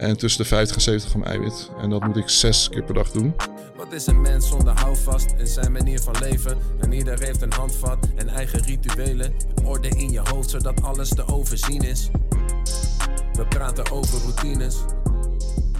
en 0.00 0.16
tussen 0.16 0.42
de 0.42 0.48
50 0.48 0.76
en 0.76 0.82
70 0.82 1.10
gram 1.10 1.22
eiwit. 1.22 1.70
En 1.80 1.90
dat 1.90 2.06
moet 2.06 2.16
ik 2.16 2.28
zes 2.28 2.68
keer 2.68 2.84
per 2.84 2.94
dag 2.94 3.10
doen. 3.10 3.34
Wat 3.76 3.92
is 3.92 4.06
een 4.06 4.20
mens 4.20 4.48
zonder 4.48 4.80
houvast 4.80 5.34
in 5.38 5.46
zijn 5.46 5.72
manier 5.72 6.00
van 6.00 6.14
leven? 6.20 6.56
En 6.80 6.92
ieder 6.92 7.22
heeft 7.22 7.42
een 7.42 7.52
handvat 7.52 7.98
en 8.14 8.28
eigen 8.28 8.62
rituelen. 8.62 9.32
Orde 9.64 9.88
in 9.88 10.10
je 10.10 10.20
hoofd 10.24 10.50
zodat 10.50 10.82
alles 10.82 11.08
te 11.08 11.26
overzien 11.26 11.80
is. 11.80 12.08
We 13.32 13.46
praten 13.48 13.90
over 13.90 14.20
routines. 14.20 14.76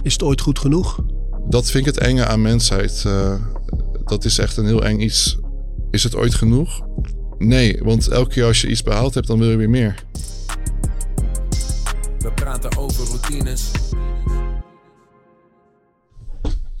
Is 0.01 0.13
het 0.13 0.23
ooit 0.23 0.41
goed 0.41 0.59
genoeg? 0.59 0.99
Dat 1.47 1.71
vind 1.71 1.87
ik 1.87 1.93
het 1.93 2.03
enge 2.03 2.25
aan 2.25 2.41
mensheid. 2.41 3.03
Uh, 3.07 3.33
dat 4.05 4.25
is 4.25 4.37
echt 4.37 4.57
een 4.57 4.65
heel 4.65 4.83
eng 4.83 4.99
iets. 4.99 5.37
Is 5.91 6.03
het 6.03 6.15
ooit 6.15 6.35
genoeg? 6.35 6.81
Nee, 7.37 7.79
want 7.83 8.07
elke 8.07 8.29
keer 8.29 8.45
als 8.45 8.61
je 8.61 8.67
iets 8.67 8.83
behaald 8.83 9.13
hebt, 9.13 9.27
dan 9.27 9.39
wil 9.39 9.49
je 9.49 9.57
weer 9.57 9.69
meer. 9.69 10.03
We 12.19 12.31
praten 12.35 12.77
over 12.77 13.05
routines. 13.05 13.71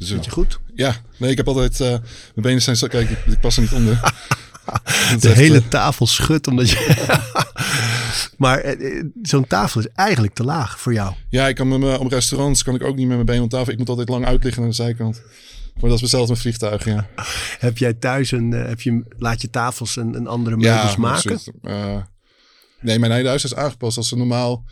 Zit 0.05 0.25
je 0.25 0.31
goed? 0.31 0.59
Ja, 0.75 0.95
nee, 1.17 1.31
ik 1.31 1.37
heb 1.37 1.47
altijd. 1.47 1.79
Uh, 1.79 1.87
mijn 1.87 2.01
benen 2.33 2.61
zijn 2.61 2.75
zo. 2.75 2.87
Kijk, 2.87 3.09
ik, 3.09 3.25
ik 3.25 3.39
pas 3.39 3.55
er 3.55 3.61
niet 3.61 3.71
onder. 3.71 3.99
de 5.19 5.29
hele 5.29 5.57
uh... 5.57 5.67
tafel 5.67 6.07
schudt 6.07 6.47
omdat 6.47 6.69
je. 6.69 7.07
maar 8.37 8.75
uh, 8.75 9.03
zo'n 9.21 9.47
tafel 9.47 9.79
is 9.79 9.87
eigenlijk 9.93 10.33
te 10.33 10.43
laag 10.43 10.79
voor 10.79 10.93
jou. 10.93 11.13
Ja, 11.29 11.47
ik 11.47 11.55
kan 11.55 11.67
met 11.67 11.79
me, 11.79 11.99
op 11.99 12.11
restaurants 12.11 12.63
kan 12.63 12.75
ik 12.75 12.83
ook 12.83 12.95
niet 12.95 13.07
met 13.07 13.15
mijn 13.15 13.25
benen 13.25 13.43
op 13.43 13.49
tafel. 13.49 13.71
Ik 13.71 13.77
moet 13.77 13.89
altijd 13.89 14.09
lang 14.09 14.25
uitliggen 14.25 14.63
aan 14.63 14.69
de 14.69 14.75
zijkant. 14.75 15.21
Maar 15.73 15.89
dat 15.89 15.93
is 15.93 16.01
hetzelfde 16.01 16.31
met 16.31 16.41
vliegtuigen, 16.41 16.93
ja. 16.93 17.07
heb 17.67 17.77
jij 17.77 17.93
thuis 17.93 18.31
een. 18.31 18.51
heb 18.51 18.81
je, 18.81 19.03
laat 19.17 19.41
je 19.41 19.49
tafels 19.49 19.97
en, 19.97 20.15
en 20.15 20.27
andere 20.27 20.57
meubels 20.57 20.91
ja, 20.91 20.97
maken? 20.97 21.39
nee, 22.81 22.99
mijn 22.99 23.11
hele 23.11 23.27
huis 23.27 23.43
is 23.43 23.55
aangepast. 23.55 23.97
Als 23.97 24.11
een 24.11 24.17
normaal 24.17 24.65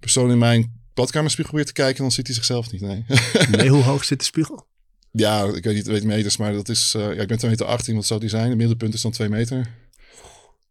persoon 0.00 0.30
in 0.30 0.38
mijn 0.38 0.79
badkamerspiegel 1.00 1.54
weer 1.54 1.64
te 1.64 1.72
kijken, 1.72 2.02
dan 2.02 2.12
ziet 2.12 2.26
hij 2.26 2.34
zichzelf 2.34 2.72
niet. 2.72 2.80
Nee. 2.80 3.04
nee, 3.50 3.68
hoe 3.68 3.82
hoog 3.90 4.04
zit 4.04 4.18
de 4.18 4.24
spiegel? 4.24 4.66
Ja, 5.10 5.44
ik 5.44 5.64
weet 5.64 5.74
niet, 5.74 5.86
weet 5.86 6.04
meters, 6.04 6.36
maar 6.36 6.52
dat 6.52 6.68
is. 6.68 6.94
Uh, 6.96 7.14
ja, 7.14 7.22
ik 7.22 7.28
ben 7.28 7.38
2 7.38 7.50
meter 7.50 7.66
18, 7.66 7.94
wat 7.94 8.06
zou 8.06 8.20
die 8.20 8.28
zijn? 8.28 8.48
Het 8.48 8.56
middelpunt 8.56 8.94
is 8.94 9.02
dan 9.02 9.10
2 9.10 9.28
meter. 9.28 9.78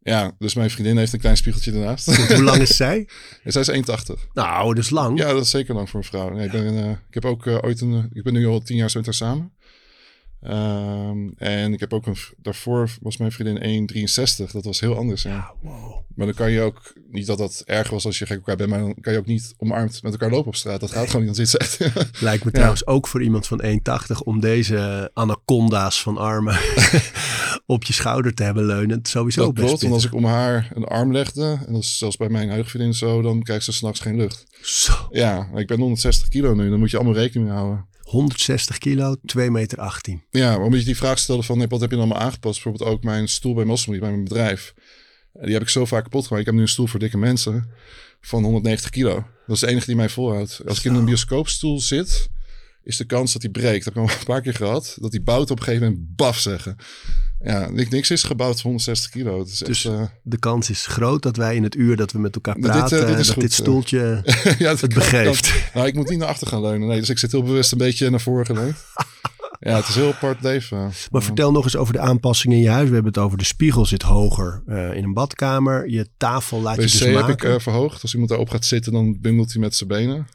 Ja, 0.02 0.32
dus 0.40 0.54
mijn 0.54 0.70
vriendin 0.70 0.98
heeft 0.98 1.14
een 1.14 1.20
klein 1.20 1.38
spiegeltje 1.38 1.72
ernaast. 1.72 2.16
Hoe 2.16 2.44
lang 2.44 2.62
is 2.62 2.76
zij? 2.76 3.08
Zij 3.46 3.62
is 3.62 3.72
1,80. 3.72 3.74
Nou, 4.34 4.74
dat 4.74 4.84
is 4.84 4.90
lang. 4.90 5.20
Ja, 5.20 5.34
dat 5.34 5.44
is 5.44 5.50
zeker 5.50 5.76
lang 5.76 5.90
voor 5.90 6.00
een 6.00 6.06
vrouw. 6.06 6.30
Nee, 6.30 6.46
ik, 6.46 6.52
ben, 6.52 6.74
uh, 6.74 6.90
ik 6.90 7.14
heb 7.14 7.26
ook 7.26 7.46
uh, 7.46 7.58
ooit 7.62 7.82
een. 7.82 8.10
Ik 8.14 8.24
ben 8.24 8.34
nu 8.34 8.48
al 8.48 8.60
10 8.60 8.78
jaar 8.78 8.92
haar 9.04 9.14
samen. 9.14 9.52
Um, 10.44 11.34
en 11.38 11.74
ik 11.74 11.80
heb 11.80 11.94
ook 11.94 12.06
een. 12.06 12.16
Daarvoor 12.38 12.90
was 13.02 13.18
mijn 13.18 13.32
vriendin 13.32 13.90
1,63. 14.48 14.52
Dat 14.52 14.66
was 14.66 14.80
heel 14.80 14.96
anders. 14.96 15.22
Ja, 15.24 15.54
wow. 15.62 16.02
Maar 16.16 16.26
dan 16.26 16.36
kan 16.36 16.52
je 16.52 16.62
ook. 16.62 16.94
Niet 17.12 17.26
dat 17.26 17.38
dat 17.38 17.64
erg 17.66 17.90
was 17.90 18.06
als 18.06 18.20
je 18.20 18.26
gek 18.26 18.38
elkaar 18.38 18.56
bent. 18.56 18.70
Maar 18.70 18.80
dan 18.80 18.96
kan 19.02 19.14
je 19.14 19.20
ook 19.20 19.26
niet 19.26 19.54
omarmd 19.58 20.04
met 20.04 20.12
elkaar 20.12 20.30
lopen 20.30 20.48
op 20.48 20.56
straat. 20.56 20.80
Dat 20.80 20.92
gaat 20.92 21.10
gewoon 21.10 21.26
niet. 21.26 21.36
Dan 21.36 21.46
zit 21.46 21.70
ze. 21.70 22.08
Lijkt 22.20 22.44
me 22.44 22.52
trouwens 22.60 22.88
ook 22.88 23.08
voor 23.08 23.24
iemand 23.24 23.48
van 23.48 23.64
1,80 23.64 23.72
om 24.24 24.40
deze 24.40 25.12
anaconda's 25.14 26.02
van 26.02 26.18
armen 26.18 26.60
op 27.66 27.84
je 27.84 27.94
schouder 27.94 28.34
te 28.34 28.44
hebben 28.44 28.66
leunen. 28.66 29.00
Sowieso 29.04 29.42
dat 29.42 29.54
best 29.54 29.66
klopt. 29.66 29.82
Want 29.82 29.94
als 29.94 30.06
ik 30.06 30.14
om 30.14 30.26
haar 30.26 30.72
een 30.74 30.86
arm 30.86 31.12
legde. 31.12 31.60
En 31.68 31.74
dat 31.74 31.82
is 31.82 31.98
zelfs 31.98 32.18
bij 32.18 32.30
mijn 32.30 32.48
huidige 32.48 32.70
vriendin 32.70 32.94
zo. 32.94 33.22
Dan 33.22 33.44
krijgt 33.44 33.66
ze 33.66 33.72
s'nachts 33.72 34.00
geen 34.00 34.16
lucht. 34.16 34.46
Zo. 34.62 34.94
Ja, 35.10 35.50
ik 35.56 35.68
ben 35.68 35.80
160 35.80 36.28
kilo 36.28 36.54
nu. 36.54 36.70
Dan 36.70 36.80
moet 36.80 36.92
je 36.92 36.98
allemaal 36.98 37.16
rekening 37.16 37.48
mee 37.48 37.58
houden. 37.58 37.88
160 38.10 38.78
kilo, 38.78 39.16
2 39.26 39.52
meter 39.52 39.78
18. 39.78 40.24
Ja, 40.30 40.58
omdat 40.64 40.80
je 40.80 40.86
die 40.86 40.98
vraag 40.98 41.20
stelde 41.20 41.44
van 41.44 41.68
wat 41.68 41.82
heb 41.82 41.90
je 41.90 41.96
dan 41.96 42.06
allemaal 42.06 42.24
aangepast? 42.24 42.64
Bijvoorbeeld 42.64 42.90
ook 42.90 43.04
mijn 43.04 43.28
stoel 43.28 43.54
bij 43.54 43.66
Mosselmeet, 43.66 44.02
bij 44.02 44.10
mijn 44.10 44.24
bedrijf. 44.24 44.74
Die 45.34 45.54
heb 45.54 45.62
ik 45.62 45.70
zo 45.70 45.86
vaak 45.86 46.04
kapot 46.04 46.24
gemaakt. 46.24 46.40
Ik 46.40 46.46
heb 46.46 46.56
nu 46.56 46.62
een 46.62 46.68
stoel 46.68 46.88
voor 46.88 47.00
dikke 47.00 47.18
mensen 47.18 47.70
van 48.22 48.44
190 48.44 48.90
kilo. 48.90 49.14
Dat 49.48 49.56
is 49.56 49.60
de 49.60 49.68
enige 49.68 49.86
die 49.86 49.96
mij 49.96 50.10
volhoudt. 50.10 50.62
Als 50.68 50.78
ik 50.78 50.84
in 50.84 50.94
een 50.94 51.06
bioscoopstoel 51.06 51.80
zit, 51.80 52.30
is 52.84 52.98
de 52.98 53.06
kans 53.06 53.34
dat 53.34 53.42
hij 53.42 53.52
breekt. 53.52 53.86
Dat 53.86 53.94
heb 53.94 54.04
ik 54.04 54.10
al 54.10 54.18
een 54.20 54.26
paar 54.26 54.42
keer 54.42 54.54
gehad. 54.54 54.98
Dat 55.00 55.12
die 55.12 55.22
bout 55.22 55.52
op 55.52 55.58
een 55.58 55.64
gegeven 55.64 55.88
moment 55.88 56.16
baf 56.16 56.40
zeggen. 56.40 56.76
Ja, 57.44 57.70
niks 57.70 58.12
is 58.12 58.24
gebouwd 58.24 58.56
voor 58.56 58.64
160 58.64 59.12
kilo. 59.12 59.40
Het 59.40 59.48
is 59.48 59.58
dus 59.58 59.86
echt, 59.86 59.96
uh... 59.96 60.04
de 60.24 60.40
kans 60.40 60.70
is 60.70 60.86
groot 60.86 61.24
dat 61.24 61.36
wij 61.36 61.56
in 61.56 61.64
het 61.64 61.76
uur 61.76 61.96
dat 61.96 62.12
we 62.12 62.20
met 62.20 62.36
elkaar 62.36 62.60
praten, 62.60 63.00
dit, 63.00 63.10
uh, 63.10 63.16
dit 63.16 63.26
dat 63.26 63.34
goed, 63.34 63.42
dit 63.42 63.54
stoeltje 63.54 64.22
ja, 64.60 64.70
dat 64.70 64.82
het 64.82 64.94
begeeft. 64.94 65.52
Kan, 65.52 65.62
nou, 65.74 65.88
ik 65.88 65.94
moet 65.94 66.10
niet 66.10 66.20
naar 66.20 66.28
achter 66.28 66.48
gaan 66.48 66.62
leunen. 66.62 66.88
Nee, 66.88 67.00
dus 67.00 67.10
ik 67.10 67.18
zit 67.18 67.32
heel 67.32 67.44
bewust 67.44 67.72
een 67.72 67.78
beetje 67.78 68.10
naar 68.10 68.22
voren 68.22 68.46
geleund. 68.46 68.76
ja, 69.60 69.76
het 69.76 69.88
is 69.88 69.96
heel 69.96 70.14
apart 70.14 70.42
leven. 70.44 70.92
Maar 71.12 71.24
vertel 71.24 71.52
nog 71.52 71.64
eens 71.64 71.76
over 71.76 71.94
de 71.94 72.00
aanpassingen 72.00 72.58
in 72.58 72.64
je 72.64 72.70
huis. 72.70 72.88
We 72.88 72.94
hebben 72.94 73.12
het 73.14 73.22
over 73.22 73.38
de 73.38 73.44
spiegel 73.44 73.86
zit 73.86 74.02
hoger 74.02 74.64
uh, 74.68 74.94
in 74.94 75.04
een 75.04 75.14
badkamer. 75.14 75.90
Je 75.90 76.10
tafel 76.18 76.62
laat 76.62 76.76
WC 76.76 76.82
je 76.82 76.90
dus 76.90 77.00
heb 77.00 77.14
maken. 77.14 77.54
ik 77.54 77.62
verhoogd. 77.62 78.02
Als 78.02 78.12
iemand 78.12 78.30
daarop 78.30 78.50
gaat 78.50 78.66
zitten, 78.66 78.92
dan 78.92 79.18
bungelt 79.22 79.52
hij 79.52 79.62
met 79.62 79.76
zijn 79.76 79.90
benen. 79.90 80.28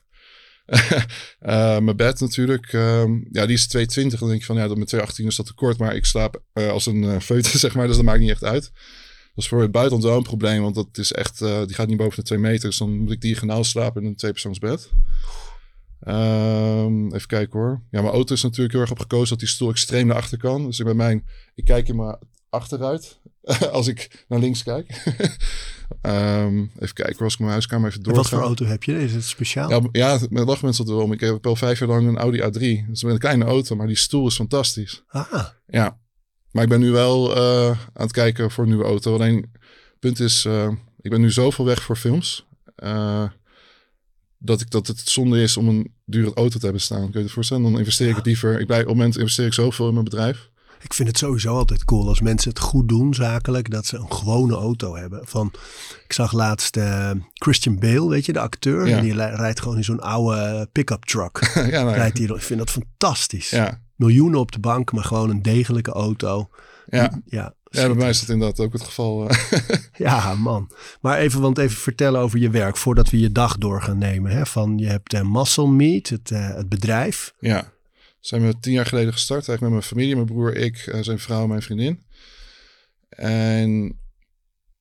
Uh, 0.67 1.79
mijn 1.87 1.97
bed 1.97 2.21
natuurlijk. 2.21 2.73
Uh, 2.73 3.05
ja, 3.31 3.47
die 3.47 3.57
is 3.57 3.67
220. 3.67 4.19
Dan 4.19 4.29
denk 4.29 4.41
je 4.41 4.47
van 4.47 4.57
ja, 4.57 4.63
met 4.63 4.87
218 4.87 5.27
is 5.27 5.37
dat 5.37 5.47
te 5.47 5.55
kort. 5.55 5.79
Maar 5.79 5.95
ik 5.95 6.05
slaap 6.05 6.43
uh, 6.55 6.71
als 6.71 6.87
een 6.87 7.03
uh, 7.03 7.19
foetus, 7.19 7.61
zeg 7.61 7.75
maar. 7.75 7.87
Dus 7.87 7.97
dat 7.97 8.05
maakt 8.05 8.21
niet 8.21 8.31
echt 8.31 8.45
uit. 8.45 8.63
Dat 9.35 9.45
is 9.45 9.49
voor 9.49 9.61
het 9.61 9.71
buitenland 9.71 10.05
wel 10.05 10.17
een 10.17 10.23
probleem. 10.23 10.63
Want 10.63 10.75
dat 10.75 10.99
is 10.99 11.13
echt, 11.13 11.39
die 11.39 11.75
gaat 11.75 11.89
niet 11.89 11.97
boven 11.97 12.17
de 12.17 12.23
2 12.23 12.39
meter. 12.39 12.69
Dus 12.69 12.79
dan 12.79 12.99
moet 12.99 13.13
ik 13.13 13.21
diagonaal 13.21 13.65
slapen 13.65 14.03
in 14.03 14.09
een 14.09 14.17
tweepersoonsbed. 14.17 14.91
Um, 16.09 17.15
even 17.15 17.27
kijken 17.27 17.59
hoor. 17.61 17.83
Ja, 17.91 18.01
mijn 18.01 18.15
auto 18.15 18.35
is 18.35 18.43
natuurlijk 18.43 18.73
heel 18.73 18.83
erg 18.83 18.91
op 18.91 18.99
gekozen 18.99 19.29
dat 19.29 19.39
die 19.39 19.49
stoel 19.49 19.71
extreem 19.71 20.07
naar 20.07 20.17
achter 20.17 20.39
kan. 20.39 20.65
Dus 20.65 20.79
ik 20.79 20.85
bij 20.85 20.95
mijn, 20.95 21.27
ik 21.55 21.65
kijk 21.65 21.89
in 21.89 21.97
mijn 21.97 22.19
achteruit 22.55 23.21
als 23.73 23.87
ik 23.87 24.25
naar 24.29 24.39
links 24.39 24.63
kijk. 24.63 25.05
um, 26.03 26.71
even 26.79 26.95
kijken, 26.95 27.25
als 27.25 27.33
ik 27.33 27.39
mijn 27.39 27.51
huiskamer 27.51 27.89
even 27.89 28.03
door. 28.03 28.15
Wat 28.15 28.29
voor 28.29 28.41
auto 28.41 28.65
heb 28.65 28.83
je? 28.83 29.03
Is 29.03 29.13
het 29.13 29.25
speciaal? 29.25 29.71
Ja, 29.71 29.81
ja 29.93 30.19
met 30.31 30.47
lachen 30.47 30.65
mensen 30.65 30.87
wel 30.87 31.03
om. 31.03 31.13
Ik 31.13 31.21
heb 31.21 31.47
al 31.47 31.57
vijf 31.57 31.79
jaar 31.79 31.89
lang 31.89 32.09
een 32.09 32.19
Audi 32.19 32.39
A3. 32.39 32.87
Dat 32.87 32.97
is 32.97 33.03
een 33.03 33.19
kleine 33.19 33.45
auto, 33.45 33.77
maar 33.77 33.87
die 33.87 33.97
stoel 33.97 34.27
is 34.27 34.35
fantastisch. 34.35 35.03
Ah. 35.09 35.45
Ja, 35.67 35.99
maar 36.51 36.63
ik 36.63 36.69
ben 36.69 36.81
nu 36.81 36.91
wel 36.91 37.37
uh, 37.37 37.67
aan 37.71 37.79
het 37.93 38.13
kijken 38.13 38.51
voor 38.51 38.65
een 38.65 38.71
nieuwe 38.71 38.85
auto. 38.85 39.15
Alleen, 39.15 39.37
het 39.37 39.99
punt 39.99 40.21
is, 40.21 40.45
uh, 40.45 40.71
ik 41.01 41.11
ben 41.11 41.21
nu 41.21 41.31
zoveel 41.31 41.65
weg 41.65 41.83
voor 41.83 41.97
films. 41.97 42.47
Uh, 42.85 43.25
dat, 44.39 44.61
ik, 44.61 44.71
dat 44.71 44.87
het 44.87 44.99
zonde 44.99 45.43
is 45.43 45.57
om 45.57 45.69
een 45.69 45.95
dure 46.05 46.35
auto 46.35 46.59
te 46.59 46.65
hebben 46.65 46.83
staan. 46.83 47.03
Kun 47.03 47.19
je 47.19 47.25
het 47.25 47.31
voorstellen? 47.31 47.63
Dan 47.63 47.79
investeer 47.79 48.09
ik 48.09 48.17
het 48.17 48.27
liever. 48.27 48.61
Ik 48.61 48.67
bij, 48.67 48.81
op 48.81 48.87
het 48.87 48.97
moment 48.97 49.17
investeer 49.17 49.47
ik 49.47 49.53
zoveel 49.53 49.87
in 49.87 49.93
mijn 49.93 50.05
bedrijf. 50.05 50.51
Ik 50.85 50.95
vind 50.95 51.09
het 51.09 51.19
sowieso 51.19 51.57
altijd 51.57 51.85
cool 51.85 52.09
als 52.09 52.21
mensen 52.21 52.49
het 52.51 52.59
goed 52.59 52.89
doen 52.89 53.15
zakelijk, 53.15 53.71
dat 53.71 53.87
ze 53.87 53.97
een 53.97 54.13
gewone 54.13 54.55
auto 54.55 54.97
hebben. 54.97 55.21
Van, 55.27 55.53
ik 56.05 56.13
zag 56.13 56.33
laatst 56.33 56.77
uh, 56.77 57.11
Christian 57.35 57.79
Bale, 57.79 58.09
weet 58.09 58.27
je, 58.27 58.33
de 58.33 58.41
acteur. 58.41 58.89
Ja. 58.89 58.97
En 58.97 59.03
die 59.03 59.15
rijdt 59.15 59.61
gewoon 59.61 59.77
in 59.77 59.85
zo'n 59.85 60.01
oude 60.01 60.69
pick-up 60.73 61.05
truck. 61.05 61.51
ja, 61.71 61.83
nou, 61.83 61.95
rijdt 61.95 62.17
die, 62.17 62.35
ik 62.35 62.43
vind 62.43 62.59
dat 62.59 62.71
fantastisch. 62.71 63.51
Ja. 63.51 63.81
Miljoenen 63.97 64.41
op 64.41 64.53
de 64.53 64.59
bank, 64.61 64.93
maar 64.93 65.05
gewoon 65.05 65.31
een 65.31 65.43
degelijke 65.43 65.91
auto. 65.93 66.49
Ja. 66.87 67.23
Ja, 67.27 67.55
Ja, 67.71 67.87
bij 67.87 67.95
mij 67.97 68.09
is 68.09 68.21
dat 68.21 68.29
inderdaad 68.29 68.61
ook 68.67 68.73
het 68.73 68.83
geval. 68.83 69.29
eh. 69.29 69.59
Ja, 70.07 70.35
man. 70.35 70.71
Maar 71.01 71.19
even, 71.19 71.41
want 71.41 71.59
even 71.59 71.77
vertellen 71.77 72.21
over 72.21 72.39
je 72.39 72.51
werk 72.51 72.77
voordat 72.77 73.11
we 73.11 73.19
je 73.21 73.33
dag 73.33 73.59
door 73.59 73.83
gaan 73.83 73.99
nemen. 73.99 74.31
Hè? 74.33 74.47
Van, 74.47 74.79
je 74.79 74.87
hebt 74.87 75.13
eh, 75.13 75.23
Muscle 75.23 75.69
Meat, 75.69 76.09
het, 76.09 76.31
eh, 76.31 76.55
het 76.55 76.69
bedrijf. 76.69 77.35
ja, 77.39 77.73
zijn 78.27 78.47
we 78.47 78.59
tien 78.61 78.73
jaar 78.73 78.87
geleden 78.87 79.13
gestart. 79.13 79.49
Eigenlijk 79.49 79.61
met 79.61 79.71
mijn 79.71 79.83
familie, 79.83 80.15
mijn 80.15 80.27
broer, 80.27 80.57
ik, 80.57 80.77
eh, 80.77 81.03
zijn 81.03 81.19
vrouw, 81.19 81.47
mijn 81.47 81.63
vriendin. 81.63 82.05
En 83.09 83.71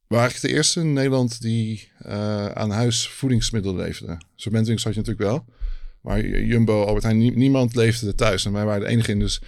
we 0.07 0.15
waren 0.15 0.23
eigenlijk 0.23 0.41
de 0.41 0.53
eerste 0.53 0.79
in 0.79 0.93
Nederland 0.93 1.41
die 1.41 1.91
eh, 1.97 2.45
aan 2.45 2.69
huis 2.71 3.07
voedingsmiddelen 3.07 3.77
leefde. 3.77 4.17
Sortimentwinkels 4.35 4.83
had 4.83 4.93
je 4.93 4.99
natuurlijk 4.99 5.29
wel. 5.29 5.45
Maar 6.01 6.25
Jumbo, 6.25 6.83
Albert 6.83 7.03
Heijn, 7.03 7.17
nie- 7.17 7.35
niemand 7.35 7.75
leefde 7.75 8.15
thuis. 8.15 8.45
En 8.45 8.51
wij 8.51 8.65
waren 8.65 8.81
de 8.81 8.87
enige 8.87 9.11
in. 9.11 9.19
Dus 9.19 9.41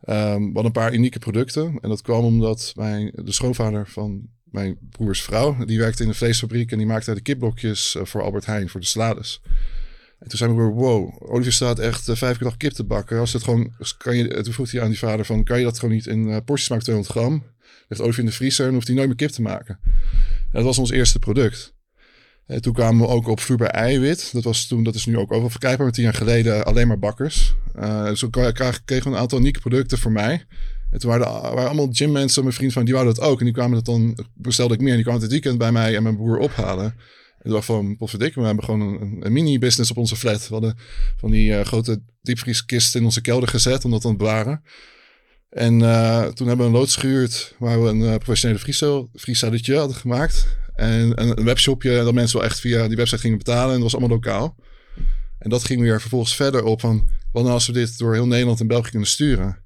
ehm, 0.00 0.38
we 0.38 0.44
hadden 0.44 0.64
een 0.64 0.72
paar 0.72 0.94
unieke 0.94 1.18
producten. 1.18 1.78
En 1.80 1.88
dat 1.88 2.02
kwam 2.02 2.24
omdat 2.24 2.72
mijn, 2.76 3.10
de 3.14 3.32
schoonvader 3.32 3.88
van 3.88 4.28
mijn 4.44 4.78
broers 4.90 5.22
vrouw... 5.22 5.64
die 5.64 5.78
werkte 5.78 6.02
in 6.02 6.08
een 6.08 6.14
vleesfabriek 6.14 6.72
en 6.72 6.78
die 6.78 6.86
maakte 6.86 7.14
de 7.14 7.20
kipblokjes 7.20 7.94
eh, 7.94 8.04
voor 8.04 8.22
Albert 8.22 8.46
Heijn, 8.46 8.68
voor 8.68 8.80
de 8.80 8.86
salades. 8.86 9.40
En 10.22 10.28
toen 10.28 10.38
zei 10.38 10.52
mijn 10.52 10.68
broer, 10.68 10.84
wow, 10.84 11.30
Olivier 11.32 11.52
staat 11.52 11.78
echt 11.78 12.08
eh, 12.08 12.16
vijf 12.16 12.36
keer 12.36 12.46
dag 12.46 12.56
kip 12.56 12.72
te 12.72 12.84
bakken. 12.84 13.18
Als 13.18 13.32
het 13.32 13.42
gewoon, 13.42 13.72
kan 13.98 14.16
je, 14.16 14.42
toen 14.42 14.52
vroeg 14.52 14.70
hij 14.70 14.82
aan 14.82 14.88
die 14.88 14.98
vader 14.98 15.24
van, 15.24 15.44
kan 15.44 15.58
je 15.58 15.64
dat 15.64 15.78
gewoon 15.78 15.94
niet 15.94 16.06
in 16.06 16.28
eh, 16.28 16.36
porties 16.44 16.68
maken, 16.68 16.84
200 16.84 17.18
gram? 17.18 17.44
Legt 17.88 18.02
Olivier 18.02 18.24
in 18.24 18.30
de 18.30 18.36
vriezer 18.36 18.66
en 18.66 18.74
hoeft 18.74 18.86
hij 18.86 18.96
nooit 18.96 19.08
meer 19.08 19.16
kip 19.16 19.30
te 19.30 19.42
maken. 19.42 19.78
En 19.82 20.50
dat 20.52 20.64
was 20.64 20.78
ons 20.78 20.90
eerste 20.90 21.18
product. 21.18 21.74
En 22.46 22.62
toen 22.62 22.72
kwamen 22.72 23.00
we 23.00 23.12
ook 23.12 23.26
op 23.26 23.40
vloeibaar 23.40 23.70
eiwit. 23.70 24.30
Dat, 24.32 24.44
was 24.44 24.66
toen, 24.66 24.82
dat 24.82 24.94
is 24.94 25.06
nu 25.06 25.18
ook 25.18 25.30
overal 25.30 25.50
verkrijgbaar, 25.50 25.84
maar 25.84 25.94
tien 25.94 26.04
jaar 26.04 26.14
geleden 26.14 26.64
alleen 26.64 26.88
maar 26.88 26.98
bakkers. 26.98 27.54
Eh 27.74 28.10
toen 28.10 28.30
kregen 28.30 28.84
kregen 28.84 29.10
we 29.10 29.16
een 29.16 29.22
aantal 29.22 29.38
unieke 29.38 29.60
producten 29.60 29.98
voor 29.98 30.12
mij. 30.12 30.44
En 30.90 30.98
toen 30.98 31.10
waren, 31.10 31.26
waren 31.26 31.66
allemaal 31.66 31.88
gymmensen, 31.92 32.42
mijn 32.42 32.54
vriend 32.54 32.72
van, 32.72 32.84
die 32.84 32.94
wouden 32.94 33.14
dat 33.14 33.24
ook. 33.24 33.38
En 33.38 33.44
die 33.44 33.54
kwamen 33.54 33.74
dat 33.74 33.84
dan, 33.84 34.18
bestelde 34.34 34.74
ik 34.74 34.80
meer. 34.80 34.88
En 34.88 34.94
die 34.94 35.04
kwamen 35.04 35.22
het 35.22 35.30
weekend 35.30 35.58
bij 35.58 35.72
mij 35.72 35.96
en 35.96 36.02
mijn 36.02 36.16
broer 36.16 36.38
ophalen. 36.38 36.94
Toen 37.42 37.52
dacht 37.52 37.68
ik 37.68 37.74
van, 37.74 37.96
potverdikke, 37.96 38.40
we 38.40 38.46
hebben 38.46 38.64
gewoon 38.64 38.80
een, 38.80 39.16
een 39.20 39.32
mini-business 39.32 39.90
op 39.90 39.96
onze 39.96 40.16
flat. 40.16 40.48
We 40.48 40.52
hadden 40.52 40.76
van 41.16 41.30
die 41.30 41.54
eh, 41.54 41.64
grote 41.64 42.02
diepvrieskisten 42.20 43.00
in 43.00 43.06
onze 43.06 43.20
kelder 43.20 43.48
gezet 43.48 43.84
om 43.84 43.90
dat 43.90 44.02
dan 44.02 44.12
te 44.12 44.18
bewaren. 44.18 44.62
En 45.48 45.82
eh, 45.82 46.24
toen 46.26 46.46
hebben 46.46 46.66
we 46.66 46.72
een 46.72 46.78
loods 46.78 46.96
gehuurd 46.96 47.54
waar 47.58 47.82
we 47.82 47.88
een 47.88 48.02
eh, 48.02 48.14
professionele 48.14 48.58
vriesel- 48.60 49.10
vriescelletje 49.14 49.76
hadden 49.76 49.96
gemaakt. 49.96 50.46
En 50.74 51.20
een, 51.20 51.44
webshopje 51.44 52.04
dat 52.04 52.14
mensen 52.14 52.38
wel 52.38 52.46
echt 52.46 52.60
via 52.60 52.88
die 52.88 52.96
website 52.96 53.20
gingen 53.20 53.38
betalen. 53.38 53.66
En 53.66 53.80
dat 53.80 53.82
was 53.82 53.92
allemaal 53.92 54.16
lokaal. 54.16 54.56
En 55.38 55.50
dat 55.50 55.64
ging 55.64 55.80
weer 55.80 56.00
vervolgens 56.00 56.34
verder 56.34 56.64
op 56.64 56.80
van, 56.80 57.08
wat 57.32 57.42
nou 57.42 57.54
als 57.54 57.66
we 57.66 57.72
dit 57.72 57.98
door 57.98 58.14
heel 58.14 58.26
Nederland 58.26 58.60
en 58.60 58.66
België 58.66 58.90
kunnen 58.90 59.08
sturen? 59.08 59.62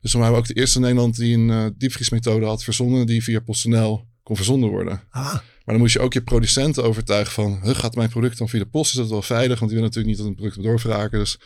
Dus 0.00 0.10
toen 0.10 0.20
waren 0.20 0.36
we 0.36 0.40
ook 0.40 0.48
de 0.48 0.54
eerste 0.54 0.76
in 0.76 0.84
Nederland 0.84 1.16
die 1.16 1.36
een 1.36 1.74
diepvriesmethode 1.78 2.46
had 2.46 2.64
verzonnen 2.64 3.06
die 3.06 3.22
via 3.22 3.40
PostNL 3.40 4.06
kon 4.22 4.36
verzonden 4.36 4.70
worden. 4.70 5.02
Ah, 5.10 5.38
dan 5.70 5.80
moest 5.80 5.92
je 5.92 6.00
ook 6.00 6.12
je 6.12 6.22
producenten 6.22 6.84
overtuigen 6.84 7.32
van, 7.32 7.60
huh, 7.62 7.74
gaat 7.74 7.94
mijn 7.94 8.08
product 8.08 8.38
dan 8.38 8.48
via 8.48 8.58
de 8.58 8.66
post? 8.66 8.90
Is 8.90 8.96
dat 8.96 9.10
wel 9.10 9.22
veilig? 9.22 9.58
Want 9.58 9.70
die 9.70 9.80
willen 9.80 9.94
natuurlijk 9.94 10.06
niet 10.06 10.16
dat 10.16 10.26
een 10.26 10.34
product 10.34 10.62
doorvragen. 10.62 11.18
Dus 11.18 11.38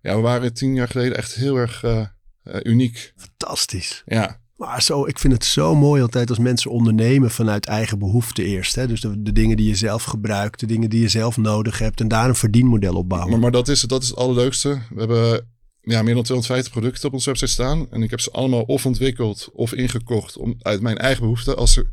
ja, 0.00 0.14
we 0.14 0.20
waren 0.20 0.54
tien 0.54 0.74
jaar 0.74 0.88
geleden 0.88 1.16
echt 1.16 1.34
heel 1.34 1.56
erg 1.56 1.82
eh, 1.82 2.06
eh, 2.42 2.60
uniek. 2.62 3.12
fantastisch. 3.16 4.02
Ja, 4.06 4.40
Maar 4.56 4.82
zo, 4.82 5.06
ik 5.06 5.18
vind 5.18 5.32
het 5.32 5.44
zo 5.44 5.74
mooi 5.74 6.02
altijd 6.02 6.28
als 6.28 6.38
mensen 6.38 6.70
ondernemen 6.70 7.30
vanuit 7.30 7.66
eigen 7.66 7.98
behoefte 7.98 8.44
eerst. 8.44 8.74
Hè? 8.74 8.86
Dus 8.86 9.00
de, 9.00 9.22
de 9.22 9.32
dingen 9.32 9.56
die 9.56 9.68
je 9.68 9.76
zelf 9.76 10.04
gebruikt, 10.04 10.60
de 10.60 10.66
dingen 10.66 10.90
die 10.90 11.00
je 11.00 11.08
zelf 11.08 11.36
nodig 11.36 11.78
hebt. 11.78 12.00
En 12.00 12.08
daar 12.08 12.28
een 12.28 12.34
verdienmodel 12.34 12.94
op 12.94 13.08
bouwen. 13.08 13.30
maar, 13.30 13.40
maar 13.40 13.50
dat, 13.50 13.68
is, 13.68 13.80
dat 13.80 14.02
is 14.02 14.08
het 14.08 14.18
allerleukste. 14.18 14.68
We 14.90 14.98
hebben 14.98 15.46
ja, 15.82 16.02
meer 16.02 16.14
dan 16.14 16.22
250 16.22 16.72
producten 16.72 17.08
op 17.08 17.14
onze 17.14 17.28
website 17.28 17.50
staan. 17.50 17.86
En 17.90 18.02
ik 18.02 18.10
heb 18.10 18.20
ze 18.20 18.30
allemaal 18.30 18.62
of 18.62 18.86
ontwikkeld 18.86 19.48
of 19.52 19.72
ingekocht 19.72 20.36
om, 20.36 20.54
uit 20.58 20.80
mijn 20.80 20.98
eigen 20.98 21.22
behoefte. 21.22 21.54
Als 21.54 21.76
er, 21.76 21.90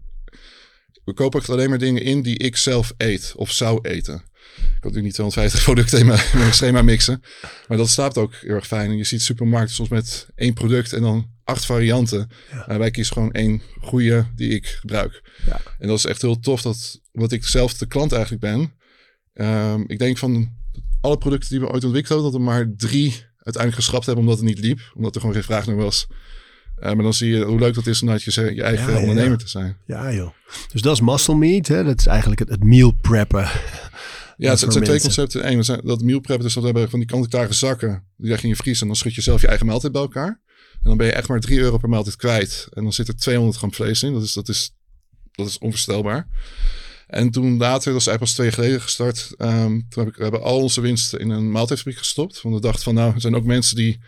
we 1.05 1.13
kopen 1.13 1.39
echt 1.39 1.49
alleen 1.49 1.69
maar 1.69 1.77
dingen 1.77 2.01
in 2.01 2.21
die 2.21 2.37
ik 2.37 2.57
zelf 2.57 2.93
eet 2.97 3.33
of 3.35 3.51
zou 3.51 3.79
eten. 3.81 4.13
Ik 4.55 4.61
kan 4.61 4.91
natuurlijk 4.91 5.03
niet 5.03 5.13
250 5.13 5.63
producten 5.63 5.99
in 5.99 6.05
mijn, 6.05 6.19
in 6.33 6.37
mijn 6.39 6.53
schema 6.53 6.81
mixen. 6.81 7.23
Maar 7.67 7.77
dat 7.77 7.89
staat 7.89 8.17
ook 8.17 8.35
heel 8.35 8.55
erg 8.55 8.67
fijn. 8.67 8.89
En 8.89 8.97
je 8.97 9.03
ziet 9.03 9.21
supermarkten 9.21 9.75
soms 9.75 9.89
met 9.89 10.27
één 10.35 10.53
product 10.53 10.93
en 10.93 11.01
dan 11.01 11.29
acht 11.43 11.65
varianten. 11.65 12.29
Maar 12.67 12.79
wij 12.79 12.91
kiezen 12.91 13.13
gewoon 13.13 13.31
één 13.31 13.61
goede 13.81 14.25
die 14.35 14.49
ik 14.49 14.65
gebruik. 14.65 15.21
Ja. 15.45 15.61
En 15.79 15.87
dat 15.87 15.97
is 15.97 16.05
echt 16.05 16.21
heel 16.21 16.39
tof, 16.39 16.61
dat, 16.61 17.01
omdat 17.11 17.31
ik 17.31 17.45
zelf 17.45 17.73
de 17.73 17.85
klant 17.85 18.11
eigenlijk 18.11 18.41
ben. 18.41 18.73
Ehm, 19.33 19.83
ik 19.87 19.99
denk 19.99 20.17
van 20.17 20.53
alle 21.01 21.17
producten 21.17 21.49
die 21.49 21.59
we 21.59 21.69
ooit 21.69 21.83
ontwikkeld 21.83 22.13
hebben, 22.13 22.31
dat 22.31 22.41
er 22.41 22.45
maar 22.45 22.73
drie 22.77 23.09
uiteindelijk 23.35 23.83
geschrapt 23.83 24.05
hebben 24.05 24.23
omdat 24.23 24.39
het 24.39 24.47
niet 24.47 24.59
liep. 24.59 24.91
Omdat 24.95 25.15
er 25.15 25.19
gewoon 25.19 25.35
geen 25.35 25.45
vraag 25.45 25.65
naar 25.65 25.75
was. 25.75 26.07
Eh, 26.75 26.93
maar 26.93 27.03
dan 27.03 27.13
zie 27.13 27.29
je 27.29 27.43
hoe 27.43 27.59
leuk 27.59 27.73
dat 27.73 27.87
is 27.87 28.01
om 28.01 28.09
uit 28.09 28.23
je, 28.23 28.55
je 28.55 28.63
eigen 28.63 28.93
Ja, 28.93 28.99
ondernemer 28.99 29.31
ja. 29.31 29.37
te 29.37 29.49
zijn. 29.49 29.77
Ja 29.85 30.13
joh. 30.13 30.29
Dus 30.71 30.81
dat 30.81 30.93
is 30.93 31.01
muscle 31.01 31.35
meat. 31.35 31.67
Hè? 31.67 31.83
Dat 31.83 31.99
is 31.99 32.05
eigenlijk 32.05 32.39
het, 32.39 32.49
het 32.49 32.63
meal 32.63 32.91
preppen. 32.91 33.49
Ja, 34.37 34.49
het, 34.49 34.59
zijn 34.59 34.83
twee 34.83 35.01
concepten 35.01 35.43
één. 35.43 35.85
Dat, 35.85 36.01
meal 36.01 36.19
prep, 36.19 36.41
dus 36.41 36.53
dat 36.53 36.63
we 36.63 36.69
hebben 36.69 36.89
van 36.89 36.99
die 36.99 37.07
kant-en-klare 37.07 37.53
zakken. 37.53 38.03
Die 38.17 38.29
leg 38.29 38.37
je 38.37 38.43
in 38.43 38.49
je 38.49 38.55
vries 38.55 38.81
en 38.81 38.87
dan 38.87 38.95
schud 38.95 39.15
je 39.15 39.21
zelf 39.21 39.41
je 39.41 39.47
eigen 39.47 39.65
maaltijd 39.65 39.91
bij 39.91 40.01
elkaar. 40.01 40.41
En 40.73 40.91
dan 40.91 40.97
ben 40.97 41.05
je 41.07 41.13
echt 41.13 41.27
maar 41.27 41.39
3 41.39 41.59
euro 41.59 41.77
per 41.77 41.89
maaltijd 41.89 42.15
kwijt. 42.15 42.67
En 42.73 42.83
dan 42.83 42.93
zit 42.93 43.07
er 43.07 43.15
200 43.15 43.57
gram 43.57 43.73
vlees 43.73 44.03
in. 44.03 44.13
Dat 44.13 44.23
is, 44.23 44.33
dat 44.33 44.49
is, 44.49 44.75
dat 45.31 45.47
is 45.47 45.57
onvoorstelbaar. 45.57 46.27
En 47.07 47.31
toen 47.31 47.57
later, 47.57 47.91
dat 47.91 48.01
is 48.01 48.07
eigenlijk 48.07 48.19
pas 48.19 48.33
twee 48.33 48.45
jaar 48.47 48.55
geleden 48.55 48.81
gestart. 48.81 49.33
ehm, 49.37 49.81
toen 49.89 50.03
heb 50.03 50.07
ik, 50.07 50.15
we 50.15 50.23
hebben 50.23 50.41
al 50.41 50.61
onze 50.61 50.81
winsten 50.81 51.19
in 51.19 51.29
een 51.29 51.51
maaltijdfabriek 51.51 51.97
gestopt. 51.97 52.41
Want 52.41 52.55
we 52.55 52.61
dachten 52.61 52.83
van 52.83 52.93
nou, 52.93 53.13
er 53.13 53.21
zijn 53.21 53.35
ook 53.35 53.45
mensen 53.45 53.75
die 53.75 53.99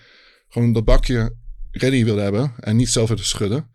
gewoon 0.50 0.74
dat 0.74 0.86
bakje 0.86 1.36
ready 1.82 2.04
willen 2.06 2.24
hebben. 2.24 2.52
En 2.60 2.76
niet 2.76 2.90
zelf 2.90 3.10
willen 3.10 3.26
schudden. 3.26 3.68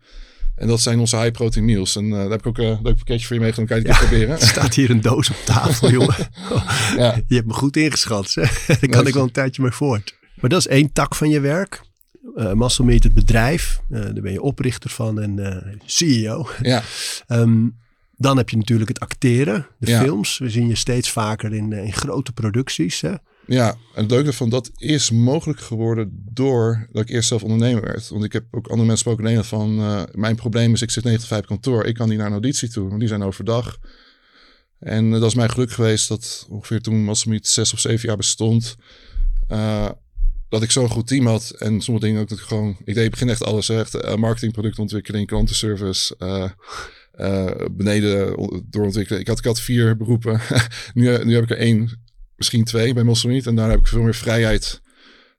En 0.55 0.67
dat 0.67 0.81
zijn 0.81 0.99
onze 0.99 1.17
high 1.17 1.31
protein 1.31 1.65
meals. 1.65 1.95
En 1.95 2.05
eh, 2.05 2.11
daar 2.11 2.29
heb 2.29 2.39
ik 2.39 2.47
ook 2.47 2.57
een 2.57 2.79
leuk 2.83 2.95
pakketje 2.95 3.25
voor 3.27 3.35
je 3.35 3.41
meegenomen. 3.41 3.73
Kan 3.75 3.83
je 3.83 3.89
het 3.97 4.07
proberen? 4.07 4.39
Er 4.39 4.47
staat 4.57 4.73
hier 4.73 4.89
een 4.89 5.01
doos 5.01 5.29
op 5.29 5.35
tafel, 5.45 5.89
jongen. 5.91 6.15
Ja. 6.97 7.21
Je 7.27 7.35
hebt 7.35 7.47
me 7.47 7.53
goed 7.53 7.77
ingeschat. 7.77 8.33
Daar 8.67 8.89
kan 8.89 9.07
ik 9.07 9.13
wel 9.13 9.23
een 9.23 9.31
tijdje 9.31 9.61
mee 9.61 9.71
voort. 9.71 10.17
Maar 10.35 10.49
dat 10.49 10.59
is 10.59 10.67
één 10.67 10.91
tak 10.93 11.15
van 11.15 11.29
je 11.29 11.39
werk. 11.39 11.81
Uh, 12.35 12.53
Muscle 12.53 12.85
Meat, 12.85 13.03
het 13.03 13.13
bedrijf. 13.13 13.79
Eh, 13.89 14.01
daar 14.01 14.21
ben 14.21 14.31
je 14.31 14.41
oprichter 14.41 14.89
van 14.89 15.21
en 15.21 15.39
eh, 15.39 15.73
CEO. 15.85 16.47
ja. 16.61 16.83
Ehm, 17.27 17.67
dan 18.17 18.37
heb 18.37 18.49
je 18.49 18.57
natuurlijk 18.57 18.89
het 18.89 18.99
acteren, 18.99 19.67
de 19.79 19.91
Ja. 19.91 20.01
films. 20.01 20.37
We 20.37 20.49
zien 20.49 20.67
je 20.67 20.75
steeds 20.75 21.09
vaker 21.09 21.53
in, 21.53 21.73
eh, 21.73 21.83
in 21.83 21.93
grote 21.93 22.31
producties. 22.31 23.01
Hè? 23.01 23.13
Ja, 23.47 23.69
en 23.69 24.01
het 24.01 24.11
leuke 24.11 24.27
ervan, 24.27 24.49
dat 24.49 24.71
is 24.77 25.11
mogelijk 25.11 25.59
geworden 25.59 26.25
door 26.31 26.87
dat 26.91 27.01
ik 27.01 27.09
eerst 27.09 27.27
zelf 27.27 27.43
ondernemer 27.43 27.81
werd. 27.81 28.09
Want 28.09 28.23
ik 28.23 28.33
heb 28.33 28.43
ook 28.51 28.67
andere 28.67 28.87
mensen 28.87 29.05
gesproken 29.05 29.35
in 29.35 29.43
van, 29.43 29.79
eh, 29.79 30.03
mijn 30.11 30.35
probleem 30.35 30.73
is, 30.73 30.81
ik 30.81 30.91
zit 30.91 31.03
9 31.03 31.19
tot 31.19 31.29
5 31.29 31.41
op 31.41 31.47
kantoor. 31.47 31.85
Ik 31.85 31.93
kan 31.93 32.09
niet 32.09 32.17
naar 32.17 32.25
een 32.27 32.31
auditie 32.31 32.69
toe, 32.69 32.87
want 32.87 32.99
die 32.99 33.07
zijn 33.07 33.23
overdag. 33.23 33.77
En 34.79 35.13
eh, 35.13 35.19
dat 35.19 35.29
is 35.29 35.35
mijn 35.35 35.49
geluk 35.49 35.71
geweest 35.71 36.07
dat 36.07 36.45
ongeveer 36.49 36.81
toen 36.81 37.03
Massamit 37.03 37.47
zes 37.47 37.73
of 37.73 37.79
zeven 37.79 38.07
jaar 38.07 38.17
bestond, 38.17 38.75
eh, 39.47 39.89
dat 40.49 40.63
ik 40.63 40.71
zo'n 40.71 40.89
goed 40.89 41.07
team 41.07 41.25
had. 41.25 41.49
En 41.49 41.81
sommige 41.81 42.05
dingen 42.05 42.21
ook 42.21 42.29
dat 42.29 42.37
ik 42.37 42.43
gewoon, 42.43 42.77
ik 42.83 42.93
deed 42.95 43.09
begin 43.11 43.29
echt 43.29 43.43
alles, 43.43 43.69
echt 43.69 44.15
marketing, 44.15 44.51
productontwikkeling, 44.51 45.27
klantenservice, 45.27 46.15
beneden 47.71 48.37
on- 48.37 48.65
doorontwikkelen. 48.69 49.19
Ik 49.21 49.27
had, 49.27 49.37
ik 49.37 49.45
had 49.45 49.59
vier 49.59 49.97
beroepen. 49.97 50.41
nu, 50.93 51.23
nu 51.23 51.33
heb 51.33 51.43
ik 51.43 51.49
er 51.49 51.57
één, 51.57 52.02
misschien 52.43 52.63
twee 52.63 52.93
bij 52.93 53.03
Mosselmeet. 53.03 53.47
En 53.47 53.55
daar 53.55 53.69
heb 53.69 53.79
ik 53.79 53.87
veel 53.87 54.01
meer 54.01 54.15
vrijheid. 54.15 54.81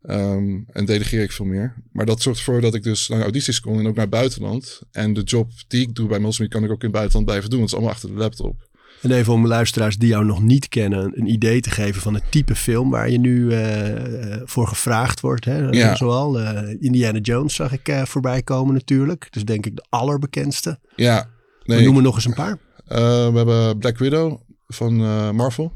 ehm, 0.02 0.60
en 0.72 0.84
delegeer 0.84 1.22
ik 1.22 1.32
veel 1.32 1.44
meer. 1.44 1.74
Maar 1.92 2.06
dat 2.06 2.22
zorgt 2.22 2.38
ervoor 2.38 2.60
dat 2.60 2.74
ik 2.74 2.82
dus 2.82 3.08
naar 3.08 3.22
audities 3.22 3.60
kon 3.60 3.78
en 3.78 3.86
ook 3.86 3.94
naar 3.94 4.04
het 4.04 4.14
buitenland. 4.14 4.80
En 4.92 5.12
de 5.12 5.22
job 5.22 5.50
die 5.68 5.82
ik 5.82 5.94
doe 5.94 6.08
bij 6.08 6.18
Mosselmeet 6.18 6.52
kan 6.52 6.64
ik 6.64 6.70
ook 6.70 6.82
in 6.82 6.86
het 6.88 6.92
buitenland 6.92 7.26
blijven 7.26 7.50
doen. 7.50 7.60
Het 7.60 7.68
is 7.68 7.74
allemaal 7.74 7.92
achter 7.92 8.08
de 8.08 8.14
laptop. 8.14 8.68
En 9.04 9.10
even 9.10 9.32
om 9.32 9.46
luisteraars 9.46 9.96
die 9.96 10.08
jou 10.08 10.24
nog 10.24 10.42
niet 10.42 10.68
kennen, 10.68 11.18
een 11.18 11.26
idee 11.26 11.60
te 11.60 11.70
geven 11.70 12.02
van 12.02 12.14
het 12.14 12.22
type 12.30 12.54
film 12.54 12.90
waar 12.90 13.10
je 13.10 13.18
nu 13.18 13.52
eh, 13.52 14.32
eh, 14.32 14.40
voor 14.44 14.68
gevraagd 14.68 15.20
wordt. 15.20 15.44
Hè? 15.44 15.58
Ja. 15.58 15.96
Zoal 15.96 16.40
eh, 16.40 16.76
Indiana 16.80 17.18
Jones 17.18 17.54
zag 17.54 17.72
ik 17.72 18.02
voorbij 18.04 18.42
komen 18.42 18.74
natuurlijk. 18.74 19.26
Dus 19.30 19.44
denk 19.44 19.66
ik 19.66 19.76
de 19.76 19.84
allerbekendste. 19.88 20.78
Ja, 20.96 21.28
We 21.62 21.74
nee. 21.74 21.84
noemen 21.84 22.02
nog 22.02 22.14
eens 22.14 22.24
een 22.24 22.34
paar. 22.34 22.58
we 22.86 23.32
hebben 23.34 23.78
Black 23.78 23.98
Widow 23.98 24.40
van 24.66 24.94
Marvel. 25.34 25.72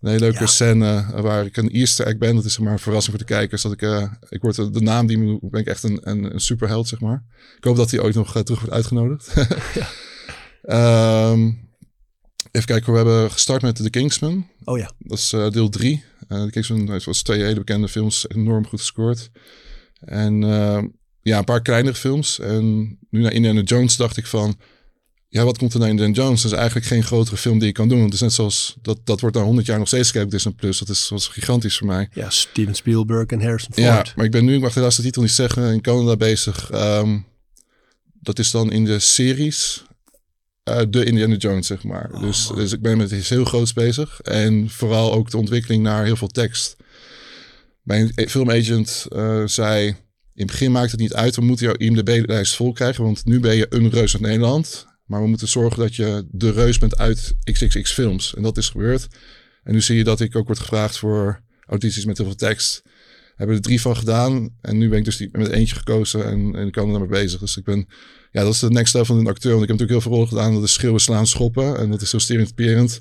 Een 0.00 0.08
hele 0.08 0.20
leuke 0.20 0.38
Ja. 0.40 0.46
scène 0.46 0.86
eh, 0.96 1.20
waar 1.20 1.44
ik 1.44 1.56
een 1.56 1.70
easter 1.70 2.06
egg 2.06 2.18
ben. 2.18 2.34
Dat 2.34 2.44
is 2.44 2.52
zeg 2.52 2.64
maar 2.64 2.72
een 2.72 2.78
verrassing 2.78 3.16
voor 3.16 3.26
de 3.26 3.32
kijkers. 3.34 3.62
Dat 3.62 3.72
ik, 3.72 3.82
eh, 3.82 4.12
ik 4.28 4.42
word 4.42 4.56
de, 4.56 4.70
de 4.70 4.80
naam 4.80 5.06
die 5.06 5.18
me 5.18 5.38
ben 5.42 5.60
ik 5.60 5.66
echt 5.66 5.82
een, 5.82 6.00
een, 6.02 6.34
een 6.34 6.40
superheld, 6.40 6.88
zeg 6.88 7.00
maar. 7.00 7.24
Ik 7.56 7.64
hoop 7.64 7.76
dat 7.76 7.90
hij 7.90 8.00
ooit 8.00 8.14
nog 8.14 8.36
eh, 8.36 8.42
terug 8.42 8.60
wordt 8.60 8.74
uitgenodigd. 8.74 9.32
Ehm, 10.62 11.50
even 12.50 12.66
kijken, 12.66 12.90
we 12.92 12.96
hebben 12.98 13.30
gestart 13.30 13.62
met 13.62 13.76
The 13.76 13.90
Kingsman. 13.90 14.46
Oh 14.64 14.78
ja, 14.78 14.90
Dat 14.98 15.18
is 15.18 15.32
eh, 15.32 15.50
deel 15.50 15.68
3. 15.68 16.04
Uh, 16.28 16.44
The 16.44 16.50
Kingsman 16.50 17.00
was 17.04 17.22
twee 17.22 17.42
hele 17.42 17.54
bekende 17.58 17.88
films 17.88 18.28
enorm 18.28 18.66
goed 18.66 18.80
gescoord. 18.80 19.30
En 20.00 20.42
eh, 20.44 20.82
ja, 21.22 21.38
een 21.38 21.44
paar 21.44 21.62
kleinere 21.62 21.94
films. 21.94 22.38
En 22.38 22.64
nu 23.10 23.20
naar 23.20 23.32
Indiana 23.32 23.60
Jones 23.60 23.96
dacht 23.96 24.16
ik 24.16 24.26
van... 24.26 24.58
Ja, 25.32 25.44
wat 25.44 25.58
komt 25.58 25.72
er 25.72 25.80
naar 25.80 25.88
Indiana 25.88 26.12
Jones? 26.12 26.42
Dat 26.42 26.52
is 26.52 26.58
eigenlijk 26.58 26.86
geen 26.86 27.02
grotere 27.02 27.36
film 27.36 27.58
die 27.58 27.68
ik 27.68 27.74
kan 27.74 27.88
doen. 27.88 27.98
Want 27.98 28.12
het 28.12 28.20
is 28.22 28.26
net 28.26 28.32
zoals... 28.32 28.76
Dat, 28.82 28.98
dat 29.04 29.20
wordt 29.20 29.36
na 29.36 29.42
100 29.42 29.66
jaar 29.66 29.78
nog 29.78 29.86
steeds 29.86 30.06
gekeken 30.06 30.26
op 30.26 30.32
Disney+. 30.32 30.54
Plus. 30.54 30.78
Dat 30.78 30.88
is, 30.88 31.10
is 31.14 31.26
gigantisch 31.26 31.78
voor 31.78 31.86
mij. 31.86 32.08
ja 32.12 32.30
Steven 32.30 32.74
Spielberg 32.74 33.26
en 33.26 33.40
Harrison 33.42 33.72
Ford. 33.72 33.86
Ja, 33.86 34.04
maar 34.16 34.24
ik 34.24 34.30
ben 34.30 34.44
nu, 34.44 34.54
ik 34.54 34.60
mag 34.60 34.72
de 34.72 35.02
titel 35.02 35.22
niet 35.22 35.30
zeggen, 35.30 35.72
in 35.72 35.80
Canada 35.80 36.16
bezig. 36.16 36.70
ehm, 36.70 37.18
dat 38.20 38.38
is 38.38 38.50
dan 38.50 38.72
in 38.72 38.84
de 38.84 38.98
series 38.98 39.82
eh, 40.62 40.80
de 40.88 41.04
Indiana 41.04 41.34
Jones, 41.34 41.66
zeg 41.66 41.84
maar. 41.84 42.10
Oh, 42.12 42.20
dus, 42.20 42.50
dus 42.54 42.72
ik 42.72 42.80
ben 42.80 42.96
met 42.96 43.10
iets 43.10 43.28
heel 43.28 43.44
groots 43.44 43.72
bezig. 43.72 44.20
En 44.20 44.70
vooral 44.70 45.12
ook 45.12 45.30
de 45.30 45.36
ontwikkeling 45.36 45.82
naar 45.82 46.04
heel 46.04 46.16
veel 46.16 46.28
tekst. 46.28 46.76
Mijn 47.82 48.12
filmagent 48.28 49.06
eh, 49.08 49.42
zei... 49.46 49.86
In 50.34 50.46
het 50.46 50.54
begin 50.56 50.72
maakt 50.72 50.90
het 50.90 51.00
niet 51.00 51.14
uit, 51.14 51.36
we 51.36 51.42
moeten 51.42 51.66
jouw 51.66 51.74
IMDb-lijst 51.74 52.56
vol 52.56 52.72
krijgen. 52.72 53.04
Want 53.04 53.24
nu 53.24 53.40
ben 53.40 53.56
je 53.56 53.66
een 53.68 53.90
reus 53.90 54.12
uit 54.12 54.22
Nederland. 54.22 54.88
Maar 55.10 55.22
we 55.22 55.28
moeten 55.28 55.48
zorgen 55.48 55.78
dat 55.80 55.94
je 55.96 56.26
de 56.30 56.50
reus 56.50 56.78
bent 56.78 56.96
uit 56.98 57.34
XXX 57.44 57.92
films. 57.92 58.34
En 58.34 58.42
dat 58.42 58.56
is 58.56 58.68
gebeurd. 58.68 59.06
En 59.64 59.72
nu 59.72 59.80
zie 59.80 59.96
je 59.96 60.04
dat 60.04 60.20
ik 60.20 60.36
ook 60.36 60.46
word 60.46 60.58
gevraagd 60.58 60.96
voor 60.98 61.40
audities 61.66 62.04
met 62.04 62.16
heel 62.16 62.26
veel 62.26 62.34
tekst. 62.34 62.82
Hebben 63.36 63.56
er 63.56 63.62
drie 63.62 63.80
van 63.80 63.96
gedaan. 63.96 64.48
En 64.60 64.78
nu 64.78 64.88
ben 64.88 64.98
ik 64.98 65.04
dus 65.04 65.16
die, 65.16 65.28
met 65.32 65.48
eentje 65.48 65.74
gekozen 65.76 66.24
en, 66.24 66.54
en 66.54 66.66
ik 66.66 66.72
kan 66.72 66.84
er 66.86 66.90
daarmee 66.90 67.08
bezig. 67.22 67.40
Dus 67.40 67.56
ik 67.56 67.64
ben, 67.64 67.88
ja, 68.32 68.42
dat 68.42 68.52
is 68.54 68.58
de 68.60 68.70
next 68.70 68.94
level 68.94 69.06
van 69.14 69.18
een 69.18 69.30
acteur. 69.32 69.50
Want 69.52 69.62
ik 69.62 69.68
heb 69.68 69.78
natuurlijk 69.78 69.90
heel 69.90 70.00
veel 70.00 70.10
rollen 70.12 70.28
gedaan. 70.28 70.54
Dat 70.54 70.68
is 70.68 70.72
schreeuwen, 70.72 71.00
slaan, 71.00 71.26
schoppen. 71.26 71.76
En 71.78 71.90
dat 71.90 72.02
is 72.02 72.10
heel 72.10 72.20
stereotyperend. 72.20 73.00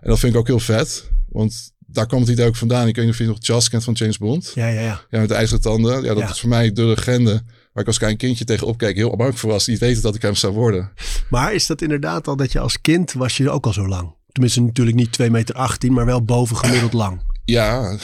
En 0.00 0.08
dat 0.08 0.18
vind 0.18 0.32
ik 0.32 0.38
ook 0.38 0.46
heel 0.46 0.60
vet. 0.60 1.10
Want 1.28 1.72
daar 1.86 2.06
kwam 2.06 2.20
het 2.20 2.28
idee 2.30 2.46
ook 2.46 2.56
vandaan. 2.56 2.88
Ik 2.88 2.96
weet 2.96 3.04
niet 3.04 3.14
of 3.14 3.20
je 3.20 3.26
nog 3.26 3.38
Jazz 3.46 3.68
kent 3.68 3.84
van 3.84 3.94
James 3.94 4.18
Bond. 4.18 4.52
Ja, 4.54 4.68
ja, 4.68 4.80
ja. 4.80 5.04
Ja, 5.10 5.18
met 5.20 5.28
de 5.28 5.34
ijzeren 5.34 5.62
tanden. 5.62 6.02
Ja, 6.02 6.08
dat 6.14 6.18
Ja. 6.18 6.30
is 6.30 6.40
voor 6.40 6.48
mij 6.48 6.72
de 6.72 6.84
legende. 6.84 7.42
Waar 7.80 7.88
ik 7.88 7.94
als 7.94 8.04
klein 8.04 8.16
kindje 8.16 8.44
tegenop 8.44 8.78
keek. 8.78 8.96
Heel 8.96 9.16
bang 9.16 9.38
voor 9.38 9.50
was. 9.50 9.66
Niet 9.66 9.78
weten 9.78 10.02
dat 10.02 10.14
ik 10.14 10.22
hem 10.22 10.34
zou 10.34 10.52
worden. 10.52 10.90
Maar 11.30 11.54
is 11.54 11.66
dat 11.66 11.82
inderdaad 11.82 12.28
al 12.28 12.36
dat 12.36 12.52
je 12.52 12.58
als 12.58 12.80
kind 12.80 13.12
was 13.12 13.36
je 13.36 13.50
ook 13.50 13.66
al 13.66 13.72
zo 13.72 13.88
lang? 13.88 14.14
Tenminste 14.32 14.60
natuurlijk 14.60 14.96
niet 14.96 15.12
2 15.12 15.30
meter 15.30 15.54
18, 15.54 15.92
maar 15.92 16.06
wel 16.06 16.24
boven 16.24 16.56
gemiddeld 16.56 16.92
lang. 16.92 17.20
Ja, 17.44 17.98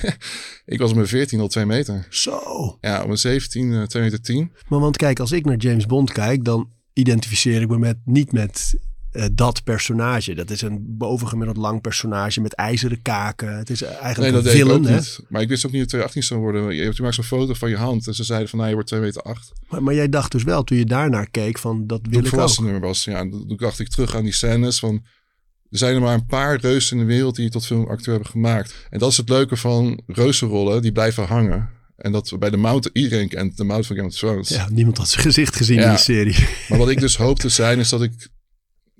ik 0.66 0.78
was 0.78 0.90
op 0.90 0.96
mijn 0.96 1.08
14 1.08 1.40
al 1.40 1.48
2 1.48 1.66
meter. 1.66 2.06
Zo. 2.10 2.40
Ja, 2.80 3.00
op 3.00 3.06
mijn 3.06 3.18
17 3.18 3.72
eh, 3.72 3.82
2 3.82 4.02
meter 4.02 4.20
10. 4.20 4.52
Maar 4.68 4.80
want 4.80 4.96
kijk, 4.96 5.20
als 5.20 5.32
ik 5.32 5.44
naar 5.44 5.56
James 5.56 5.86
Bond 5.86 6.12
kijk, 6.12 6.44
dan 6.44 6.70
identificeer 6.92 7.62
ik 7.62 7.68
me 7.68 7.78
met, 7.78 7.96
niet 8.04 8.32
met 8.32 8.74
eh, 9.18 9.26
dat 9.32 9.64
personage. 9.64 10.34
Dat 10.34 10.50
is 10.50 10.62
een 10.62 10.84
bovengemiddeld 10.88 11.56
lang 11.56 11.80
personage 11.80 12.40
met 12.40 12.54
ijzeren 12.54 13.02
kaken. 13.02 13.56
Het 13.56 13.70
is 13.70 13.80
Nee, 13.80 13.90
eigenlijk 13.90 14.34
dat 14.34 14.44
een 14.44 14.50
villain, 14.50 14.84
hè? 14.84 14.94
niet. 14.94 15.20
Maar 15.28 15.42
ik 15.42 15.48
wist 15.48 15.66
ook 15.66 15.72
niet 15.72 15.80
dat 15.80 15.88
218 15.88 16.22
zou 16.22 16.40
worden. 16.40 16.74
Je, 16.74 16.90
je 16.94 17.02
maakt 17.02 17.14
zo'n 17.14 17.24
foto 17.24 17.54
van 17.54 17.70
je 17.70 17.76
hand. 17.76 18.06
En 18.06 18.14
ze 18.14 18.24
zeiden 18.24 18.48
van, 18.48 18.58
nou, 18.58 18.68
je 18.70 18.74
wordt 18.76 18.90
2 18.90 19.00
meter 19.00 19.22
8. 19.22 19.52
Maar, 19.68 19.82
maar 19.82 19.94
jij 19.94 20.08
dacht 20.08 20.32
dus 20.32 20.42
wel, 20.42 20.64
toen 20.64 20.78
je 20.78 20.84
daarnaar 20.86 21.30
keek, 21.30 21.58
van 21.58 21.86
dat 21.86 22.00
wil 22.02 22.10
Toen 22.10 22.20
ik 22.20 22.26
ook. 22.26 22.32
volwassener 22.32 22.80
was. 22.80 23.04
Ja, 23.04 23.18
en 23.18 23.30
toen 23.30 23.56
dacht 23.56 23.78
ik 23.78 23.88
terug 23.88 24.14
aan 24.16 24.22
die 24.24 24.32
scènes 24.32 24.78
van... 24.78 25.04
Er 25.70 25.78
zijn 25.78 25.94
er 25.94 26.00
maar 26.00 26.14
een 26.14 26.26
paar 26.26 26.60
reuzen 26.60 26.98
in 26.98 27.06
de 27.06 27.12
wereld 27.12 27.34
die 27.34 27.44
je 27.44 27.50
tot 27.50 27.66
filmacteur 27.66 28.14
hebben 28.14 28.30
gemaakt. 28.30 28.86
En 28.90 28.98
dat 28.98 29.10
is 29.10 29.16
het 29.16 29.28
leuke 29.28 29.56
van 29.56 30.00
reuzenrollen. 30.06 30.82
Die 30.82 30.92
blijven 30.92 31.24
hangen. 31.26 31.68
En 31.96 32.12
dat 32.12 32.36
bij 32.38 32.50
de 32.50 32.56
Mountain... 32.56 32.96
Iedereen 33.04 33.28
kent 33.28 33.56
de 33.56 33.64
Mountain 33.64 33.84
van 33.84 33.96
Game 33.96 34.08
of 34.08 34.14
Thrones. 34.14 34.48
Ja, 34.48 34.68
niemand 34.70 34.98
had 34.98 35.08
zijn 35.08 35.24
gezicht 35.24 35.56
gezien 35.56 35.78
in 35.78 35.88
die 35.88 35.98
serie. 35.98 36.46
Maar 36.68 36.78
wat 36.78 36.88
ik 36.90 37.00
dus 37.00 37.16
hoop 37.16 37.38
te 37.38 37.48
zijn, 37.48 37.78
is 37.78 37.88
dat 37.88 38.02
ik 38.02 38.28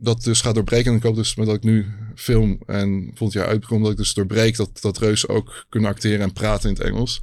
dat 0.00 0.22
dus 0.22 0.40
ga 0.40 0.52
doorbreken. 0.52 0.90
En 0.90 0.96
ik 0.96 1.02
hoop 1.02 1.14
dus 1.14 1.34
met 1.34 1.46
dat 1.46 1.56
ik 1.56 1.62
nu 1.62 1.86
film 2.14 2.58
en 2.66 3.10
volgend 3.14 3.32
jaar 3.32 3.46
uitkom, 3.46 3.82
dat 3.82 3.90
ik 3.90 3.96
dus 3.96 4.14
doorbreek 4.14 4.56
dat, 4.56 4.80
dat 4.80 4.98
reuzen 4.98 5.28
ook 5.28 5.66
kunnen 5.68 5.90
acteren 5.90 6.20
en 6.20 6.32
praten 6.32 6.68
in 6.68 6.74
het 6.74 6.84
Engels. 6.84 7.20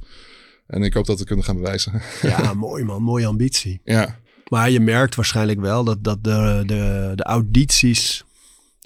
En 0.66 0.82
ik 0.82 0.94
hoop 0.94 1.06
dat 1.06 1.18
we 1.18 1.24
kunnen 1.24 1.44
gaan 1.44 1.56
bewijzen. 1.56 2.02
Ja, 2.22 2.54
mooi 2.66 2.84
man, 2.84 3.02
mooie 3.02 3.26
ambitie. 3.26 3.80
ja, 3.84 4.18
Maar 4.48 4.70
je 4.70 4.80
merkt 4.80 5.14
waarschijnlijk 5.14 5.60
wel 5.60 5.84
dat, 5.84 6.04
dat 6.04 6.24
de, 6.24 6.62
de, 6.66 7.12
de 7.14 7.22
audities... 7.22 8.24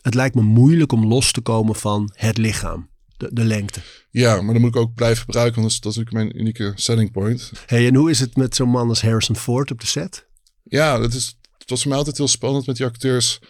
Het 0.03 0.15
lijkt 0.15 0.35
me 0.35 0.43
moeilijk 0.43 0.93
om 0.93 1.07
los 1.07 1.33
te 1.33 1.41
komen 1.41 1.75
van 1.75 2.11
het 2.15 2.39
lichaam. 2.39 2.89
De, 3.17 3.29
de 3.33 3.45
lengte. 3.45 3.81
ja, 4.11 4.43
maar 4.43 4.53
dan 4.53 4.63
moet 4.63 4.75
ik 4.75 4.81
ook 4.81 4.95
blijven 4.95 5.25
gebruiken, 5.25 5.61
want 5.61 5.67
dat 5.67 5.75
is, 5.77 5.81
dat 5.81 5.93
is 5.93 5.99
natuurlijk 5.99 6.33
mijn 6.33 6.41
unieke 6.41 6.73
selling 6.75 7.13
point. 7.13 7.53
Hey, 7.67 7.87
en 7.87 7.95
hoe 7.95 8.11
is 8.11 8.21
het 8.21 8.37
met 8.37 8.55
zo'n 8.55 8.69
man 8.69 8.89
als 8.89 9.03
Harrison 9.03 9.37
Ford 9.37 9.71
op 9.71 9.81
de 9.81 9.87
set? 9.87 10.27
Ja, 10.63 10.99
dat 10.99 11.13
is, 11.13 11.39
het 11.59 11.71
was 11.71 11.81
voor 11.81 11.89
mij 11.89 11.99
altijd 11.99 12.17
heel 12.17 12.29
spannend 12.29 12.67
met 12.67 12.77
die 12.77 12.87
acteurs. 12.87 13.41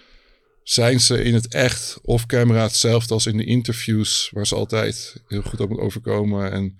Zijn 0.70 1.00
ze 1.00 1.22
in 1.22 1.34
het 1.34 1.48
echt 1.48 1.98
of 2.02 2.26
camera 2.26 2.62
hetzelfde 2.62 3.14
als 3.14 3.26
in 3.26 3.36
de 3.36 3.44
interviews, 3.44 4.30
waar 4.32 4.46
ze 4.46 4.54
altijd 4.54 5.22
heel 5.28 5.42
goed 5.42 5.60
op 5.60 5.68
moeten 5.68 5.86
overkomen? 5.86 6.52
En 6.52 6.78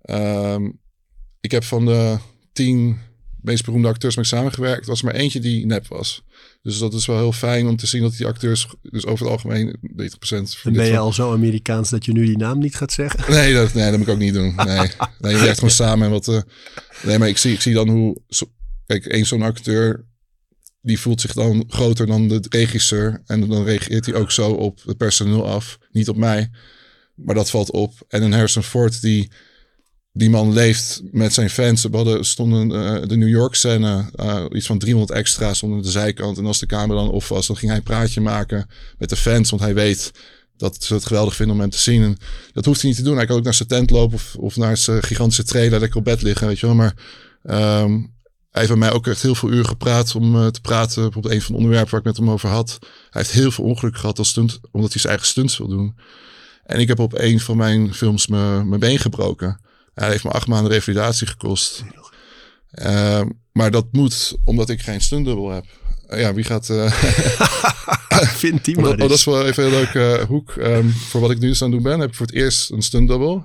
ehm, 0.00 0.70
ik 1.40 1.50
heb 1.50 1.64
van 1.64 1.86
de 1.86 2.18
tien 2.52 2.98
meest 3.40 3.64
beroemde 3.64 3.88
acteurs 3.88 4.16
mee 4.16 4.24
samengewerkt, 4.24 4.86
was 4.86 4.98
er 4.98 5.04
maar 5.04 5.14
eentje 5.14 5.40
die 5.40 5.66
nep 5.66 5.86
was. 5.86 6.22
Dus 6.62 6.78
dat 6.78 6.94
is 6.94 7.06
wel 7.06 7.16
heel 7.16 7.32
fijn 7.32 7.66
om 7.66 7.76
te 7.76 7.86
zien 7.86 8.02
dat 8.02 8.16
die 8.16 8.26
acteurs, 8.26 8.66
dus 8.82 9.06
over 9.06 9.24
het 9.24 9.32
algemeen 9.34 9.76
90% 9.82 10.18
Dan 10.28 10.46
van 10.46 10.72
ben 10.72 10.86
je 10.86 10.98
al 10.98 11.12
zo 11.12 11.32
Amerikaans 11.32 11.90
dat 11.90 12.04
je 12.04 12.12
nu 12.12 12.24
die 12.24 12.36
naam 12.36 12.58
niet 12.58 12.76
gaat 12.76 12.92
zeggen. 12.92 13.32
Nee, 13.34 13.54
dat, 13.54 13.74
nee, 13.74 13.90
dat 13.90 13.98
moet 13.98 14.06
ik 14.08 14.12
ook 14.12 14.20
niet 14.20 14.34
doen. 14.34 14.54
Nee, 14.56 14.90
nee 15.18 15.34
je 15.34 15.40
werkt 15.40 15.54
gewoon 15.58 15.74
samen. 15.84 16.06
En 16.06 16.12
wat, 16.12 16.28
eh, 16.28 16.40
nee, 17.02 17.18
maar 17.18 17.28
ik 17.28 17.38
zie, 17.38 17.52
ik 17.52 17.60
zie 17.60 17.74
dan 17.74 17.88
hoe... 17.88 18.20
zo- 18.28 18.52
kijk, 18.86 19.06
één 19.06 19.26
zo'n 19.26 19.42
acteur... 19.42 20.06
die 20.88 21.00
voelt 21.00 21.20
zich 21.20 21.32
dan 21.32 21.64
groter 21.68 22.06
dan 22.06 22.28
de 22.28 22.44
regisseur. 22.48 23.22
En 23.26 23.48
dan 23.48 23.64
reageert 23.64 24.06
hij 24.06 24.14
ook 24.14 24.30
zo 24.30 24.50
op 24.50 24.80
het 24.84 24.96
personeel 24.96 25.46
af. 25.46 25.78
Niet 25.92 26.08
op 26.08 26.16
mij. 26.16 26.50
Maar 27.14 27.34
dat 27.34 27.50
valt 27.50 27.70
op. 27.70 27.94
En 28.08 28.22
een 28.22 28.32
Harrison 28.32 28.62
Ford 28.62 29.00
die... 29.00 29.30
Die 30.12 30.30
man 30.30 30.52
leeft 30.52 31.00
met 31.10 31.32
zijn 31.32 31.50
fans. 31.50 31.82
We 31.82 31.96
hadden, 31.96 32.24
stonden 32.24 32.72
eh, 32.72 33.08
de 33.08 33.16
New 33.16 33.28
York 33.28 33.54
scène, 33.54 34.10
eh, 34.14 34.44
iets 34.52 34.66
van 34.66 34.78
300 34.78 35.18
extra's 35.18 35.64
aan 35.64 35.82
de 35.82 35.90
zijkant. 35.90 36.38
En 36.38 36.46
als 36.46 36.58
de 36.58 36.66
camera 36.66 37.00
dan 37.00 37.10
off 37.10 37.28
was, 37.28 37.46
dan 37.46 37.56
ging 37.56 37.68
hij 37.68 37.76
een 37.80 37.86
praatje 37.86 38.20
maken 38.20 38.68
met 38.98 39.08
de 39.08 39.16
fans. 39.16 39.50
Want 39.50 39.62
hij 39.62 39.74
weet 39.74 40.12
dat 40.56 40.84
ze 40.84 40.94
het 40.94 41.06
geweldig 41.06 41.36
vinden 41.36 41.54
om 41.54 41.60
hem 41.60 41.70
te 41.70 41.78
zien. 41.78 42.02
En 42.02 42.16
dat 42.52 42.64
hoeft 42.64 42.80
hij 42.80 42.90
niet 42.90 42.98
te 42.98 43.04
doen. 43.04 43.16
Hij 43.16 43.26
kan 43.26 43.36
ook 43.36 43.44
naar 43.44 43.54
zijn 43.54 43.68
tent 43.68 43.90
lopen 43.90 44.14
of, 44.14 44.36
of 44.38 44.56
naar 44.56 44.76
zijn 44.76 45.02
gigantische 45.02 45.44
trailer 45.44 45.80
lekker 45.80 45.98
op 45.98 46.04
bed 46.04 46.22
liggen, 46.22 46.46
weet 46.46 46.58
je 46.58 46.66
wel. 46.66 46.74
Maar 46.74 46.94
ehm, 47.42 48.00
hij 48.50 48.60
heeft 48.60 48.68
met 48.68 48.78
mij 48.78 48.92
ook 48.92 49.06
echt 49.06 49.22
heel 49.22 49.34
veel 49.34 49.50
uren 49.50 49.66
gepraat 49.66 50.14
om 50.14 50.36
eh, 50.36 50.46
te 50.46 50.60
praten. 50.60 51.02
Bijvoorbeeld 51.02 51.34
een 51.34 51.42
van 51.42 51.52
de 51.52 51.58
onderwerpen 51.58 51.90
waar 51.90 52.00
ik 52.00 52.06
met 52.06 52.16
hem 52.16 52.30
over 52.30 52.48
had. 52.48 52.78
Hij 52.80 53.22
heeft 53.22 53.30
heel 53.30 53.50
veel 53.50 53.64
ongeluk 53.64 53.96
gehad 53.96 54.18
als 54.18 54.28
stunt, 54.28 54.60
omdat 54.70 54.90
hij 54.92 55.00
zijn 55.00 55.12
eigen 55.12 55.30
stunts 55.30 55.58
wil 55.58 55.68
doen. 55.68 55.96
En 56.64 56.80
ik 56.80 56.88
heb 56.88 56.98
op 56.98 57.18
een 57.18 57.40
van 57.40 57.56
mijn 57.56 57.94
films 57.94 58.26
mijn 58.26 58.78
been 58.78 58.98
gebroken. 58.98 59.60
Hij 59.94 60.08
heeft 60.10 60.24
me 60.24 60.30
acht 60.30 60.46
maanden 60.46 60.72
revalidatie 60.72 61.26
gekost. 61.26 61.84
Ehm, 62.70 63.28
maar 63.52 63.70
dat 63.70 63.86
moet 63.92 64.36
omdat 64.44 64.68
ik 64.68 64.80
geen 64.80 65.00
stuntdubbel 65.00 65.50
heb. 65.50 65.64
Eh, 66.06 66.20
ja, 66.20 66.34
wie 66.34 66.44
gaat... 66.44 66.70
eh, 66.70 66.92
Vind 68.42 68.64
die 68.64 68.74
maar 68.80 68.84
dat, 68.84 68.92
oh, 68.92 68.98
dat 68.98 69.10
eens. 69.10 69.18
is 69.18 69.24
wel 69.24 69.46
even 69.46 69.64
een 69.64 69.70
leuke 69.70 70.24
hoek. 70.28 70.50
Ehm, 70.50 70.88
voor 70.88 71.20
wat 71.20 71.30
ik 71.30 71.38
nu 71.38 71.48
dus 71.48 71.62
aan 71.62 71.72
het 71.72 71.82
doen 71.82 71.90
ben, 71.90 72.00
heb 72.00 72.08
ik 72.08 72.14
voor 72.14 72.26
het 72.26 72.34
eerst 72.34 72.70
een 72.70 72.82
stunt 72.82 73.08
double. 73.08 73.44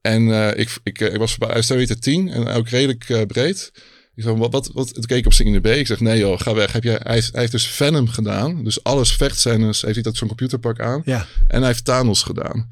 En 0.00 0.28
ik, 0.58 0.78
ik, 0.82 1.00
ik 1.00 1.18
was 1.18 1.38
bij 1.38 1.62
meter 1.68 2.00
10 2.00 2.28
en 2.28 2.48
ook 2.48 2.68
redelijk 2.68 3.26
breed. 3.26 3.72
Ik 4.14 4.22
zeg, 4.22 4.32
wat, 4.32 4.52
wat, 4.52 4.70
wat, 4.72 4.94
toen 4.94 5.04
keek 5.04 5.18
ik 5.18 5.26
op 5.26 5.32
zijn 5.32 5.48
INB. 5.48 5.66
Ik 5.66 5.86
zeg, 5.86 6.00
nee 6.00 6.18
joh, 6.18 6.40
ga 6.40 6.54
weg. 6.54 6.72
Heb 6.72 6.82
jij, 6.82 6.98
hij, 7.02 7.14
heeft, 7.14 7.30
hij 7.32 7.40
heeft 7.40 7.52
dus 7.52 7.66
Venom 7.66 8.08
gedaan. 8.08 8.64
Dus 8.64 8.84
alles 8.84 9.12
vechtscènes 9.12 9.82
heeft 9.82 9.94
hij 9.94 10.02
dat 10.02 10.16
zo'n 10.16 10.28
computerpak 10.28 10.80
aan. 10.80 11.02
Ja, 11.04 11.26
En 11.46 11.58
hij 11.58 11.68
heeft 11.68 11.84
Thanos 11.84 12.22
gedaan. 12.22 12.68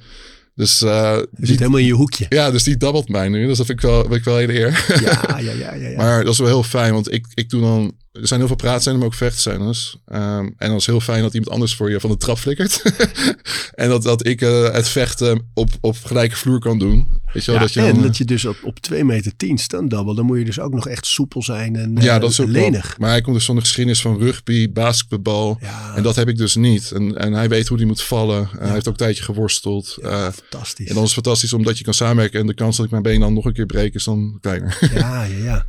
Dus, 0.54 0.78
je 0.78 1.28
die, 1.30 1.46
zit 1.46 1.58
helemaal 1.58 1.80
in 1.80 1.86
je 1.86 1.92
hoekje. 1.92 2.26
ja, 2.28 2.50
dus 2.50 2.62
die 2.62 2.76
dubbelt 2.76 3.08
mij 3.08 3.28
nu. 3.28 3.46
Dus 3.46 3.56
dat 3.56 3.66
vind 3.66 3.82
ik 3.82 3.90
wel, 3.90 4.00
vind 4.00 4.14
ik 4.14 4.24
wel 4.24 4.36
hele 4.36 4.58
eer. 4.58 4.84
Ja, 5.02 5.38
ja, 5.38 5.52
ja, 5.52 5.74
ja. 5.74 5.88
ja. 5.88 5.96
Maar 6.02 6.24
dat 6.24 6.32
is 6.32 6.38
wel 6.38 6.48
heel 6.48 6.62
fijn, 6.62 6.92
want 6.92 7.12
ik, 7.12 7.26
ik 7.34 7.50
doe 7.50 7.60
dan... 7.60 7.96
Er 8.12 8.26
zijn 8.26 8.38
heel 8.40 8.48
veel 8.48 8.56
praatscènes, 8.56 8.98
maar 8.98 9.06
ook 9.08 9.14
vechtscènes. 9.14 9.96
Ehm, 10.06 10.48
en 10.56 10.68
dat 10.70 10.80
is 10.80 10.86
heel 10.86 11.00
fijn 11.00 11.22
dat 11.22 11.34
iemand 11.34 11.52
anders 11.52 11.74
voor 11.74 11.90
je 11.90 12.00
van 12.00 12.10
de 12.10 12.16
trap 12.16 12.38
flikkert. 12.38 12.82
en 13.74 13.88
dat, 13.88 14.02
dat 14.02 14.26
ik 14.26 14.40
eh, 14.40 14.72
het 14.72 14.88
vechten 14.88 15.50
op, 15.54 15.70
op 15.80 15.96
gelijke 16.04 16.36
vloer 16.36 16.58
kan 16.58 16.78
doen. 16.78 17.06
Weet 17.32 17.44
je 17.44 17.50
wel, 17.50 17.60
Ja, 17.60 17.66
dat 17.66 17.72
je 17.74 17.80
en 17.80 17.94
dan, 17.94 18.02
dat 18.02 18.16
je 18.16 18.24
dus 18.24 18.44
op, 18.44 18.56
op 18.62 18.78
2 18.80 19.04
meter 19.04 19.36
10 19.36 19.58
stunt 19.58 19.90
double, 19.90 20.14
dan 20.14 20.26
moet 20.26 20.38
je 20.38 20.44
dus 20.44 20.60
ook 20.60 20.72
nog 20.74 20.88
echt 20.88 21.06
soepel 21.06 21.42
zijn 21.42 21.76
en 21.76 21.96
ja, 22.00 22.14
eh, 22.14 22.20
dat 22.20 22.30
is 22.30 22.40
ook 22.40 22.48
wel- 22.48 22.62
lenig. 22.62 22.98
Maar 22.98 23.10
hij 23.10 23.20
komt 23.20 23.36
dus 23.36 23.44
van 23.44 23.54
de 23.54 23.60
geschiedenis 23.60 24.00
van 24.00 24.18
rugby, 24.18 24.72
basketbal. 24.72 25.58
Ja, 25.60 25.94
En 25.96 26.02
dat 26.02 26.16
heb 26.16 26.28
ik 26.28 26.36
dus 26.36 26.54
niet. 26.54 26.90
En, 26.92 27.16
en 27.18 27.32
hij 27.32 27.48
weet 27.48 27.68
hoe 27.68 27.76
hij 27.78 27.86
moet 27.86 28.02
vallen. 28.02 28.48
Eh, 28.52 28.58
Hij 28.60 28.70
heeft 28.72 28.86
ook 28.88 28.92
een 28.92 28.98
tijdje 28.98 29.22
geworsteld. 29.22 29.96
Eh, 30.02 30.28
fantastisch. 30.28 30.88
en 30.88 30.94
dan 30.94 31.04
is 31.04 31.14
het 31.14 31.24
fantastisch 31.24 31.52
omdat 31.52 31.78
je 31.78 31.84
kan 31.84 31.94
samenwerken. 31.94 32.40
En 32.40 32.46
de 32.46 32.54
kans 32.54 32.76
dat 32.76 32.84
ik 32.84 32.90
mijn 32.90 33.02
been 33.02 33.20
dan 33.20 33.34
nog 33.34 33.44
een 33.44 33.52
keer 33.52 33.66
breek 33.66 33.94
is 33.94 34.04
dan 34.04 34.38
kleiner. 34.40 34.78
Ja, 34.94 35.24
ja, 35.24 35.44
ja. 35.44 35.66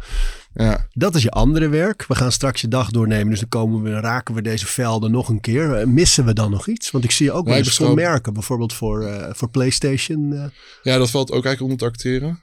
Ja. 0.54 0.88
Dat 0.94 1.16
is 1.16 1.24
je 1.24 1.30
andere 1.32 1.68
werk. 1.68 2.06
We 2.08 2.16
gaan 2.16 2.32
straks 2.32 2.62
je 2.62 2.68
dag 2.68 2.90
doornemen, 2.90 3.30
dus 3.30 3.40
dan 3.40 3.50
komen 3.50 3.82
we, 3.82 3.90
raken 4.00 4.36
we 4.36 4.42
deze 4.42 4.66
velden 4.66 5.12
nog 5.12 5.30
een 5.30 5.40
keer. 5.42 5.74
Eh, 5.76 5.86
missen 5.88 6.26
we 6.26 6.34
dan 6.34 6.52
nog 6.52 6.68
iets? 6.68 6.92
Want 6.92 7.04
ik 7.04 7.12
zie 7.12 7.32
ook 7.32 7.46
wel 7.46 7.56
eens 7.56 7.68
beschouw- 7.68 7.94
merken, 7.94 8.34
bijvoorbeeld 8.34 8.74
voor, 8.74 9.04
eh, 9.06 9.34
voor 9.34 9.50
PlayStation. 9.50 10.34
eh. 10.34 10.46
Ja, 10.84 10.98
dat 10.98 11.10
valt 11.10 11.32
ook 11.32 11.46
eigenlijk 11.46 11.62
onder 11.62 11.78
te 11.78 11.86
acteren. 11.86 12.40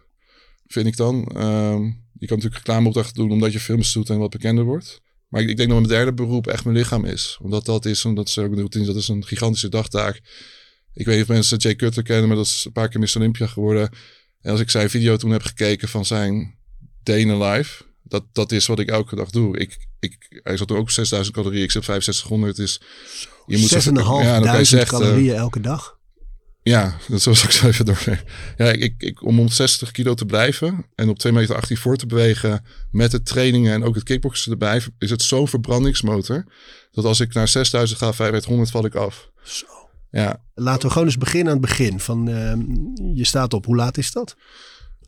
Vind 0.67 0.87
ik 0.87 0.97
dan. 0.97 1.25
Ehm, 1.27 1.83
je 2.19 2.27
kan 2.27 2.37
natuurlijk 2.37 2.55
reclameopdrachten 2.55 3.15
doen 3.15 3.31
omdat 3.31 3.53
je 3.53 3.61
films 3.61 3.93
doet 3.93 4.11
en 4.11 4.19
wat 4.19 4.31
bekender 4.31 4.65
wordt. 4.65 5.01
Maar 5.29 5.41
ik, 5.43 5.49
ik 5.49 5.57
denk 5.57 5.69
dat 5.69 5.79
mijn 5.79 5.91
derde 5.91 6.13
beroep 6.15 6.47
echt 6.47 6.65
mijn 6.65 6.77
lichaam 6.77 7.05
is. 7.05 7.39
Omdat 7.43 7.65
dat 7.65 7.85
is, 7.85 8.05
omdat 8.05 8.29
ze 8.31 8.43
ook 8.43 8.51
de 8.51 8.57
routine, 8.57 8.85
dat 8.87 8.97
is 8.97 9.09
een 9.09 9.25
gigantische 9.25 9.69
dagtaak. 9.69 10.21
Ik 10.95 11.07
weet 11.07 11.15
niet 11.15 11.25
of 11.25 11.31
mensen 11.31 11.59
Jay 11.59 11.77
Cutler 11.77 12.05
kennen, 12.05 12.29
maar 12.29 12.37
dat 12.37 12.47
is 12.47 12.63
een 12.65 12.73
paar 12.73 12.89
keer 12.89 13.01
Mr. 13.01 13.13
Olympia 13.17 13.47
geworden. 13.47 13.91
En 14.41 14.51
als 14.51 14.61
ik 14.61 14.71
zijn 14.71 14.91
video 14.91 15.17
toen 15.17 15.31
heb 15.31 15.43
gekeken 15.43 15.89
van 15.89 16.05
zijn 16.05 16.57
a 17.09 17.53
Life, 17.53 17.83
dat, 18.09 18.25
dat 18.33 18.53
is 18.53 18.67
wat 18.67 18.79
ik 18.79 18.89
elke 18.89 19.17
dag 19.17 19.31
doe. 19.31 19.59
Ik, 19.59 19.87
ik, 20.01 20.41
hij 20.43 20.57
zat 20.57 20.71
er 20.71 20.77
ook 20.77 20.83
op 20.83 20.91
6000 20.91 21.37
calorieën, 21.37 21.63
ik 21.63 21.71
zit 21.71 21.85
6500. 21.85 22.57
Dus 22.57 22.81
je 23.47 23.59
moet 23.59 23.69
zo- 23.69 23.79
6.500 23.79 23.95
ja, 24.23 24.43
eh, 24.61 24.83
calorieën 24.85 25.35
elke 25.35 25.61
dag. 25.61 25.97
Ja, 26.63 26.97
dat 27.09 27.23
was 27.25 27.45
ik 27.45 27.51
zo 27.51 27.67
even 27.67 27.85
door. 27.85 28.23
Ja, 28.57 28.67
ik, 28.67 28.95
ik, 28.99 29.25
om 29.25 29.41
om 29.41 29.49
60 29.49 29.91
kilo 29.91 30.15
te 30.15 30.25
blijven 30.25 30.87
en 30.95 31.09
op 31.09 31.19
2 31.19 31.33
meter 31.33 31.57
18 31.57 31.77
voor 31.77 31.97
te 31.97 32.07
bewegen 32.07 32.65
met 32.91 33.11
de 33.11 33.23
trainingen 33.23 33.73
en 33.73 33.85
ook 33.85 33.95
het 33.95 34.05
kickboksen 34.05 34.53
erbij, 34.53 34.83
is 34.99 35.11
het 35.11 35.23
zo'n 35.23 35.49
verbrandingsmotor 35.49 36.45
dat 36.93 37.05
als 37.05 37.21
ik 37.21 37.35
naar 37.35 37.49
6000 37.49 37.99
ga, 37.99 38.13
500 38.13 38.71
val 38.71 38.85
ik 38.85 38.95
af. 38.95 39.31
Zo. 39.43 39.67
Ja, 40.11 40.43
Laten 40.55 40.83
we 40.87 40.93
gewoon 40.93 41.07
eens 41.09 41.19
beginnen 41.19 41.53
aan 41.53 41.59
het 41.59 41.69
begin. 41.69 42.01
Van, 42.01 42.29
ehm, 42.29 42.61
je 43.15 43.25
staat 43.25 43.55
op, 43.55 43.65
hoe 43.65 43.77
laat 43.77 43.99
is 43.99 44.13
dat? 44.13 44.37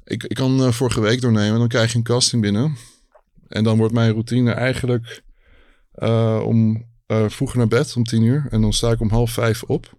Ik, 0.05 0.25
ik 0.25 0.37
kan 0.37 0.63
eh, 0.63 0.73
vorige 0.73 1.01
week 1.01 1.21
doornemen, 1.21 1.59
dan 1.59 1.69
krijg 1.69 1.93
je 1.93 1.99
een 1.99 2.05
casting 2.05 2.43
binnen. 2.43 2.77
En 3.49 3.65
dan 3.65 3.79
wordt 3.79 3.95
mijn 3.95 4.11
routine 4.11 4.53
eigenlijk 4.53 5.23
eh, 5.93 6.43
om 6.45 6.87
eh, 7.07 7.25
vroeger 7.29 7.59
naar 7.59 7.69
bed, 7.69 7.97
om 7.97 8.05
10 8.05 8.23
uur. 8.23 8.47
En 8.51 8.61
dan 8.61 8.73
sta 8.73 8.91
ik 8.91 9.01
om 9.01 9.11
half 9.11 9.33
vijf 9.33 9.63
op. 9.63 9.99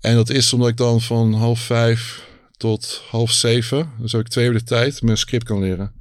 En 0.00 0.14
dat 0.14 0.30
is 0.30 0.52
omdat 0.52 0.68
ik 0.68 0.76
dan 0.76 1.00
van 1.00 1.32
half 1.32 1.60
vijf 1.60 2.28
tot 2.56 3.02
half 3.08 3.30
zeven, 3.30 3.90
dus 3.98 4.12
heb 4.12 4.20
ik 4.20 4.28
twee 4.28 4.46
uur 4.46 4.52
de 4.52 4.62
tijd, 4.62 5.02
mijn 5.02 5.16
script 5.16 5.44
kan 5.44 5.60
leren. 5.60 5.92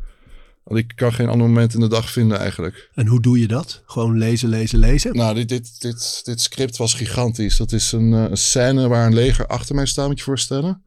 Want 0.64 0.80
ik 0.82 0.92
kan 0.96 1.14
geen 1.14 1.30
ander 1.30 1.48
moment 1.48 1.74
in 1.74 1.80
de 1.80 1.88
dag 1.88 2.12
vinden 2.12 2.40
eigenlijk. 2.40 2.90
En 2.94 3.08
hoe 3.08 3.22
doe 3.22 3.40
je 3.40 3.48
dat? 3.48 3.84
Gewoon 3.86 4.18
lezen, 4.18 4.50
lezen, 4.50 4.80
lezen? 4.80 5.16
Nou, 5.16 5.36
dit, 5.36 5.50
dit, 5.50 5.82
dit, 5.82 6.22
dit 6.24 6.42
script 6.42 6.78
was 6.78 6.94
gigantisch. 6.94 7.58
Dat 7.58 7.72
is 7.72 7.92
een, 7.92 8.12
een 8.12 8.38
scène 8.38 8.88
waar 8.88 9.06
een 9.06 9.14
leger 9.14 9.48
achter 9.48 9.76
mij 9.76 9.86
staat, 9.86 10.08
moet 10.08 10.18
je 10.18 10.24
je 10.24 10.30
voorstellen. 10.30 10.84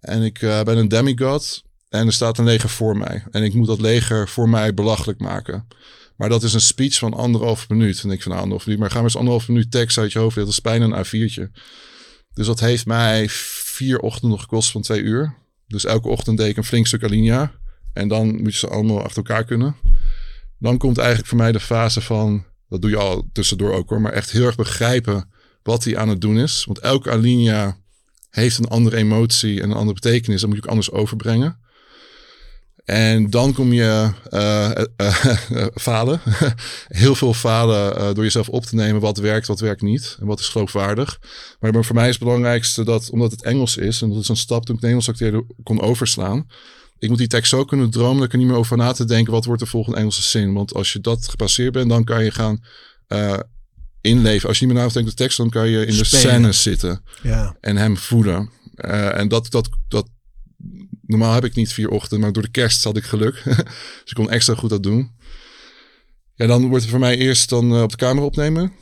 En 0.00 0.22
ik 0.22 0.42
eh, 0.42 0.62
ben 0.62 0.76
een 0.76 0.88
demigod 0.88 1.62
en 1.88 2.06
er 2.06 2.12
staat 2.12 2.38
een 2.38 2.44
leger 2.44 2.68
voor 2.68 2.96
mij. 2.96 3.24
En 3.30 3.42
ik 3.42 3.54
moet 3.54 3.66
dat 3.66 3.80
leger 3.80 4.28
voor 4.28 4.48
mij 4.48 4.74
belachelijk 4.74 5.20
maken. 5.20 5.66
Maar 6.16 6.28
dat 6.28 6.42
is 6.42 6.54
een 6.54 6.60
speech 6.60 6.98
van 6.98 7.14
anderhalf 7.14 7.68
minuut. 7.68 8.02
En 8.02 8.10
ik 8.10 8.22
van 8.22 8.30
nou, 8.30 8.42
anderhalf 8.42 8.66
minuut, 8.66 8.80
maar 8.80 8.90
ga 8.90 8.96
maar 8.96 9.04
eens 9.04 9.16
anderhalf 9.16 9.48
minuut 9.48 9.70
tekst 9.70 9.98
uit 9.98 10.12
je 10.12 10.18
hoofd. 10.18 10.36
Dat 10.36 10.48
is 10.48 10.60
bijna 10.60 10.84
een 10.84 11.04
A4'tje. 11.04 11.60
Dus 12.34 12.46
dat 12.46 12.60
heeft 12.60 12.86
mij 12.86 13.26
vier 13.28 13.98
ochtenden 13.98 14.40
gekost 14.40 14.70
van 14.70 14.82
twee 14.82 15.02
uur. 15.02 15.34
Dus 15.66 15.84
elke 15.84 16.08
ochtend 16.08 16.38
deed 16.38 16.48
ik 16.48 16.56
een 16.56 16.64
flink 16.64 16.86
stuk 16.86 17.04
alinea. 17.04 17.52
En 17.92 18.08
dan 18.08 18.42
moet 18.42 18.52
je 18.52 18.58
ze 18.58 18.68
allemaal 18.68 19.02
achter 19.02 19.16
elkaar 19.16 19.44
kunnen. 19.44 19.76
Dan 20.58 20.78
komt 20.78 20.98
eigenlijk 20.98 21.28
voor 21.28 21.38
mij 21.38 21.52
de 21.52 21.60
fase 21.60 22.00
van, 22.00 22.44
dat 22.68 22.82
doe 22.82 22.90
je 22.90 22.96
al 22.96 23.28
tussendoor 23.32 23.72
ook 23.72 23.88
hoor, 23.88 24.00
maar 24.00 24.12
echt 24.12 24.30
heel 24.30 24.46
erg 24.46 24.56
begrijpen 24.56 25.30
wat 25.62 25.84
hij 25.84 25.96
aan 25.96 26.08
het 26.08 26.20
doen 26.20 26.38
is. 26.38 26.64
Want 26.64 26.78
elke 26.78 27.10
alinea 27.10 27.76
heeft 28.38 28.58
een 28.58 28.68
andere 28.68 28.96
emotie 28.96 29.62
en 29.62 29.70
een 29.70 29.76
andere 29.76 30.00
betekenis. 30.00 30.40
Dat 30.40 30.48
moet 30.48 30.58
je 30.58 30.64
ook 30.64 30.70
anders 30.70 30.90
overbrengen. 30.90 31.58
En 32.88 33.30
dan 33.30 33.52
kom 33.52 33.72
je 33.72 34.10
eh, 34.30 34.70
eh, 34.70 34.86
eh, 34.96 35.66
falen. 35.88 36.20
Heel 36.88 37.14
veel 37.14 37.34
falen 37.34 38.14
door 38.14 38.24
jezelf 38.24 38.48
op 38.48 38.64
te 38.64 38.74
nemen. 38.74 39.00
Wat 39.00 39.18
werkt, 39.18 39.46
wat 39.46 39.60
werkt 39.60 39.82
niet. 39.82 40.16
En 40.20 40.26
wat 40.26 40.40
is 40.40 40.48
geloofwaardig. 40.48 41.20
Maar 41.60 41.84
voor 41.84 41.94
mij 41.94 42.08
is 42.08 42.14
het 42.14 42.24
belangrijkste 42.24 42.84
dat, 42.84 43.10
omdat 43.10 43.30
het 43.30 43.42
Engels 43.42 43.76
is. 43.76 44.02
En 44.02 44.08
dat 44.08 44.22
is 44.22 44.28
een 44.28 44.36
stap 44.36 44.64
toen 44.64 44.76
ik 44.76 44.82
Engels 44.82 45.08
acteerde 45.08 45.44
kon 45.62 45.80
overslaan. 45.80 46.46
Ik 46.98 47.08
moet 47.08 47.18
die 47.18 47.26
tekst 47.26 47.50
zo 47.50 47.64
kunnen 47.64 47.90
dromen 47.90 48.16
dat 48.16 48.26
ik 48.26 48.32
er 48.32 48.38
niet 48.38 48.46
meer 48.46 48.56
over 48.56 48.76
na 48.76 48.92
te 48.92 49.04
denken. 49.04 49.32
Wat 49.32 49.44
wordt 49.44 49.62
de 49.62 49.68
volgende 49.68 49.98
Engelse 49.98 50.22
zin? 50.22 50.52
Want 50.52 50.74
als 50.74 50.92
je 50.92 51.00
dat 51.00 51.28
gepasseerd 51.28 51.72
bent, 51.72 51.88
dan 51.88 52.04
kan 52.04 52.24
je 52.24 52.30
gaan 52.30 52.64
inleven. 54.08 54.48
Als 54.48 54.58
je 54.58 54.66
niet 54.66 54.74
meer 54.74 54.92
denkt 54.92 55.08
de 55.08 55.14
tekst, 55.16 55.36
dan 55.36 55.50
kan 55.50 55.68
je 55.68 55.80
in 55.86 55.96
de 55.96 56.04
Spelen. 56.04 56.20
scènes 56.30 56.62
zitten 56.62 57.02
Ja. 57.22 57.56
en 57.60 57.76
hem 57.76 57.96
voeden. 57.96 58.50
Eh, 58.74 59.18
en 59.18 59.28
dat, 59.28 59.50
dat, 59.50 59.68
dat, 59.88 60.08
normaal 61.06 61.34
heb 61.34 61.44
ik 61.44 61.54
niet 61.54 61.72
vier 61.72 61.88
ochtenden, 61.88 62.20
maar 62.20 62.32
door 62.32 62.42
de 62.42 62.50
kerst 62.50 62.84
had 62.84 62.96
ik 62.96 63.04
geluk. 63.04 63.42
dus 63.44 63.56
ik 64.04 64.14
kon 64.14 64.30
extra 64.30 64.54
goed 64.54 64.70
dat 64.70 64.82
doen. 64.82 65.10
Ja, 66.34 66.46
dan 66.46 66.60
wordt 66.68 66.82
het 66.82 66.90
voor 66.90 67.00
mij 67.00 67.16
eerst 67.16 67.48
dan 67.48 67.74
eh, 67.74 67.82
op 67.82 67.90
de 67.90 67.96
camera 67.96 68.26
opnemen. 68.26 68.72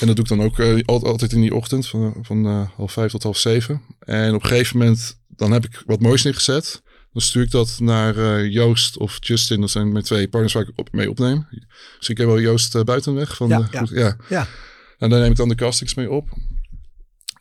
En 0.00 0.06
dat 0.06 0.16
doe 0.16 0.24
ik 0.24 0.28
dan 0.36 0.42
ook 0.42 0.58
eh, 0.58 0.82
al- 0.84 1.06
altijd 1.06 1.32
in 1.32 1.40
die 1.40 1.54
ochtend, 1.54 1.88
van, 1.88 2.14
van 2.22 2.46
half 2.76 2.92
vijf 2.92 3.10
tot 3.10 3.22
half 3.22 3.38
zeven. 3.38 3.82
En 3.98 4.34
op 4.34 4.42
een 4.42 4.48
gegeven 4.48 4.78
moment, 4.78 5.18
dan 5.28 5.52
heb 5.52 5.64
ik 5.64 5.82
wat 5.86 6.00
moois 6.00 6.22
neergezet. 6.22 6.82
Dan 7.12 7.22
stuur 7.22 7.42
ik 7.42 7.50
dat 7.50 7.76
naar 7.80 8.16
eh, 8.16 8.52
Joost 8.52 8.96
of 8.98 9.16
Justin. 9.20 9.60
Dat 9.60 9.70
zijn 9.70 9.92
mijn 9.92 10.04
twee 10.04 10.28
partners 10.28 10.52
waar 10.54 10.62
ik 10.62 10.72
op, 10.78 10.92
mee 10.92 11.10
opneem. 11.10 11.46
Dus 11.98 12.08
ik 12.08 12.18
heb 12.18 12.26
wel 12.26 12.40
Joost 12.40 12.74
uh, 12.74 12.82
Buitenweg. 12.82 13.36
Van 13.36 13.48
Ja, 13.48 13.58
de, 13.58 13.66
ja. 13.70 13.78
goed- 13.80 13.90
ja. 13.90 14.16
Ja. 14.28 14.46
En 14.98 15.10
daar 15.10 15.20
neem 15.20 15.30
ik 15.30 15.36
dan 15.36 15.48
de 15.48 15.54
castings 15.54 15.94
mee 15.94 16.10
op. 16.10 16.28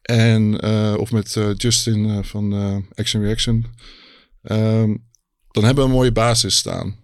En, 0.01 0.59
eh, 0.59 0.93
of 0.97 1.11
met 1.11 1.35
eh, 1.35 1.49
Justin 1.57 2.09
eh, 2.09 2.23
van 2.23 2.53
eh, 2.53 2.77
Action 2.95 3.21
Reaction. 3.23 3.65
Ehm, 4.41 4.95
dan 5.51 5.63
hebben 5.63 5.83
we 5.83 5.89
een 5.89 5.95
mooie 5.95 6.11
basis 6.11 6.55
staan. 6.57 6.95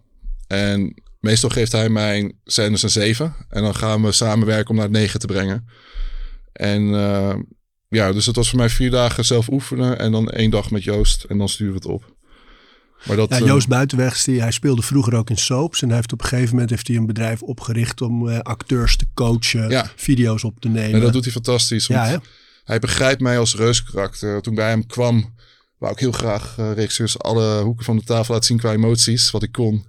En 0.47 1.03
meestal 1.19 1.49
geeft 1.49 1.71
hij 1.71 1.89
mijn 1.89 2.39
scènes 2.43 2.83
een 2.83 2.89
7. 2.89 3.35
En 3.49 3.61
dan 3.63 3.75
gaan 3.75 4.01
we 4.03 4.11
samenwerken 4.11 4.69
om 4.69 4.75
naar 4.75 4.83
het 4.85 4.93
9 4.93 5.19
te 5.19 5.27
brengen. 5.27 5.65
En 6.53 6.93
eh, 6.95 7.35
ja, 7.89 8.11
dus 8.11 8.25
het 8.25 8.35
was 8.35 8.49
voor 8.49 8.59
mij 8.59 8.69
vier 8.69 8.91
dagen 8.91 9.25
zelf 9.25 9.49
oefenen. 9.49 9.99
En 9.99 10.11
dan 10.11 10.29
één 10.29 10.49
dag 10.51 10.71
met 10.71 10.83
Joost. 10.83 11.23
En 11.23 11.37
dan 11.37 11.49
sturen 11.49 11.73
we 11.73 11.79
het 11.79 11.87
op. 11.87 12.15
Maar 13.05 13.15
dat, 13.15 13.29
Ja, 13.29 13.37
eh, 13.39 13.45
Joost 13.45 13.67
Buitenwegs, 13.67 14.23
die, 14.23 14.41
hij 14.41 14.51
speelde 14.51 14.81
vroeger 14.81 15.15
ook 15.15 15.29
in 15.29 15.37
soaps. 15.37 15.81
En 15.81 15.87
hij 15.87 15.97
heeft 15.97 16.13
op 16.13 16.21
een 16.21 16.27
gegeven 16.27 16.51
moment 16.51 16.69
heeft 16.69 16.87
hij 16.87 16.97
een 16.97 17.05
bedrijf 17.05 17.41
opgericht 17.41 18.01
om 18.01 18.29
eh, 18.29 18.39
acteurs 18.39 18.97
te 18.97 19.05
coachen, 19.13 19.69
Ja. 19.69 19.91
video's 19.95 20.43
op 20.43 20.59
te 20.59 20.67
nemen. 20.67 20.93
en 20.93 20.99
dat 20.99 21.13
doet 21.13 21.23
hij 21.23 21.33
fantastisch. 21.33 21.87
Want 21.87 21.99
ja, 21.99 22.07
hè? 22.07 22.17
Hij 22.63 22.79
begrijpt 22.79 23.21
mij 23.21 23.39
als 23.39 23.55
reuskarakter. 23.55 24.41
Toen 24.41 24.53
ik 24.53 24.59
bij 24.59 24.69
hem 24.69 24.85
kwam, 24.85 25.33
wou 25.77 25.93
ik 25.93 25.99
heel 25.99 26.11
graag 26.11 26.55
eh 26.57 26.71
regisseurs 26.73 27.19
alle 27.19 27.61
hoeken 27.61 27.85
van 27.85 27.97
de 27.97 28.03
tafel 28.03 28.33
laten 28.33 28.47
zien 28.47 28.57
qua 28.57 28.71
emoties, 28.73 29.31
wat 29.31 29.43
ik 29.43 29.51
kon. 29.51 29.85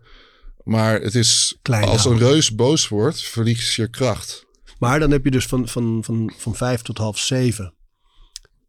Maar 0.65 1.01
het 1.01 1.15
is, 1.15 1.57
Klein 1.63 1.85
als 1.85 2.05
een 2.05 2.19
reus 2.19 2.55
boos 2.55 2.89
wordt, 2.89 3.23
verlies 3.23 3.77
je 3.77 3.89
kracht. 3.91 4.47
Maar 4.79 4.99
dan 5.01 5.11
heb 5.11 5.25
je 5.25 5.31
dus 5.31 5.47
van, 5.47 5.69
van, 5.69 6.05
van, 6.05 6.33
van 6.37 6.55
vijf 6.55 6.83
tot 6.83 6.99
half 6.99 7.19
zeven. 7.19 7.73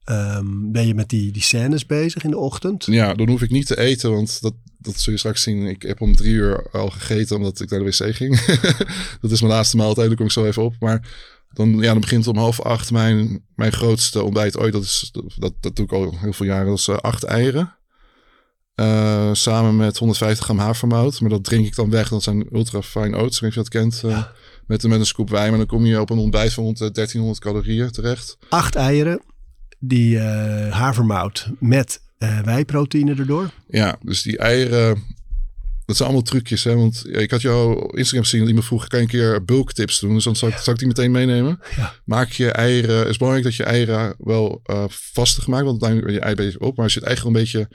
Ehm, 0.10 0.72
ben 0.72 0.88
je 0.88 0.96
met 0.96 1.10
die, 1.10 1.32
die 1.32 1.42
scènes 1.42 1.86
bezig 1.86 2.24
in 2.24 2.30
de 2.30 2.38
ochtend? 2.38 2.86
Ja, 2.86 3.14
dan 3.14 3.30
hoef 3.30 3.42
ik 3.42 3.50
niet 3.50 3.68
te 3.68 3.78
eten, 3.80 4.12
want 4.12 4.42
dat, 4.42 4.54
dat 4.78 5.00
zul 5.00 5.14
je 5.14 5.20
straks 5.20 5.42
zien. 5.44 5.66
Ik 5.66 5.82
heb 5.82 6.02
om 6.02 6.16
drie 6.16 6.34
uur 6.34 6.68
al 6.72 6.90
gegeten 6.90 7.36
omdat 7.36 7.60
ik 7.60 7.70
naar 7.70 7.80
de 7.80 7.86
wc 7.86 8.16
ging. 8.16 8.46
dat 9.22 9.32
is 9.32 9.42
mijn 9.42 9.54
laatste 9.54 9.78
maaltijd, 9.78 10.08
daar 10.08 10.18
kom 10.18 10.26
ik 10.26 10.32
zo 10.32 10.46
even 10.46 10.64
op. 10.64 10.76
Maar 10.80 11.08
dan, 11.54 11.78
ja, 11.78 11.92
dan 11.92 12.02
begint 12.02 12.28
om 12.28 12.38
half 12.38 12.62
acht 12.62 12.92
mijn, 12.92 13.46
mijn 13.56 13.72
grootste 13.72 14.24
ontbijt 14.24 14.58
ooit. 14.58 14.74
Dat, 14.74 14.84
is, 14.84 15.12
dat, 15.38 15.54
dat 15.60 15.76
doe 15.76 15.86
ik 15.86 15.92
al 15.92 16.18
heel 16.18 16.34
veel 16.34 16.46
jaren. 16.46 16.68
Dat 16.68 16.78
is 16.78 16.88
eh, 16.88 16.98
acht 16.98 17.24
eieren. 17.24 17.76
Eh, 18.76 19.30
samen 19.34 19.76
met 19.76 19.98
150 19.98 20.46
gram 20.46 20.58
havermout. 20.58 21.22
Maar 21.22 21.30
dat 21.30 21.44
drink 21.44 21.66
ik 21.66 21.76
dan 21.76 21.90
weg. 21.90 22.10
Dat 22.10 22.24
zijn 22.24 22.48
ultra 22.54 22.82
fine 22.82 23.18
oats. 23.18 23.36
Ik 23.36 23.42
weet 23.42 23.56
niet 23.56 23.66
of 23.68 23.74
je 23.74 23.80
dat 23.80 24.02
kent. 24.02 24.04
eh, 24.04 24.24
met, 24.68 24.84
met 24.84 25.00
een 25.00 25.06
scoop 25.06 25.30
wijn. 25.30 25.50
Maar 25.50 25.58
dan 25.58 25.68
kom 25.68 25.86
je 25.86 26.02
op 26.02 26.10
een 26.10 26.18
ontbijt 26.18 26.54
van 26.54 26.64
rond 26.64 26.78
de 26.78 26.92
1300 26.92 27.40
calorieën 27.40 27.92
terecht. 27.92 28.38
Acht 28.50 28.76
eieren, 28.76 29.22
die 29.80 30.20
eh, 30.20 30.72
havermout 30.72 31.50
met 31.60 32.02
eh 32.18 32.40
wijproteïne 32.40 33.16
erdoor. 33.16 33.50
Ja, 33.68 33.98
dus 34.02 34.22
die 34.22 34.38
eieren. 34.38 35.18
Dat 35.86 35.98
zijn 35.98 36.10
allemaal 36.10 36.28
trucjes, 36.28 36.64
hè? 36.64 36.76
Want 36.76 37.04
ja, 37.08 37.18
ik 37.18 37.32
had 37.32 37.42
jouw 37.42 37.74
Instagram 37.74 38.24
gezien. 38.24 38.40
dat 38.40 38.50
Iemand 38.50 38.66
vroeg, 38.66 38.88
kan 38.88 39.00
je 39.00 39.06
een 39.06 39.12
keer 39.12 39.46
bulk 39.46 39.74
tips 39.74 40.00
doen? 40.00 40.14
Dus 40.14 40.24
dan 40.24 40.36
zal 40.36 40.50
ik, 40.50 40.58
zal 40.58 40.74
ik 40.74 40.80
die 40.80 40.88
meteen 40.88 41.12
meenemen. 41.12 41.60
Ja. 41.76 41.94
Maak 42.06 42.32
je 42.32 42.52
eieren... 42.52 42.98
Het 42.98 43.08
is 43.08 43.18
belangrijk 43.18 43.48
dat 43.48 43.56
je 43.56 43.64
eieren 43.64 44.16
wel 44.18 44.62
eh 44.64 44.84
vastig 44.90 45.48
maakt. 45.48 45.66
Want 45.66 45.84
uiteindelijk 45.84 46.22
ben 46.22 46.36
je 46.36 46.42
ei 46.42 46.56
op. 46.58 46.76
Maar 46.76 46.84
als 46.84 46.94
je 46.94 47.00
het 47.00 47.08
eigen 47.08 47.28
een 47.28 47.34
beetje 47.34 47.68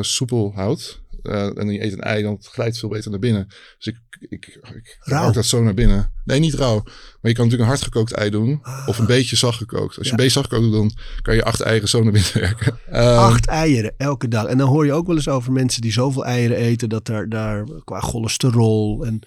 soepel 0.00 0.52
houdt... 0.54 1.01
eh, 1.22 1.58
en 1.58 1.68
je 1.68 1.84
eet 1.84 1.92
een 1.92 2.00
ei, 2.00 2.22
dan 2.22 2.38
glijdt 2.40 2.78
veel 2.78 2.88
beter 2.88 3.10
naar 3.10 3.18
binnen. 3.20 3.46
Dus 3.78 3.86
ik, 3.86 3.96
ik, 4.28 4.60
ik 4.74 4.98
dat 5.32 5.44
zo 5.44 5.62
naar 5.62 5.74
binnen. 5.74 6.12
Nee, 6.24 6.38
niet 6.40 6.54
rauw. 6.54 6.82
Maar 6.84 7.30
je 7.30 7.32
kan 7.32 7.44
natuurlijk 7.44 7.62
een 7.62 7.76
hardgekookt 7.76 8.12
ei 8.12 8.30
doen. 8.30 8.62
Of 8.86 8.98
een 8.98 9.06
beetje 9.06 9.36
zacht 9.36 9.56
gekookt. 9.56 9.98
Als 9.98 10.06
je 10.06 10.12
Ah. 10.12 10.18
Een 10.18 10.24
beetje 10.24 10.32
zacht 10.40 10.48
gekookt 10.48 10.70
doet, 10.70 10.80
dan 10.80 10.92
kan 11.22 11.34
je 11.34 11.44
acht 11.44 11.60
eieren 11.60 11.88
zo 11.88 12.02
naar 12.02 12.12
binnen 12.12 12.30
werken. 12.34 12.78
Ehm, 12.90 13.18
Acht 13.18 13.46
eieren 13.46 13.94
elke 13.96 14.28
dag. 14.28 14.46
En 14.46 14.58
dan 14.58 14.68
hoor 14.68 14.84
je 14.86 14.92
ook 14.92 15.06
wel 15.06 15.16
eens 15.16 15.28
over 15.28 15.52
mensen 15.52 15.80
die 15.80 15.92
zoveel 15.92 16.24
eieren 16.24 16.56
eten 16.56 16.88
dat 16.88 17.06
daar, 17.06 17.28
daar 17.28 17.64
qua 17.84 18.00
cholesterol 18.00 19.04
en 19.04 19.20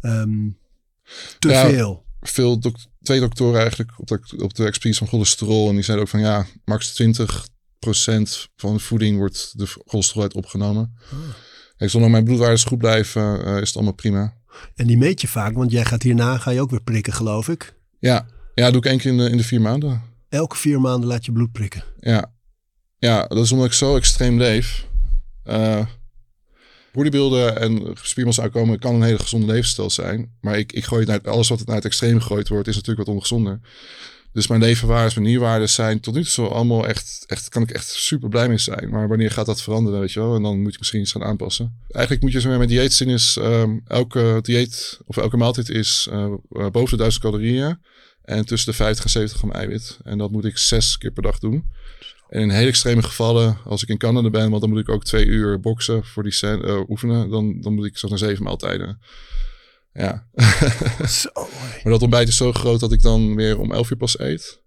ehm, 0.00 0.48
te 1.38 1.48
veel. 1.48 2.04
veel 2.20 2.60
twee 3.02 3.20
doktoren 3.20 3.60
eigenlijk 3.60 3.92
op 3.96 4.06
de, 4.06 4.20
op 4.42 4.54
de 4.54 4.64
expertise 4.64 4.98
van 4.98 5.08
cholesterol. 5.08 5.68
En 5.68 5.74
die 5.74 5.84
zeiden 5.84 6.06
ook 6.06 6.10
van 6.10 6.20
ja, 6.20 6.46
max 6.64 7.02
20% 7.02 7.53
van 8.56 8.80
voeding 8.80 9.18
wordt 9.18 9.58
de 9.58 9.66
cholesterol 9.66 10.22
uit 10.22 10.34
opgenomen. 10.34 10.96
Hey, 11.76 11.88
zolang 11.88 12.10
mijn 12.10 12.24
bloedwaardes 12.24 12.64
goed 12.64 12.78
blijven, 12.78 13.44
eh, 13.44 13.60
is 13.60 13.66
het 13.66 13.74
allemaal 13.74 13.94
prima. 13.94 14.36
En 14.74 14.86
die 14.86 14.98
meet 14.98 15.20
je 15.20 15.28
vaak, 15.28 15.54
want 15.54 15.70
jij 15.70 15.84
gaat 15.84 16.02
hierna 16.02 16.38
ga 16.38 16.50
je 16.50 16.60
ook 16.60 16.70
weer 16.70 16.82
prikken, 16.82 17.12
geloof 17.12 17.48
ik. 17.48 17.74
Ja, 17.98 18.26
ja 18.54 18.70
doe 18.70 18.78
ik 18.78 18.86
één 18.86 18.98
keer 18.98 19.10
in 19.10 19.18
de, 19.18 19.30
in 19.30 19.36
de 19.36 19.44
vier 19.44 19.60
maanden. 19.60 20.02
Elke 20.28 20.56
vier 20.56 20.80
maanden 20.80 21.08
laat 21.08 21.24
je 21.24 21.32
bloed 21.32 21.52
prikken. 21.52 21.84
Ja. 22.00 22.32
ja, 22.98 23.26
dat 23.26 23.44
is 23.44 23.52
omdat 23.52 23.66
ik 23.66 23.72
zo 23.72 23.96
extreem 23.96 24.38
leef. 24.38 24.86
Eh 25.42 25.86
bodybuilden 26.94 27.60
en 27.60 27.96
spiermassa 28.02 28.42
aankomen 28.42 28.78
kan 28.78 28.94
een 28.94 29.02
hele 29.02 29.18
gezonde 29.18 29.46
levensstijl 29.46 29.90
zijn. 29.90 30.36
Maar 30.40 30.58
ik, 30.58 30.72
ik 30.72 30.84
gooi 30.84 31.00
het 31.00 31.24
naar, 31.24 31.32
alles 31.32 31.48
wat 31.48 31.66
naar 31.66 31.76
het 31.76 31.84
extreem 31.84 32.20
gegooid 32.20 32.48
wordt, 32.48 32.68
is 32.68 32.74
natuurlijk 32.74 33.06
wat 33.06 33.16
ongezonder. 33.16 33.60
Dus 34.34 34.46
mijn 34.46 34.60
levenwaardes, 34.60 35.14
mijn 35.14 35.26
nierwaardes 35.26 35.74
zijn 35.74 36.00
tot 36.00 36.14
nu 36.14 36.24
toe 36.24 36.48
allemaal 36.48 36.86
echt, 36.86 37.24
echt, 37.26 37.48
kan 37.48 37.62
ik 37.62 37.70
echt 37.70 37.88
super 37.88 38.28
blij 38.28 38.48
mee 38.48 38.58
zijn. 38.58 38.88
Maar 38.90 39.08
wanneer 39.08 39.30
gaat 39.30 39.46
dat 39.46 39.62
veranderen, 39.62 40.00
weet 40.00 40.12
je 40.12 40.20
wel? 40.20 40.34
En 40.34 40.42
dan 40.42 40.62
moet 40.62 40.72
je 40.72 40.78
misschien 40.78 41.00
iets 41.00 41.12
gaan 41.12 41.24
aanpassen. 41.24 41.72
Eigenlijk 41.88 42.24
moet 42.24 42.32
je 42.32 42.40
zo 42.40 42.58
met 42.58 42.68
dieetzin 42.68 43.08
is, 43.08 43.36
ehm, 43.40 43.78
elke 43.86 44.38
dieet 44.42 45.00
of 45.06 45.16
elke 45.16 45.36
maaltijd 45.36 45.68
is 45.68 46.08
eh, 46.10 46.24
eh, 46.50 46.70
boven 46.70 46.90
de 46.90 46.96
1000 46.96 47.22
calorieën. 47.22 47.78
En 48.22 48.44
tussen 48.44 48.70
de 48.70 48.76
50 48.76 49.04
en 49.04 49.10
70 49.10 49.38
gram 49.38 49.52
eiwit. 49.52 49.98
En 50.04 50.18
dat 50.18 50.30
moet 50.30 50.44
ik 50.44 50.58
zes 50.58 50.98
keer 50.98 51.10
per 51.10 51.22
dag 51.22 51.38
doen. 51.38 51.70
En 52.28 52.40
in 52.40 52.50
hele 52.50 52.68
extreme 52.68 53.02
gevallen, 53.02 53.58
als 53.64 53.82
ik 53.82 53.88
in 53.88 53.98
Canada 53.98 54.30
ben, 54.30 54.50
want 54.50 54.60
dan 54.60 54.70
moet 54.70 54.80
ik 54.80 54.88
ook 54.88 55.04
twee 55.04 55.24
uur 55.26 55.60
boksen 55.60 56.04
voor 56.04 56.22
die 56.22 56.40
eh, 56.40 56.88
oefenen, 56.88 57.30
dan, 57.30 57.60
dan 57.60 57.74
moet 57.74 57.86
ik 57.86 57.98
zo 57.98 58.08
naar 58.08 58.18
zeven 58.18 58.44
maaltijden. 58.44 58.98
Ja. 59.94 60.26
Zo. 61.08 61.30
Maar 61.82 61.92
dat 61.92 62.02
ontbijt 62.02 62.28
is 62.28 62.36
zo 62.36 62.52
groot 62.52 62.80
dat 62.80 62.92
ik 62.92 63.02
dan 63.02 63.34
weer 63.34 63.58
om 63.58 63.72
11 63.72 63.90
uur 63.90 63.96
pas 63.96 64.18
eet. 64.18 64.62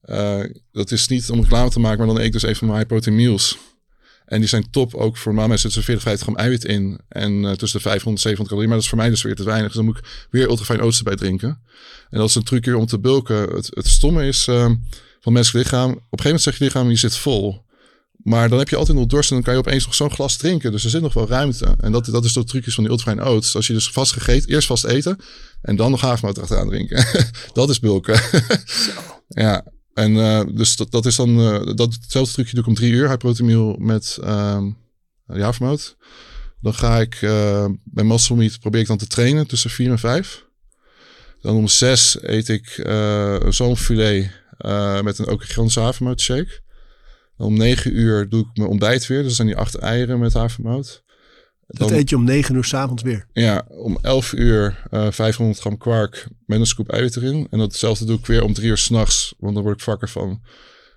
Eh, 0.00 0.44
dat 0.72 0.90
is 0.90 1.08
niet 1.08 1.30
om 1.30 1.40
reclame 1.40 1.70
te 1.70 1.80
maken, 1.80 1.98
maar 1.98 2.06
dan 2.06 2.18
eet 2.18 2.26
ik 2.26 2.32
dus 2.32 2.42
een 2.42 2.56
van 2.56 2.66
mijn 2.66 2.78
high 2.78 2.92
protein 2.92 3.16
meals. 3.16 3.58
En 4.24 4.38
die 4.38 4.48
zijn 4.48 4.70
top 4.70 4.94
ook 4.94 5.16
voor 5.16 5.32
normaal 5.32 5.48
mensen 5.48 5.70
zitten 5.70 5.94
er 5.94 6.00
40, 6.00 6.02
50 6.02 6.26
gram 6.26 6.36
eiwit 6.36 6.64
in. 6.64 7.00
En 7.08 7.44
eh, 7.44 7.52
tussen 7.52 7.78
de 7.78 7.88
500 7.88 8.06
en 8.06 8.30
700 8.30 8.48
calorieën. 8.48 8.68
Maar 8.68 8.76
dat 8.76 8.84
is 8.84 8.88
voor 8.88 8.98
mij 8.98 9.08
dus 9.08 9.22
weer 9.22 9.34
te 9.34 9.44
weinig. 9.44 9.66
Dus 9.66 9.76
dan 9.76 9.84
moet 9.84 9.98
ik 9.98 10.26
weer 10.30 10.48
ultrafijn 10.48 10.80
oats 10.80 10.98
erbij 10.98 11.16
drinken. 11.16 11.62
En 12.10 12.18
dat 12.18 12.28
is 12.28 12.34
een 12.34 12.42
trucje 12.42 12.76
om 12.76 12.86
te 12.86 12.98
bulken. 12.98 13.36
Het, 13.36 13.70
het 13.70 13.86
stomme 13.86 14.26
is 14.26 14.48
ehm, 14.48 14.74
van 15.20 15.32
menselijk 15.32 15.64
lichaam. 15.64 15.90
Op 15.90 15.94
een 15.94 16.00
gegeven 16.00 16.24
moment 16.24 16.42
zegt 16.42 16.58
je 16.58 16.64
lichaam, 16.64 16.90
je 16.90 16.96
zit 16.96 17.16
vol. 17.16 17.66
Maar 18.22 18.48
dan 18.48 18.58
heb 18.58 18.68
je 18.68 18.76
altijd 18.76 18.98
nog 18.98 19.06
dorst 19.06 19.28
en 19.30 19.34
dan 19.34 19.44
kan 19.44 19.54
je 19.54 19.60
opeens 19.60 19.84
nog 19.84 19.94
zo'n 19.94 20.10
glas 20.10 20.36
drinken. 20.36 20.72
Dus 20.72 20.84
er 20.84 20.90
zit 20.90 21.02
nog 21.02 21.12
wel 21.12 21.28
ruimte. 21.28 21.74
En 21.80 21.92
dat, 21.92 22.04
dat 22.04 22.24
is 22.24 22.32
de 22.32 22.44
trucjes 22.44 22.74
van 22.74 22.82
die 22.82 22.92
ultrafijn 22.92 23.22
oats. 23.26 23.56
Als 23.56 23.66
je 23.66 23.72
dus 23.72 23.90
vast 23.90 24.12
gegeten, 24.12 24.50
eerst 24.50 24.66
vast 24.66 24.84
eten 24.84 25.18
en 25.62 25.76
dan 25.76 25.90
nog 25.90 26.00
havermout 26.00 26.36
erachteraan 26.36 26.68
drinken. 26.68 27.06
dat 27.52 27.70
is 27.70 27.80
bulken. 27.80 28.20
ja, 29.28 29.64
en 29.98 30.16
eh, 30.16 30.40
dus 30.52 30.76
dat, 30.76 30.90
dat 30.90 31.06
is 31.06 31.16
dan, 31.16 31.40
eh, 31.40 31.74
dat, 31.74 31.92
hetzelfde 32.00 32.32
trucje 32.32 32.54
doe 32.54 32.62
ik 32.62 32.68
om 32.68 32.74
drie 32.74 32.92
uur. 32.92 33.16
Meal 33.38 33.76
met 33.78 34.18
ja, 34.20 34.74
havermout. 35.26 35.96
Dan 36.60 36.74
ga 36.74 37.00
ik 37.00 37.14
eh, 37.14 37.66
bij 37.84 38.04
muscle 38.04 38.36
meat 38.36 38.60
probeer 38.60 38.80
ik 38.80 38.86
dan 38.86 38.96
te 38.96 39.06
trainen 39.06 39.46
tussen 39.46 39.70
vier 39.70 39.90
en 39.90 39.98
vijf. 39.98 40.46
Dan 41.40 41.56
om 41.56 41.68
zes 41.68 42.16
eet 42.20 42.48
ik 42.48 42.86
zalmfilet 43.48 44.30
eh 44.58 45.00
met 45.00 45.18
een 45.18 45.26
ook 45.26 45.44
een 45.56 45.70
havermout 45.74 46.20
shake. 46.20 46.60
Om 47.38 47.56
negen 47.56 47.98
uur 47.98 48.28
doe 48.28 48.40
ik 48.40 48.46
mijn 48.54 48.68
ontbijt 48.68 49.06
weer. 49.06 49.18
Dus 49.18 49.26
dat 49.26 49.36
zijn 49.36 49.48
die 49.48 49.56
acht 49.56 49.74
eieren 49.74 50.18
met 50.18 50.32
havermout. 50.32 51.02
Dat 51.66 51.90
eet 51.90 52.10
je 52.10 52.16
om 52.16 52.24
negen 52.24 52.54
uur 52.54 52.64
s'avonds 52.64 53.02
weer. 53.02 53.26
ja, 53.32 53.64
om 53.68 53.98
11 54.02 54.32
uur 54.32 54.86
eh 54.90 55.06
500 55.10 55.58
gram 55.60 55.78
kwark 55.78 56.26
met 56.46 56.60
een 56.60 56.66
scoop 56.66 56.88
eiwit 56.90 57.16
erin. 57.16 57.46
En 57.50 57.58
datzelfde 57.58 58.04
doe 58.04 58.18
ik 58.18 58.26
weer 58.26 58.42
om 58.42 58.52
3 58.52 58.68
uur 58.68 58.76
s'nachts, 58.78 59.34
want 59.38 59.54
dan 59.54 59.62
word 59.62 59.80
ik 59.80 59.86
wakker 59.86 60.08
van. 60.08 60.40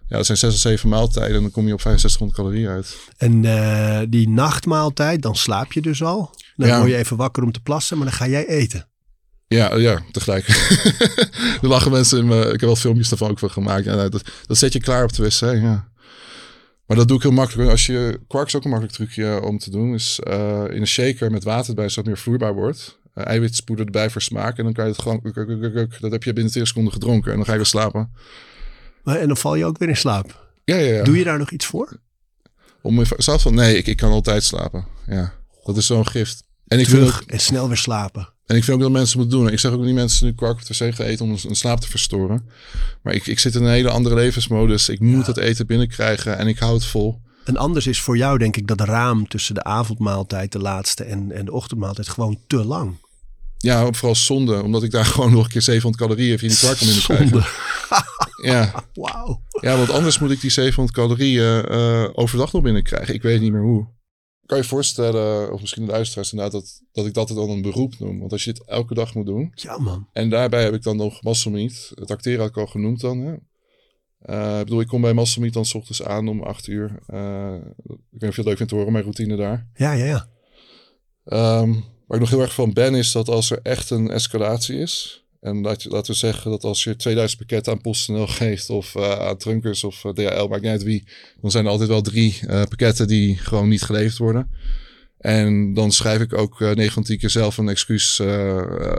Ja, 0.07 0.17
dat 0.17 0.25
zijn 0.25 0.37
6 0.37 0.53
of 0.53 0.59
7 0.59 0.89
maaltijden 0.89 1.35
en 1.35 1.41
dan 1.41 1.51
kom 1.51 1.67
je 1.67 1.73
op 1.73 1.81
6500 1.81 2.39
calorieën 2.39 2.69
uit. 2.69 2.97
En 3.17 3.45
eh, 3.45 4.01
die 4.09 4.29
nachtmaaltijd, 4.29 5.21
dan 5.21 5.35
slaap 5.35 5.73
je 5.73 5.81
dus 5.81 6.03
al. 6.03 6.35
Dan 6.55 6.67
Ja. 6.67 6.77
word 6.77 6.89
je 6.89 6.97
even 6.97 7.17
wakker 7.17 7.43
om 7.43 7.51
te 7.51 7.61
plassen, 7.61 7.97
maar 7.97 8.05
dan 8.05 8.15
ga 8.15 8.27
jij 8.27 8.47
eten. 8.47 8.85
Ja, 9.47 9.75
ja, 9.75 10.01
tegelijk. 10.11 10.47
er 11.61 11.67
lachen 11.67 11.91
mensen 11.91 12.17
in 12.17 12.27
me. 12.27 12.39
Ik 12.45 12.49
heb 12.51 12.61
wel 12.61 12.75
filmpjes 12.75 13.09
daarvan 13.09 13.29
ook 13.29 13.39
van 13.39 13.49
gemaakt. 13.51 13.85
Ja, 13.85 14.09
dat, 14.09 14.23
dat 14.45 14.57
zet 14.57 14.73
je 14.73 14.79
klaar 14.79 15.03
op 15.03 15.13
de 15.13 15.23
wc, 15.23 15.39
ja. 15.61 15.89
Maar 16.91 16.99
dat 16.99 17.09
doe 17.09 17.17
ik 17.17 17.23
heel 17.23 17.31
makkelijk. 17.31 17.69
Als 17.69 17.85
je, 17.85 18.19
kwark 18.27 18.47
is 18.47 18.55
ook 18.55 18.63
een 18.63 18.69
makkelijk 18.69 18.97
trucje 18.97 19.41
om 19.43 19.57
te 19.57 19.69
doen. 19.69 19.93
Is 19.93 20.19
eh, 20.23 20.63
in 20.69 20.81
een 20.81 20.87
shaker 20.87 21.31
met 21.31 21.43
water 21.43 21.69
erbij, 21.69 21.89
zodat 21.89 21.95
het 21.95 22.05
meer 22.05 22.17
vloeibaar 22.17 22.53
wordt. 22.53 22.99
Uh, 23.15 23.25
eiwitspoeder 23.25 23.85
erbij 23.85 24.09
voor 24.09 24.21
smaak. 24.21 24.57
En 24.57 24.63
dan 24.63 24.73
kan 24.73 24.85
je 24.85 24.91
het 24.91 25.01
gewoon... 25.01 25.19
Dat 25.99 26.11
heb 26.11 26.23
je 26.23 26.33
binnen 26.33 26.51
20 26.51 26.67
seconden 26.67 26.93
gedronken. 26.93 27.31
En 27.31 27.35
dan 27.35 27.45
ga 27.45 27.51
je 27.51 27.57
weer 27.57 27.67
slapen. 27.67 28.11
Maar, 29.03 29.15
en 29.15 29.27
dan 29.27 29.37
val 29.37 29.55
je 29.55 29.65
ook 29.65 29.77
weer 29.77 29.89
in 29.89 29.97
slaap. 29.97 30.49
Ja, 30.63 30.75
ja, 30.75 30.93
ja. 30.93 31.03
Doe 31.03 31.17
je 31.17 31.23
daar 31.23 31.37
nog 31.37 31.51
iets 31.51 31.65
voor? 31.65 31.99
Om 32.81 33.03
zelf 33.17 33.41
van, 33.41 33.53
nee, 33.53 33.77
ik, 33.77 33.87
ik 33.87 33.97
kan 33.97 34.11
altijd 34.11 34.43
slapen. 34.43 34.85
Ja, 35.07 35.33
dat 35.63 35.77
is 35.77 35.85
zo'n 35.85 36.07
gift. 36.07 36.43
En 36.67 36.79
ik, 36.79 36.87
vind 36.87 36.99
Terug 36.99 37.21
ook, 37.21 37.29
en 37.29 37.39
snel 37.39 37.67
weer 37.67 37.77
slapen. 37.77 38.29
En 38.51 38.57
ik 38.57 38.63
vind 38.63 38.77
ook 38.77 38.83
dat 38.83 38.91
mensen 38.91 39.19
moeten 39.19 39.37
doen. 39.37 39.51
Ik 39.51 39.59
zeg 39.59 39.71
ook 39.71 39.83
niet 39.83 39.93
mensen 39.93 40.25
nu 40.25 40.33
kwark 40.33 40.59
gaan 40.69 41.05
eten 41.05 41.25
om 41.25 41.31
een 41.31 41.55
slaap 41.55 41.79
te 41.79 41.89
verstoren. 41.89 42.49
Maar 43.03 43.13
ik, 43.13 43.27
ik 43.27 43.39
zit 43.39 43.55
in 43.55 43.63
een 43.63 43.71
hele 43.71 43.89
andere 43.89 44.15
levensmodus. 44.15 44.89
Ik 44.89 44.99
moet 44.99 45.27
het 45.27 45.37
eten 45.37 45.67
binnenkrijgen 45.67 46.37
en 46.37 46.47
ik 46.47 46.59
hou 46.59 46.73
het 46.73 46.85
vol. 46.85 47.21
En 47.43 47.57
anders 47.57 47.87
is 47.87 48.01
voor 48.01 48.17
jou 48.17 48.37
denk 48.37 48.57
ik 48.57 48.67
dat 48.67 48.81
raam 48.81 49.27
tussen 49.27 49.55
de 49.55 49.63
avondmaaltijd, 49.63 50.51
de 50.51 50.59
laatste, 50.59 51.03
en, 51.03 51.31
en 51.31 51.45
de 51.45 51.51
ochtendmaaltijd 51.51 52.09
gewoon 52.09 52.39
te 52.47 52.65
lang. 52.65 52.97
Ja, 53.57 53.91
vooral 53.91 54.15
zonde, 54.15 54.63
omdat 54.63 54.83
ik 54.83 54.91
daar 54.91 55.05
gewoon 55.13 55.31
nog 55.31 55.43
een 55.43 55.49
keer 55.49 55.61
700 55.61 56.03
calorieën 56.03 56.39
via 56.39 56.47
die 56.47 56.57
kwark 56.65 56.77
kan 56.77 56.87
binnenkrijgen. 56.87 57.27
Zonde. 57.27 57.47
Ja. 58.41 58.85
Wauw. 58.93 59.41
ja, 59.61 59.77
want 59.77 59.89
anders 59.89 60.19
moet 60.19 60.31
ik 60.31 60.41
die 60.41 60.49
700 60.49 60.97
calorieën 60.97 61.65
eh, 61.65 62.09
overdag 62.13 62.51
nog 62.51 62.61
binnenkrijgen. 62.61 63.13
Ik 63.13 63.21
weet 63.21 63.41
niet 63.41 63.51
meer 63.51 63.61
hoe. 63.61 63.87
Kan 64.45 64.57
je 64.57 64.63
voorstellen, 64.63 65.53
of 65.53 65.61
misschien 65.61 65.85
de 65.85 65.91
luisteraars 65.91 66.31
inderdaad, 66.31 66.61
dat, 66.61 66.81
dat 66.91 67.05
ik 67.05 67.13
dat 67.13 67.27
dan 67.27 67.49
een 67.49 67.61
beroep 67.61 67.99
noem. 67.99 68.19
Want 68.19 68.31
als 68.31 68.43
je 68.43 68.53
dit 68.53 68.63
elke 68.65 68.93
dag 68.93 69.15
moet 69.15 69.25
doen, 69.25 69.51
Ja 69.55 69.77
man. 69.77 70.07
En 70.13 70.29
daarbij 70.29 70.63
heb 70.63 70.73
ik 70.73 70.83
dan 70.83 70.97
nog 70.97 71.23
muscle 71.23 71.51
meat. 71.51 71.91
Het 71.95 72.11
acteren 72.11 72.39
had 72.39 72.49
ik 72.49 72.57
al 72.57 72.67
genoemd 72.67 73.01
dan. 73.01 73.19
Hè. 73.19 73.35
Eh, 74.21 74.59
ik 74.59 74.65
bedoel, 74.65 74.81
ik 74.81 74.87
kom 74.87 75.01
bij 75.01 75.13
muscle 75.13 75.41
meat 75.41 75.53
dan 75.53 75.65
's 75.65 75.73
ochtends 75.73 76.03
aan 76.03 76.27
om 76.27 76.43
8 76.43 76.67
uur. 76.67 76.99
Eh, 77.05 77.53
ik 77.53 77.87
weet 77.87 78.21
niet 78.21 78.29
of 78.29 78.35
je 78.35 78.41
het 78.41 78.45
leuk 78.45 78.57
vindt 78.57 78.71
te 78.71 78.77
horen, 78.77 78.91
mijn 78.91 79.03
routine 79.03 79.35
daar. 79.35 79.67
Ja, 79.73 79.91
ja, 79.91 80.05
ja. 80.05 80.27
Ehm, 81.23 81.71
waar 82.07 82.17
ik 82.17 82.19
nog 82.19 82.29
heel 82.29 82.41
erg 82.41 82.53
van 82.53 82.73
ben, 82.73 82.95
is 82.95 83.11
dat 83.11 83.27
als 83.27 83.51
er 83.51 83.59
echt 83.63 83.89
een 83.89 84.09
escalatie 84.09 84.77
is. 84.77 85.20
En 85.41 85.61
laten 85.61 86.05
we 86.05 86.13
zeggen 86.13 86.51
dat 86.51 86.63
als 86.63 86.83
je 86.83 86.95
2000 86.95 87.39
pakketten 87.39 87.73
aan 87.73 87.81
PostNL 87.81 88.27
geeft 88.41 88.69
of 88.69 88.95
eh, 88.95 89.19
aan 89.19 89.37
Trunkers 89.37 89.83
of 89.83 90.05
eh, 90.05 90.11
DHL, 90.11 90.47
maakt 90.47 90.61
niet 90.61 90.71
uit 90.71 90.83
wie. 90.83 91.07
Dan 91.41 91.51
zijn 91.51 91.65
er 91.65 91.71
altijd 91.71 91.89
wel 91.89 92.01
drie 92.01 92.39
eh, 92.47 92.63
pakketten 92.63 93.07
die 93.07 93.37
gewoon 93.37 93.69
niet 93.69 93.81
geleverd 93.81 94.17
worden. 94.17 94.49
En 95.17 95.73
dan 95.73 95.91
schrijf 95.91 96.21
ik 96.21 96.33
ook 96.33 96.59
9 96.59 96.91
van 96.91 97.03
10 97.03 97.17
keer 97.17 97.29
zelf 97.29 97.57
een 97.57 97.69
excuus 97.69 98.19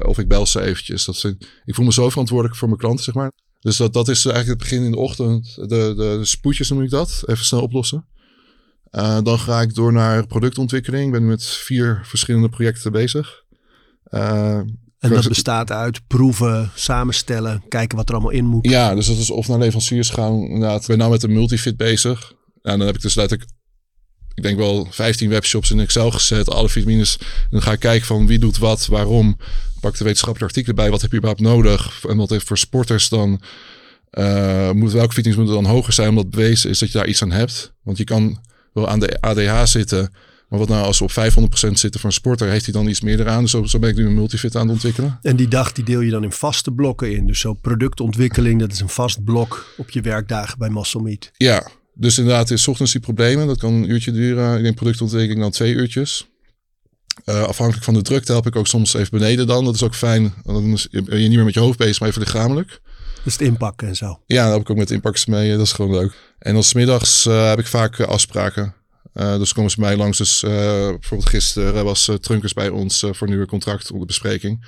of 0.06 0.18
ik 0.18 0.28
bel 0.28 0.46
ze 0.46 0.60
eventjes. 0.60 1.04
Dat 1.04 1.20
vind, 1.20 1.46
ik 1.64 1.74
voel 1.74 1.84
me 1.84 1.92
zo 1.92 2.10
verantwoordelijk 2.10 2.56
voor 2.58 2.68
mijn 2.68 2.80
klanten, 2.80 3.04
zeg 3.04 3.14
maar. 3.14 3.32
Dus 3.60 3.76
dat, 3.76 3.92
dat 3.92 4.08
is 4.08 4.24
eigenlijk 4.24 4.60
het 4.60 4.70
begin 4.70 4.84
in 4.84 4.90
de 4.90 4.98
ochtend. 4.98 5.54
De, 5.54 5.94
de, 5.96 6.20
spoedjes 6.22 6.70
noem 6.70 6.82
ik 6.82 6.90
dat. 6.90 7.22
Even 7.26 7.44
snel 7.44 7.62
oplossen. 7.62 8.06
Dan 9.22 9.38
ga 9.38 9.60
ik 9.60 9.74
door 9.74 9.92
naar 9.92 10.26
productontwikkeling. 10.26 11.06
Ik 11.06 11.12
ben 11.12 11.26
met 11.26 11.44
vier 11.44 12.00
verschillende 12.04 12.48
projecten 12.48 12.92
bezig. 12.92 13.44
Eh, 14.04 14.60
En 15.02 15.10
dat 15.10 15.28
bestaat 15.28 15.70
uit 15.70 16.06
proeven, 16.06 16.70
samenstellen, 16.74 17.62
kijken 17.68 17.96
wat 17.96 18.08
er 18.08 18.14
allemaal 18.14 18.32
in 18.32 18.44
moet. 18.44 18.68
ja, 18.68 18.94
dus 18.94 19.06
dat 19.06 19.16
is 19.16 19.30
of 19.30 19.48
naar 19.48 19.58
leveranciers 19.58 20.10
gaan. 20.10 20.34
Inderdaad, 20.34 20.80
ik 20.80 20.86
ben 20.86 20.98
nou 20.98 21.10
met 21.10 21.22
een 21.22 21.32
multifit 21.32 21.76
bezig. 21.76 22.32
Ja, 22.62 22.76
dan 22.76 22.86
heb 22.86 22.94
ik 22.94 23.02
dus 23.02 23.14
letterlijk, 23.14 23.50
ik 24.34 24.42
denk 24.42 24.58
wel 24.58 24.86
15 24.90 25.28
webshops 25.28 25.70
in 25.70 25.80
Excel 25.80 26.10
gezet. 26.10 26.50
Alle 26.50 26.68
vitamines. 26.68 27.16
En 27.18 27.26
dan 27.50 27.62
ga 27.62 27.72
ik 27.72 27.80
kijken 27.80 28.06
van 28.06 28.26
wie 28.26 28.38
doet 28.38 28.58
wat, 28.58 28.86
waarom. 28.86 29.36
Pak 29.80 29.96
de 29.96 30.04
wetenschappelijke 30.04 30.54
artikelen 30.54 30.76
bij. 30.76 30.90
Wat 30.90 31.00
heb 31.00 31.10
je 31.10 31.16
überhaupt 31.16 31.42
nodig? 31.42 32.04
En 32.08 32.16
wat 32.16 32.30
heeft 32.30 32.46
voor 32.46 32.58
sporters 32.58 33.08
dan... 33.08 33.40
eh 34.10 34.70
moet, 34.70 34.92
welke 34.92 35.14
vitamines 35.14 35.44
moeten 35.44 35.62
dan 35.62 35.72
hoger 35.72 35.92
zijn 35.92 36.08
omdat 36.08 36.30
bewezen 36.30 36.70
is 36.70 36.78
dat 36.78 36.92
je 36.92 36.98
daar 36.98 37.06
iets 37.08 37.22
aan 37.22 37.32
hebt? 37.32 37.72
Want 37.82 37.98
je 37.98 38.04
kan 38.04 38.38
wel 38.72 38.88
aan 38.88 39.00
de 39.00 39.20
ADH 39.20 39.62
zitten... 39.64 40.12
Maar 40.52 40.60
wat 40.60 40.70
nou 40.70 40.84
als 40.84 40.98
we 40.98 41.04
op 41.04 41.10
500% 41.10 41.72
zitten 41.72 42.00
voor 42.00 42.04
een 42.08 42.12
sporter, 42.12 42.48
heeft 42.48 42.64
hij 42.64 42.74
dan 42.74 42.88
iets 42.88 43.00
meer 43.00 43.20
eraan? 43.20 43.42
Dus 43.42 43.50
zo, 43.50 43.64
zo 43.64 43.78
ben 43.78 43.90
ik 43.90 43.96
nu 43.96 44.06
een 44.06 44.14
multifit 44.14 44.56
aan 44.56 44.62
het 44.62 44.72
ontwikkelen. 44.72 45.18
En 45.22 45.36
die 45.36 45.48
dag 45.48 45.72
die 45.72 45.84
deel 45.84 46.00
je 46.00 46.10
dan 46.10 46.24
in 46.24 46.32
vaste 46.32 46.70
blokken 46.70 47.12
in. 47.12 47.26
Dus 47.26 47.40
zo 47.40 47.52
productontwikkeling, 47.54 48.60
dat 48.60 48.72
is 48.72 48.80
een 48.80 48.88
vast 48.88 49.24
blok 49.24 49.74
op 49.76 49.90
je 49.90 50.00
werkdagen 50.00 50.58
bij 50.58 50.68
Muscle. 50.68 51.18
Ja, 51.36 51.68
dus 51.94 52.18
inderdaad 52.18 52.50
is 52.50 52.62
's 52.62 52.66
ochtends 52.66 52.92
die 52.92 53.00
problemen. 53.00 53.46
Dat 53.46 53.58
kan 53.58 53.72
een 53.72 53.90
uurtje 53.90 54.12
duren. 54.12 54.56
Ik 54.56 54.62
denk 54.62 54.74
productontwikkeling 54.74 55.40
dan 55.40 55.50
twee 55.50 55.72
uurtjes. 55.72 56.28
Eh, 57.24 57.42
afhankelijk 57.42 57.84
van 57.84 57.94
de 57.94 58.02
drukte 58.02 58.32
help 58.32 58.46
ik 58.46 58.56
ook 58.56 58.66
soms 58.66 58.94
even 58.94 59.18
beneden 59.18 59.46
dan. 59.46 59.64
Dat 59.64 59.74
is 59.74 59.82
ook 59.82 59.94
fijn. 59.94 60.34
Dan 60.44 60.78
ben 60.90 61.20
je 61.20 61.28
niet 61.28 61.36
meer 61.36 61.44
met 61.44 61.54
je 61.54 61.60
hoofd 61.60 61.78
bezig, 61.78 62.00
maar 62.00 62.08
even 62.08 62.22
lichamelijk. 62.22 62.80
Dus 63.24 63.32
het 63.32 63.42
inpakken 63.42 63.88
en 63.88 63.96
zo. 63.96 64.20
Ja, 64.26 64.42
daar 64.42 64.52
heb 64.52 64.60
ik 64.60 64.70
ook 64.70 64.76
met 64.76 64.90
inpakkers 64.90 65.26
mee. 65.26 65.56
Dat 65.56 65.66
is 65.66 65.72
gewoon 65.72 65.90
leuk. 65.90 66.14
En 66.38 66.52
dan 66.52 66.62
's 66.62 66.72
middags 66.72 67.26
eh, 67.26 67.48
heb 67.48 67.58
ik 67.58 67.66
vaak 67.66 67.98
eh, 67.98 68.06
afspraken. 68.06 68.74
Eh, 69.12 69.38
dus 69.38 69.52
komen 69.52 69.70
ze 69.70 69.80
bij 69.80 69.88
mij 69.88 69.96
langs. 69.96 70.18
Dus 70.18 70.42
eh, 70.42 70.50
bijvoorbeeld 70.88 71.28
gisteren 71.28 71.84
was 71.84 72.08
eh, 72.08 72.14
Trunkers 72.14 72.52
bij 72.52 72.68
ons 72.68 72.98
voor 72.98 73.16
een 73.20 73.28
nieuwe 73.28 73.46
contract 73.46 73.90
onder 73.90 74.06
bespreking. 74.06 74.66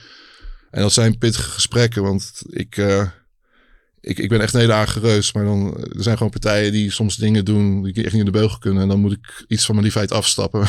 En 0.70 0.83
dat 0.83 0.92
zijn 0.92 1.18
pittige 1.18 1.50
gesprekken, 1.50 2.02
want 2.02 2.42
ik, 2.46 2.76
ik, 4.00 4.18
ik 4.18 4.28
ben 4.28 4.40
echt 4.40 4.54
een 4.54 4.61
hele 4.61 4.72
aardige. 4.72 5.30
Maar 5.33 5.44
dan, 5.44 5.76
er 5.76 6.02
zijn 6.02 6.16
gewoon 6.16 6.33
partijen 6.33 6.72
die 6.72 6.90
soms 6.90 7.16
dingen 7.16 7.44
doen 7.44 7.83
die 7.83 7.94
echt 7.94 8.12
niet 8.12 8.26
in 8.26 8.33
de 8.33 8.38
beugel 8.38 8.59
kunnen. 8.59 8.83
En 8.83 8.88
dan 8.88 9.00
moet 9.00 9.12
ik 9.12 9.44
iets 9.48 9.64
van 9.64 9.74
mijn 9.74 9.87
liefheid 9.87 10.12
afstappen. 10.12 10.61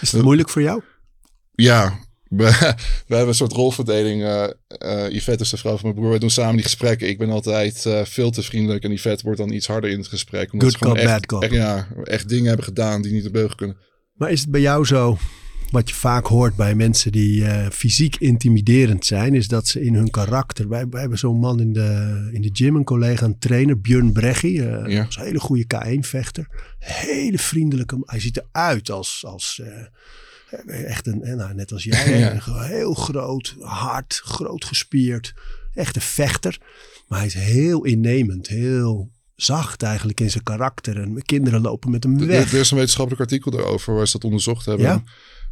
Is 0.00 0.12
het 0.12 0.22
moeilijk 0.22 0.48
voor 0.48 0.62
jou? 0.62 0.82
ja, 1.68 1.98
we, 2.30 2.44
we 3.08 3.14
hebben 3.14 3.28
een 3.28 3.34
soort 3.34 3.52
rolverdeling. 3.52 4.22
eh, 4.22 5.08
Yvette 5.10 5.42
is 5.42 5.50
de 5.50 5.56
vrouw 5.56 5.72
van 5.76 5.80
mijn 5.82 5.94
broer. 5.94 6.10
We 6.12 6.18
doen 6.18 6.30
samen 6.30 6.54
die 6.54 6.62
gesprekken. 6.64 7.08
Ik 7.08 7.18
ben 7.18 7.30
altijd 7.30 7.86
eh, 7.86 8.04
veel 8.04 8.30
te 8.30 8.42
vriendelijk. 8.42 8.84
En 8.84 8.92
Yvette 8.92 9.24
wordt 9.24 9.38
dan 9.38 9.52
iets 9.52 9.66
harder 9.66 9.90
in 9.90 9.98
het 9.98 10.08
gesprek. 10.08 10.52
Omdat 10.52 10.68
Good 10.68 10.78
ze 10.80 10.84
cop, 10.88 10.96
echt, 10.96 11.06
bad 11.06 11.26
cop. 11.26 11.42
Echt, 11.42 11.52
ja, 11.52 11.88
echt 12.04 12.28
dingen 12.28 12.46
hebben 12.46 12.64
gedaan 12.64 13.02
die 13.02 13.12
niet 13.12 13.22
de 13.22 13.30
beugel 13.30 13.54
kunnen. 13.56 13.76
Maar 14.14 14.30
is 14.30 14.40
het 14.40 14.50
bij 14.50 14.60
jou 14.60 14.84
zo, 14.84 15.18
wat 15.70 15.88
je 15.88 15.94
vaak 15.94 16.26
hoort 16.26 16.56
bij 16.56 16.74
mensen 16.74 17.12
die 17.12 17.44
fysiek 17.70 18.16
intimiderend 18.16 19.06
zijn, 19.06 19.34
is 19.34 19.48
dat 19.48 19.66
ze 19.66 19.80
in 19.84 19.94
hun 19.94 20.10
karakter. 20.10 20.68
Wij, 20.68 20.88
wij 20.88 21.00
hebben 21.00 21.18
zo'n 21.18 21.38
man 21.38 21.60
in 21.60 21.72
de, 21.72 22.28
in 22.32 22.40
de 22.42 22.50
gym, 22.52 22.76
een 22.76 22.84
collega, 22.84 23.24
een 23.24 23.38
trainer, 23.38 23.80
Björn 23.80 24.12
Breggie. 24.12 24.62
eh, 24.68 24.92
Ja. 24.92 25.00
een 25.16 25.24
hele 25.24 25.40
goede 25.40 25.64
K1-vechter. 25.74 26.46
Hele 26.78 27.38
vriendelijke. 27.38 27.98
Hij 28.04 28.20
ziet 28.20 28.42
eruit 28.52 28.90
als. 28.90 29.24
als 29.26 29.62
echt 30.66 31.06
een, 31.06 31.22
eh, 31.22 31.34
nou, 31.34 31.54
net 31.54 31.72
als 31.72 31.84
jij, 31.84 32.18
Ja. 32.18 32.62
heel 32.62 32.94
groot, 32.94 33.54
hard, 33.60 34.20
groot 34.24 34.64
gespierd. 34.64 35.32
Echt 35.74 35.96
een 35.96 36.02
vechter. 36.02 36.58
Maar 37.08 37.18
hij 37.18 37.26
is 37.26 37.34
heel 37.34 37.84
innemend, 37.84 38.46
heel 38.46 39.10
zacht 39.36 39.82
eigenlijk 39.82 40.20
in 40.20 40.30
zijn 40.30 40.44
karakter. 40.44 41.00
En 41.00 41.12
mijn 41.12 41.24
kinderen 41.24 41.60
lopen 41.60 41.90
met 41.90 42.02
hem 42.02 42.26
weg. 42.26 42.52
er 42.52 42.58
is 42.58 42.70
een 42.70 42.76
wetenschappelijk 42.76 43.22
artikel 43.22 43.50
daarover 43.50 43.94
waar 43.94 44.06
ze 44.06 44.12
dat 44.12 44.24
onderzocht 44.24 44.66
hebben. 44.66 44.86
Ja? 44.86 45.02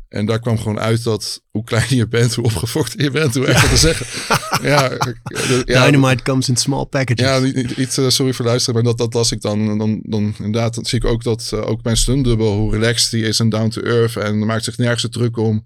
En 0.09 0.27
daar 0.27 0.41
kwam 0.41 0.59
gewoon 0.59 0.79
uit 0.81 1.03
dat 1.05 1.43
hoe 1.51 1.65
klein 1.65 1.97
je 1.97 2.09
bent, 2.09 2.35
hoe 2.35 2.45
opgefokt 2.45 2.95
je 2.97 3.11
bent, 3.11 3.35
hoe 3.35 3.47
echt 3.47 3.71
te 3.71 3.77
zeggen. 3.77 4.07
Ja, 4.73 4.89
de- 4.89 5.63
ja, 5.65 5.85
Dynamite 5.87 6.23
comes 6.23 6.49
in 6.49 6.57
small 6.57 6.85
packages. 6.85 7.25
Ja, 7.27 7.63
niet, 7.77 7.99
eh, 7.99 8.09
sorry 8.09 8.33
voor 8.33 8.45
luisteren, 8.45 8.75
maar 8.75 8.85
dat, 8.85 8.99
dat 8.99 9.15
las 9.15 9.33
ik 9.33 9.41
dan. 9.41 9.79
Dan, 9.79 10.01
dan 10.03 10.35
inderdaad, 10.39 10.75
dan 10.75 10.85
zie 10.85 10.99
ik 10.99 11.05
ook 11.05 11.23
dat 11.23 11.51
eh, 11.55 11.69
ook 11.69 11.83
mijn 11.83 11.97
stuntdubbel, 11.97 12.57
hoe 12.57 12.73
relaxed 12.73 13.11
die 13.11 13.25
is 13.25 13.41
en 13.41 13.49
down 13.49 13.69
to 13.69 13.81
earth. 13.83 14.17
En 14.17 14.47
maakt 14.47 14.65
zich 14.65 14.77
nergens 14.79 15.07
druk 15.11 15.37
om. 15.37 15.65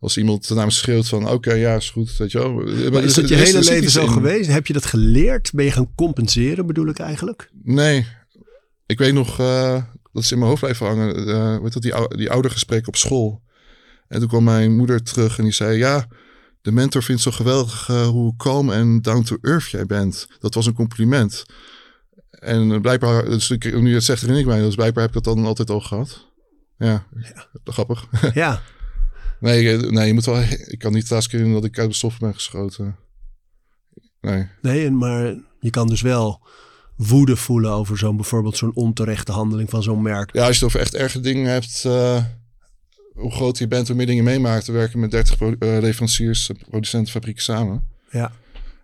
Als 0.00 0.16
iemand 0.16 0.48
naar 0.54 0.64
me 0.64 0.70
schreeuwt 0.70 1.08
van, 1.08 1.28
oké, 1.28 1.52
ja, 1.52 1.74
is 1.76 1.90
goed, 1.90 2.16
weet 2.16 2.32
je 2.32 2.38
wel. 2.38 2.52
maar 2.90 3.02
is 3.02 3.14
dat 3.14 3.28
je 3.28 3.34
hele 3.34 3.58
leven 3.58 3.82
iets 3.84 3.92
zo 3.92 4.02
in. 4.02 4.08
geweest? 4.08 4.50
Heb 4.50 4.66
je 4.66 4.72
dat 4.72 4.86
geleerd? 4.86 5.50
Ben 5.54 5.64
je 5.64 5.70
gaan 5.70 5.94
compenseren, 5.94 6.66
bedoel 6.66 6.88
ik 6.88 6.98
eigenlijk? 6.98 7.50
Nee, 7.62 8.06
ik 8.86 8.98
weet 8.98 9.12
nog, 9.14 9.40
eh, 9.40 9.82
dat 10.12 10.22
is 10.22 10.32
in 10.32 10.38
mijn 10.38 10.48
hoofd 10.50 10.62
blijven 10.62 10.86
hangen. 10.86 11.28
eh 11.28 11.58
weet 11.62 11.72
dat, 11.72 11.82
die, 11.82 11.92
die 12.16 12.30
oudergesprek 12.30 12.86
op 12.88 12.96
school. 12.96 13.42
En 14.08 14.18
toen 14.20 14.28
kwam 14.28 14.44
mijn 14.44 14.76
moeder 14.76 15.02
terug 15.02 15.38
en 15.38 15.44
die 15.44 15.52
zei, 15.52 15.78
ja, 15.78 16.06
de 16.64 16.72
mentor 16.72 17.02
vindt 17.02 17.22
zo 17.22 17.30
geweldig 17.30 17.88
eh, 17.88 18.06
hoe 18.06 18.36
kalm 18.36 18.70
en 18.70 19.02
down 19.02 19.22
to 19.22 19.36
earth 19.40 19.70
jij 19.70 19.86
bent. 19.86 20.28
Dat 20.38 20.54
was 20.54 20.66
een 20.66 20.74
compliment. 20.74 21.44
En 22.30 22.72
eh, 22.72 22.80
blijkbaar, 22.80 23.24
dus 23.24 23.50
ik, 23.50 23.64
nu 23.80 23.88
je 23.88 23.94
het 23.94 24.04
zegt, 24.04 24.20
herinner 24.20 24.44
ik 24.44 24.50
mij, 24.50 24.60
dus 24.60 24.74
blijkbaar 24.74 25.04
heb 25.04 25.16
ik 25.16 25.22
dat 25.22 25.34
dan 25.34 25.44
altijd 25.44 25.70
al 25.70 25.80
gehad. 25.80 26.26
Ja, 26.78 27.06
grappig. 27.64 28.06
Ja. 28.34 28.62
nee, 29.40 29.72
eh, 29.72 29.90
nee, 29.90 30.06
je 30.06 30.14
moet 30.14 30.24
wel, 30.24 30.40
ik 30.66 30.78
kan 30.78 30.92
niet 30.92 31.10
laatste 31.10 31.36
keer 31.36 31.52
dat 31.52 31.64
ik 31.64 31.78
uit 31.78 31.88
de 31.88 31.96
stof 31.96 32.18
ben 32.18 32.34
geschoten. 32.34 32.96
Nee. 34.20 34.48
Nee, 34.62 34.86
en 34.86 34.96
maar 34.96 35.34
je 35.60 35.70
kan 35.70 35.86
dus 35.86 36.02
wel 36.02 36.46
woede 36.96 37.36
voelen 37.36 37.70
over 37.70 37.98
zo'n 37.98 38.16
bijvoorbeeld 38.16 38.56
zo'n 38.56 38.74
onterechte 38.74 39.32
handeling 39.32 39.70
van 39.70 39.82
zo'n 39.82 40.02
merk. 40.02 40.32
Ja, 40.32 40.46
als 40.46 40.58
je 40.58 40.64
het 40.64 40.64
over 40.64 40.80
echt 40.80 40.94
erge 40.94 41.20
dingen 41.20 41.50
hebt, 41.50 41.84
hoe 43.14 43.32
groot 43.32 43.58
je 43.58 43.68
bent, 43.68 43.86
hoe 43.88 43.96
meer 43.96 44.06
dingen 44.06 44.24
meemaakt. 44.24 44.66
We 44.66 44.72
werken 44.72 45.00
met 45.00 45.10
30 45.10 45.36
pro- 45.36 45.54
eh, 45.58 45.78
leveranciers, 45.80 46.50
eh, 46.50 46.56
producenten, 46.68 47.12
fabrieken 47.12 47.42
samen. 47.42 47.84
Ja. 48.10 48.32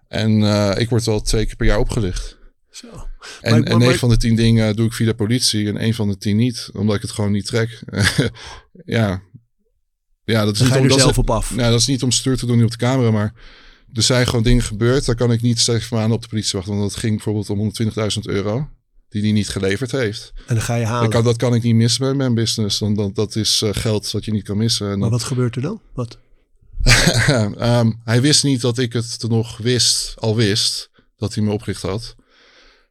En 0.08 0.42
eh, 0.42 0.72
ik 0.76 0.88
word 0.88 1.04
wel 1.04 1.20
twee 1.20 1.46
keer 1.46 1.56
per 1.56 1.66
jaar 1.66 1.78
opgelicht. 1.78 2.38
Zo. 2.70 2.86
En, 2.86 2.96
Maar- 2.96 3.02
en 3.42 3.50
maar- 3.50 3.62
9 3.62 3.78
maar- 3.86 3.94
van 3.94 4.08
de 4.08 4.16
10 4.16 4.36
dingen 4.36 4.76
doe 4.76 4.86
ik 4.86 4.92
via 4.92 5.06
de 5.06 5.14
politie 5.14 5.68
en 5.68 5.76
één 5.76 5.94
van 5.94 6.08
de 6.08 6.16
10 6.18 6.36
niet, 6.36 6.68
omdat 6.72 6.96
ik 6.96 7.02
het 7.02 7.10
gewoon 7.10 7.32
niet 7.32 7.46
trek. 7.46 7.82
ja. 8.84 9.22
ja, 10.24 10.44
dat 10.44 10.52
is 10.52 10.58
Dan 10.58 10.66
niet 10.66 10.68
ga 10.68 10.74
je 10.74 10.80
om, 10.80 10.84
er 10.90 10.96
is- 10.96 11.02
zelf 11.02 11.18
op 11.18 11.30
af. 11.30 11.54
Nou, 11.54 11.70
dat 11.70 11.80
is 11.80 11.86
niet 11.86 12.02
om 12.02 12.10
stuur 12.10 12.36
te 12.36 12.46
doen 12.46 12.64
op 12.64 12.70
de 12.70 12.76
camera, 12.76 13.10
maar 13.10 13.32
er 13.92 14.02
zijn 14.02 14.26
gewoon 14.26 14.42
dingen 14.44 14.62
gebeurd. 14.62 15.06
Daar 15.06 15.14
kan 15.14 15.32
ik 15.32 15.42
niet 15.42 15.58
steeds 15.58 15.88
maanden 15.88 16.12
op 16.16 16.22
de 16.22 16.28
politie 16.28 16.52
wachten. 16.52 16.76
Want 16.76 16.90
dat 16.90 17.00
ging 17.00 17.14
bijvoorbeeld 17.14 17.50
om 17.50 17.58
120.000 17.58 18.26
euro, 18.26 18.68
die 19.10 19.22
hij 19.22 19.32
niet 19.32 19.48
geleverd 19.48 19.90
heeft. 19.90 20.32
En 20.46 20.54
dan 20.54 20.64
ga 20.64 20.74
je 20.74 20.84
halen. 20.84 21.02
Dat 21.02 21.12
kan, 21.12 21.24
dat 21.24 21.36
kan 21.36 21.54
ik 21.54 21.62
niet 21.62 21.74
missen 21.74 22.00
bij 22.00 22.14
mijn 22.14 22.34
business. 22.34 22.78
Dan, 22.78 22.94
dat, 22.94 23.14
dat 23.14 23.36
is 23.36 23.62
eh, 23.62 23.70
geld 23.72 24.10
wat 24.10 24.24
je 24.24 24.32
niet 24.32 24.44
kan 24.44 24.56
missen. 24.56 24.90
En 24.90 24.98
Maar 24.98 25.10
wat 25.10 25.22
gebeurt 25.22 25.56
er 25.56 25.62
dan? 25.62 25.80
Wat? 25.94 26.18
Ehm, 27.58 27.92
hij 28.04 28.20
wist 28.20 28.44
niet 28.44 28.60
dat 28.60 28.78
ik 28.78 28.92
het 28.92 29.24
nog 29.28 29.56
wist, 29.56 30.14
al 30.16 30.36
wist, 30.36 30.90
dat 31.16 31.34
hij 31.34 31.44
me 31.44 31.52
opgericht 31.52 31.82
had. 31.82 32.14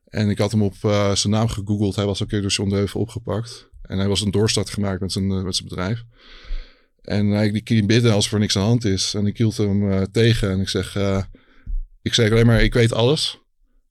En 0.08 0.30
ik 0.30 0.38
had 0.38 0.52
hem 0.52 0.64
op 0.64 0.76
eh, 0.82 1.16
zijn 1.16 1.34
naam 1.34 1.48
gegoogeld. 1.48 1.96
Hij 1.96 2.06
was 2.06 2.20
een 2.20 2.28
keer 2.28 2.42
door 2.42 2.52
John 2.52 2.70
Deuvel 2.70 3.02
opgepakt. 3.02 3.70
En 3.82 3.98
hij 3.98 4.08
was 4.08 4.22
een 4.22 4.32
doorstart 4.32 4.70
gemaakt 4.70 5.02
met 5.02 5.12
zijn, 5.12 5.32
eh, 5.32 5.42
met 5.42 5.56
zijn 5.56 5.68
bedrijf. 5.68 6.04
En 7.02 7.28
hij 7.28 7.52
die 7.52 7.86
binnen 7.86 8.14
als 8.14 8.32
er 8.32 8.40
niks 8.40 8.56
aan 8.56 8.62
de 8.62 8.68
hand 8.68 8.86
is. 8.86 9.14
En 9.14 9.26
ik 9.26 9.38
hield 9.38 9.58
hem 9.58 10.12
tegen 10.12 10.52
en 10.52 10.60
ik 10.60 10.70
zeg... 10.70 10.98
ik 12.02 12.14
zeg 12.14 12.32
alleen 12.32 12.46
maar, 12.46 12.64
ik 12.64 12.74
weet 12.74 12.94
alles. 12.94 13.40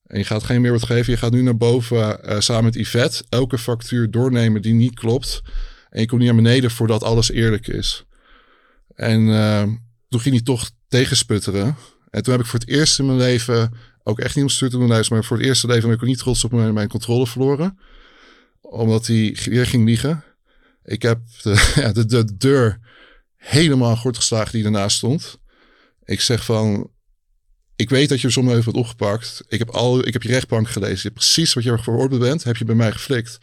En 0.08 0.18
je 0.18 0.24
gaat 0.24 0.42
geen 0.42 0.60
meer 0.60 0.72
wat 0.72 0.86
geven. 0.86 1.12
Je 1.12 1.18
gaat 1.18 1.32
nu 1.32 1.42
naar 1.42 1.56
boven 1.56 2.24
eh, 2.24 2.40
samen 2.40 2.64
met 2.64 2.74
Yvette 2.74 3.24
elke 3.28 3.58
factuur 3.58 4.10
doornemen 4.10 4.62
die 4.62 4.74
niet 4.74 4.94
klopt. 4.94 5.42
En 5.90 6.00
je 6.00 6.06
komt 6.06 6.20
niet 6.20 6.30
naar 6.32 6.42
beneden 6.42 6.70
voordat 6.70 7.02
alles 7.02 7.30
eerlijk 7.30 7.66
is. 7.66 8.04
En 8.94 9.28
eh, 9.28 9.62
toen 10.08 10.20
ging 10.20 10.34
hij 10.34 10.44
toch 10.44 10.70
tegensputteren. 10.88 11.76
En 12.10 12.22
toen 12.22 12.32
heb 12.32 12.42
ik 12.42 12.48
voor 12.48 12.58
het 12.58 12.68
eerst 12.68 12.98
in 12.98 13.06
mijn 13.06 13.18
leven, 13.18 13.72
ook 14.02 14.18
echt 14.18 14.34
niet 14.34 14.44
om 14.44 14.50
stuur 14.50 14.70
te 14.70 14.78
doen 14.78 14.88
maar 14.88 15.24
voor 15.24 15.36
het 15.36 15.46
eerste 15.46 15.66
leven 15.66 15.88
ben 15.88 15.98
ik 15.98 16.04
niet 16.04 16.18
trots 16.18 16.44
op 16.44 16.52
mijn, 16.52 16.74
mijn 16.74 16.88
controle 16.88 17.26
verloren. 17.26 17.78
Omdat 18.60 19.06
hij 19.06 19.36
weer 19.44 19.66
ging 19.66 19.84
liegen. 19.84 20.24
Ik 20.84 21.02
heb 21.02 21.20
de, 21.42 21.72
ja, 21.82 21.92
de, 21.92 22.06
de 22.06 22.36
deur 22.36 22.78
helemaal 23.36 23.96
gort 23.96 24.16
geslagen 24.16 24.52
die 24.52 24.64
ernaast 24.64 24.96
stond. 24.96 25.38
Ik 26.04 26.20
zeg 26.20 26.44
van, 26.44 26.90
ik 27.78 27.90
weet 27.90 28.08
dat 28.08 28.20
je 28.20 28.30
zonder 28.30 28.52
heeft 28.52 28.64
wordt 28.64 28.78
opgepakt. 28.78 29.42
Ik 29.48 29.58
heb, 29.58 29.70
al, 29.70 30.06
ik 30.06 30.12
heb 30.12 30.22
je 30.22 30.28
rechtbank 30.28 30.68
gelezen. 30.68 31.12
Precies 31.12 31.54
wat 31.54 31.64
je 31.64 31.70
er 31.70 31.82
veroordeeld 31.82 32.20
bent, 32.20 32.44
heb 32.44 32.56
je 32.56 32.64
bij 32.64 32.74
mij 32.74 32.92
geflikt. 32.92 33.38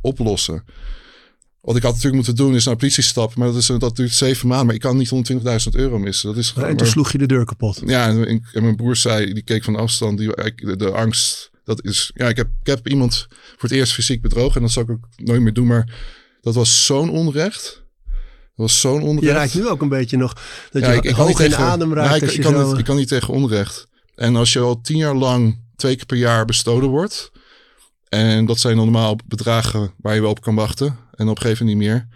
Oplossen. 0.00 0.64
Wat 1.60 1.76
ik 1.76 1.82
had 1.82 1.90
natuurlijk 1.90 2.14
moeten 2.14 2.44
doen 2.44 2.54
is 2.54 2.64
naar 2.64 2.74
de 2.74 2.80
politie 2.80 3.02
stappen. 3.02 3.38
Maar 3.38 3.48
dat, 3.48 3.56
is, 3.56 3.66
dat 3.66 3.96
duurt 3.96 4.12
zeven 4.12 4.48
maanden. 4.48 4.66
Maar 4.66 4.74
ik 4.74 4.80
kan 4.80 4.96
niet 4.96 5.30
120.000 5.32 5.38
euro 5.70 5.98
missen. 5.98 6.28
Dat 6.28 6.38
is 6.38 6.50
gewoon... 6.50 6.68
en 6.68 6.76
toen 6.76 6.84
maar- 6.84 6.92
sloeg 6.92 7.12
je 7.12 7.18
de 7.18 7.26
deur 7.26 7.44
kapot. 7.44 7.82
ja, 7.86 8.08
en, 8.08 8.44
en 8.52 8.62
mijn 8.62 8.76
broer 8.76 8.96
zei, 8.96 9.32
die 9.32 9.42
keek 9.42 9.64
van 9.64 9.76
afstand, 9.76 10.18
die, 10.18 10.28
de, 10.54 10.76
de 10.76 10.90
angst, 10.90 11.50
dat 11.64 11.84
is, 11.84 12.10
ja, 12.14 12.28
ik 12.28 12.36
heb, 12.36 12.48
ik 12.60 12.66
heb 12.66 12.88
iemand 12.88 13.26
voor 13.30 13.68
het 13.68 13.78
eerst 13.78 13.92
fysiek 13.92 14.22
bedrogen 14.22 14.54
en 14.54 14.62
dat 14.62 14.70
zal 14.70 14.82
ik 14.82 14.90
ook 14.90 15.08
nooit 15.16 15.40
meer 15.40 15.52
doen, 15.52 15.66
maar 15.66 15.94
dat 16.40 16.54
was 16.54 16.86
zo'n 16.86 17.10
onrecht. 17.10 17.84
Dat 18.56 18.66
was 18.66 18.80
zo'n 18.80 19.02
onrecht. 19.02 19.22
Je 19.26 19.32
raakt 19.32 19.54
nu 19.54 19.68
ook 19.68 19.82
een 19.82 19.88
beetje 19.88 20.16
nog 20.16 20.32
dat 20.70 20.82
Ja, 20.82 20.90
je 20.90 20.96
ik, 20.96 21.04
ik 21.04 21.14
hoog 21.14 21.40
in 21.40 21.54
adem 21.56 21.94
raakt. 21.94 22.16
ik, 22.16 22.22
als 22.22 22.32
ik 22.34 22.40
kan 22.42 22.52
zo, 22.52 22.68
niet, 22.68 22.78
ik 22.78 22.84
kan 22.84 22.96
niet 22.96 23.08
tegen 23.08 23.34
onrecht. 23.34 23.86
En 24.14 24.36
als 24.36 24.52
je 24.52 24.58
al 24.60 24.80
tien 24.80 24.96
jaar 24.96 25.14
lang 25.14 25.58
twee 25.76 25.96
keer 25.96 26.06
per 26.06 26.16
jaar 26.16 26.44
bestolen 26.44 26.88
wordt, 26.88 27.30
en 28.08 28.46
dat 28.46 28.58
zijn 28.58 28.76
normaal 28.76 29.16
bedragen 29.26 29.92
waar 29.96 30.14
je 30.14 30.20
wel 30.20 30.30
op 30.30 30.40
kan 30.40 30.54
wachten, 30.54 30.86
en 31.14 31.28
op 31.28 31.36
een 31.36 31.42
gegeven 31.42 31.66
moment 31.66 31.84
niet 31.84 31.88
meer. 31.88 32.08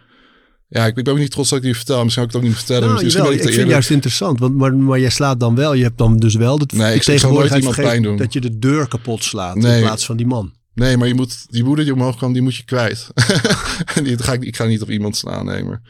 Ja, 0.69 0.87
ik, 0.87 0.95
ben 0.95 1.07
ook 1.07 1.19
niet 1.19 1.31
trots 1.31 1.49
dat 1.49 1.59
ik 1.59 1.65
die 1.65 1.77
vertel. 1.77 2.05
Misschien 2.05 2.27
kan 2.29 2.41
ik 2.41 2.43
het 2.43 2.43
ook 2.43 2.49
niet 2.49 2.67
vertellen. 2.67 2.89
Nou, 2.89 3.03
Misschien 3.03 3.23
jawel, 3.25 3.37
ben 3.39 3.47
ik 3.47 3.53
vind 3.55 3.63
het 3.63 3.71
juist 3.73 3.91
interessant, 3.91 4.39
want, 4.39 4.57
maar, 4.57 4.75
maar 4.75 5.01
jij 5.01 5.11
slaat 5.11 5.41
dan 5.41 5.55
wel. 5.55 5.73
Je 5.75 5.83
hebt 5.83 5.99
dan 5.99 6.17
dus 6.17 6.35
wel 6.35 6.59
de, 6.59 6.67
Nee, 6.77 6.95
ik- 6.95 7.03
tegenwoordigheid 7.03 7.75
pijn 7.77 8.03
doen. 8.03 8.17
dat 8.17 8.33
je 8.33 8.41
de 8.41 8.59
deur 8.59 8.89
kapot 8.89 9.25
slaat 9.25 9.57
in 9.57 9.81
plaats 9.81 10.07
van 10.07 10.17
die 10.17 10.27
man. 10.27 10.53
Nee, 10.75 10.97
maar 10.97 11.09
je 11.09 11.15
moet, 11.15 11.47
die 11.49 11.65
woede 11.65 11.83
die 11.85 11.93
omhoog 11.93 12.17
kwam, 12.17 12.33
die 12.33 12.43
moet 12.43 12.57
je 12.57 12.65
kwijt. 12.65 13.07
En 13.95 14.05
die 14.05 14.19
ga 14.23 14.33
ik, 14.33 14.43
ik 14.45 14.57
ga 14.57 14.65
niet 14.65 14.83
op 14.83 14.91
iemand 14.91 15.17
slaan, 15.17 15.45
nee, 15.47 15.65
maar... 15.65 15.83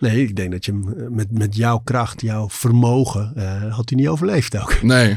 Nee, 0.00 0.22
ik 0.22 0.36
denk 0.36 0.50
dat 0.52 0.64
je 0.64 0.72
hem 0.72 0.92
eh, 0.92 1.08
met, 1.08 1.30
met 1.30 1.56
jouw 1.56 1.78
kracht, 1.78 2.20
jouw 2.20 2.48
vermogen, 2.48 3.32
eh, 3.36 3.74
had 3.74 3.88
hij 3.90 3.98
niet 3.98 4.08
overleefd 4.08 4.56
ook. 4.56 4.82
Nee. 4.82 5.08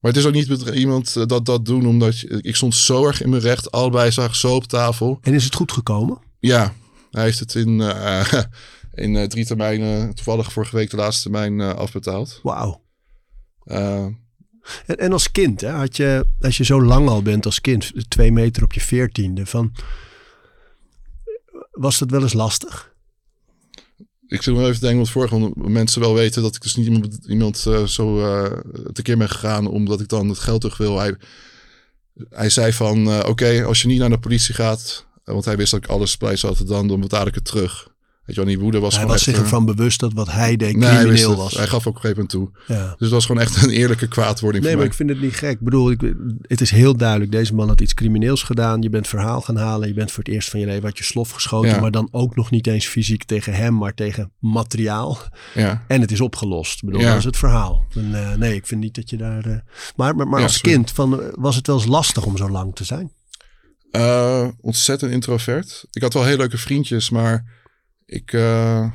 Maar 0.00 0.10
het 0.10 0.16
is 0.16 0.26
ook 0.26 0.32
niet 0.34 0.48
bedre- 0.48 0.74
iemand 0.74 1.16
eh, 1.16 1.26
dat 1.26 1.46
dat 1.46 1.64
doen, 1.64 1.86
omdat 1.86 2.18
je, 2.18 2.38
ik 2.42 2.56
stond 2.56 2.74
zo 2.74 3.06
erg 3.06 3.22
in 3.22 3.30
mijn 3.30 3.42
recht. 3.42 3.70
Allebei 3.70 4.12
zagen 4.12 4.36
zo 4.36 4.54
op 4.54 4.64
tafel. 4.64 5.18
En 5.22 5.34
is 5.34 5.44
het 5.44 5.54
goed 5.54 5.72
gekomen? 5.72 6.18
Ja, 6.38 6.72
hij 7.10 7.22
heeft 7.22 7.38
het 7.38 7.54
in, 7.54 7.80
in 8.94 9.28
drie 9.28 9.46
termijnen, 9.46 10.14
toevallig 10.14 10.52
vorige 10.52 10.76
week 10.76 10.90
de 10.90 10.96
laatste 10.96 11.22
termijn 11.22 11.60
afbetaald. 11.60 12.40
Wauw. 12.42 12.82
En, 13.64 14.96
en 14.96 15.12
als 15.12 15.30
kind, 15.32 15.60
hè, 15.60 15.70
had 15.70 15.96
je, 15.96 16.26
als 16.40 16.56
je 16.56 16.64
zo 16.64 16.82
lang 16.82 17.08
al 17.08 17.22
bent 17.22 17.46
als 17.46 17.60
kind, 17.60 17.92
twee 18.08 18.32
meter 18.32 18.62
op 18.62 18.72
je 18.72 18.80
veertiende, 18.80 19.46
van, 19.46 19.72
was 21.70 21.98
dat 21.98 22.10
wel 22.10 22.22
eens 22.22 22.32
lastig? 22.32 22.91
Ik 24.32 24.42
zit 24.42 24.54
nog 24.54 24.62
even 24.62 24.74
te 24.74 24.80
denken, 24.80 24.96
want 24.96 25.10
vorige 25.10 25.52
mensen 25.54 26.00
wel 26.00 26.14
weten 26.14 26.42
dat 26.42 26.54
ik 26.54 26.62
dus 26.62 26.76
niet 26.76 26.86
iemand, 26.86 27.18
iemand 27.26 27.66
eh, 27.66 27.84
zo 27.84 28.20
eh 28.20 28.58
tekeer 28.92 29.16
ben 29.16 29.28
gegaan 29.28 29.66
omdat 29.66 30.00
ik 30.00 30.08
dan 30.08 30.28
het 30.28 30.38
geld 30.38 30.60
terug 30.60 30.76
wil. 30.76 30.98
Hij, 30.98 31.14
hij 32.30 32.50
zei 32.50 32.72
van, 32.72 33.10
eh, 33.10 33.28
oké, 33.28 33.64
als 33.64 33.82
je 33.82 33.88
niet 33.88 33.98
naar 33.98 34.10
de 34.10 34.18
politie 34.18 34.54
gaat, 34.54 35.06
want 35.24 35.44
hij 35.44 35.56
wist 35.56 35.70
dat 35.70 35.84
ik 35.84 35.90
alles 35.90 36.16
prijs 36.16 36.42
had, 36.42 36.62
dan, 36.66 36.88
dan 36.88 37.00
betaal 37.00 37.26
ik 37.26 37.34
het 37.34 37.44
terug. 37.44 37.91
Weet 38.32 38.40
je 38.40 38.46
wel, 38.46 38.56
die 38.56 38.64
woede 38.64 38.80
was 38.80 38.94
hij 38.94 39.00
gewoon 39.02 39.16
was 39.18 39.26
echt, 39.26 39.36
zich 39.36 39.44
eh, 39.46 39.50
ervan 39.52 39.64
bewust 39.74 40.00
dat 40.00 40.12
wat 40.12 40.30
hij 40.32 40.56
deed 40.56 40.76
nee, 40.76 40.88
crimineel 40.98 41.36
was. 41.36 41.54
Hij 41.54 41.66
gaf 41.66 41.86
ook 41.86 41.96
op 41.96 42.04
een 42.04 42.10
gegeven 42.10 42.26
moment 42.30 42.56
toe. 42.66 42.76
Ja. 42.76 42.84
Dus 42.88 42.96
het 42.98 43.10
was 43.10 43.26
gewoon 43.26 43.42
echt 43.42 43.62
een 43.62 43.70
eerlijke 43.70 44.08
kwaadwording 44.08 44.64
Nee, 44.64 44.72
maar 44.72 44.80
mij. 44.82 44.90
ik 44.90 44.96
vind 44.96 45.08
het 45.08 45.20
niet 45.20 45.34
gek. 45.34 45.50
Ik 45.50 45.60
bedoel, 45.60 45.90
ik, 45.90 46.14
het 46.42 46.60
is 46.60 46.70
heel 46.70 46.96
duidelijk. 46.96 47.32
Deze 47.32 47.54
man 47.54 47.68
had 47.68 47.80
iets 47.80 47.94
crimineels 47.94 48.42
gedaan. 48.42 48.82
Je 48.82 48.90
bent 48.90 49.08
verhaal 49.08 49.40
gaan 49.40 49.56
halen. 49.56 49.88
Je 49.88 49.94
bent 49.94 50.12
voor 50.12 50.24
het 50.24 50.32
eerst 50.32 50.50
van 50.50 50.60
je 50.60 50.66
leven 50.66 50.82
had 50.84 50.98
je 50.98 51.04
slof 51.04 51.30
geschoten. 51.30 51.70
Ja. 51.70 51.80
Maar 51.80 51.90
dan 51.90 52.08
ook 52.10 52.36
nog 52.36 52.50
niet 52.50 52.66
eens 52.66 52.86
fysiek 52.86 53.24
tegen 53.24 53.54
hem, 53.54 53.76
maar 53.76 53.94
tegen 53.94 54.32
materiaal. 54.38 55.18
Ja. 55.54 55.84
En 55.88 56.00
het 56.00 56.12
is 56.12 56.20
opgelost. 56.20 56.82
Ik 56.82 56.84
bedoel, 56.88 57.00
Ja. 57.00 57.08
dat 57.08 57.18
is 57.18 57.24
het 57.24 57.36
verhaal. 57.36 57.86
En, 57.94 58.14
eh, 58.14 58.34
nee, 58.36 58.54
ik 58.54 58.66
vind 58.66 58.80
niet 58.80 58.94
dat 58.94 59.10
je 59.10 59.16
daar... 59.16 59.44
eh, 59.46 59.56
Maar, 59.96 60.16
maar, 60.16 60.28
maar 60.28 60.42
als 60.42 60.54
sorry. 60.54 60.72
kind, 60.74 60.90
van, 60.90 61.20
was 61.34 61.56
het 61.56 61.66
wel 61.66 61.76
eens 61.76 61.86
lastig 61.86 62.24
om 62.26 62.36
zo 62.36 62.48
lang 62.50 62.74
te 62.74 62.84
zijn? 62.84 63.10
Ontzettend 64.60 65.10
introvert. 65.12 65.84
Ik 65.90 66.02
had 66.02 66.12
wel 66.14 66.24
heel 66.24 66.36
leuke 66.36 66.58
vriendjes, 66.58 67.10
maar 67.10 67.44
ik 68.12 68.32
eh, 68.32 68.90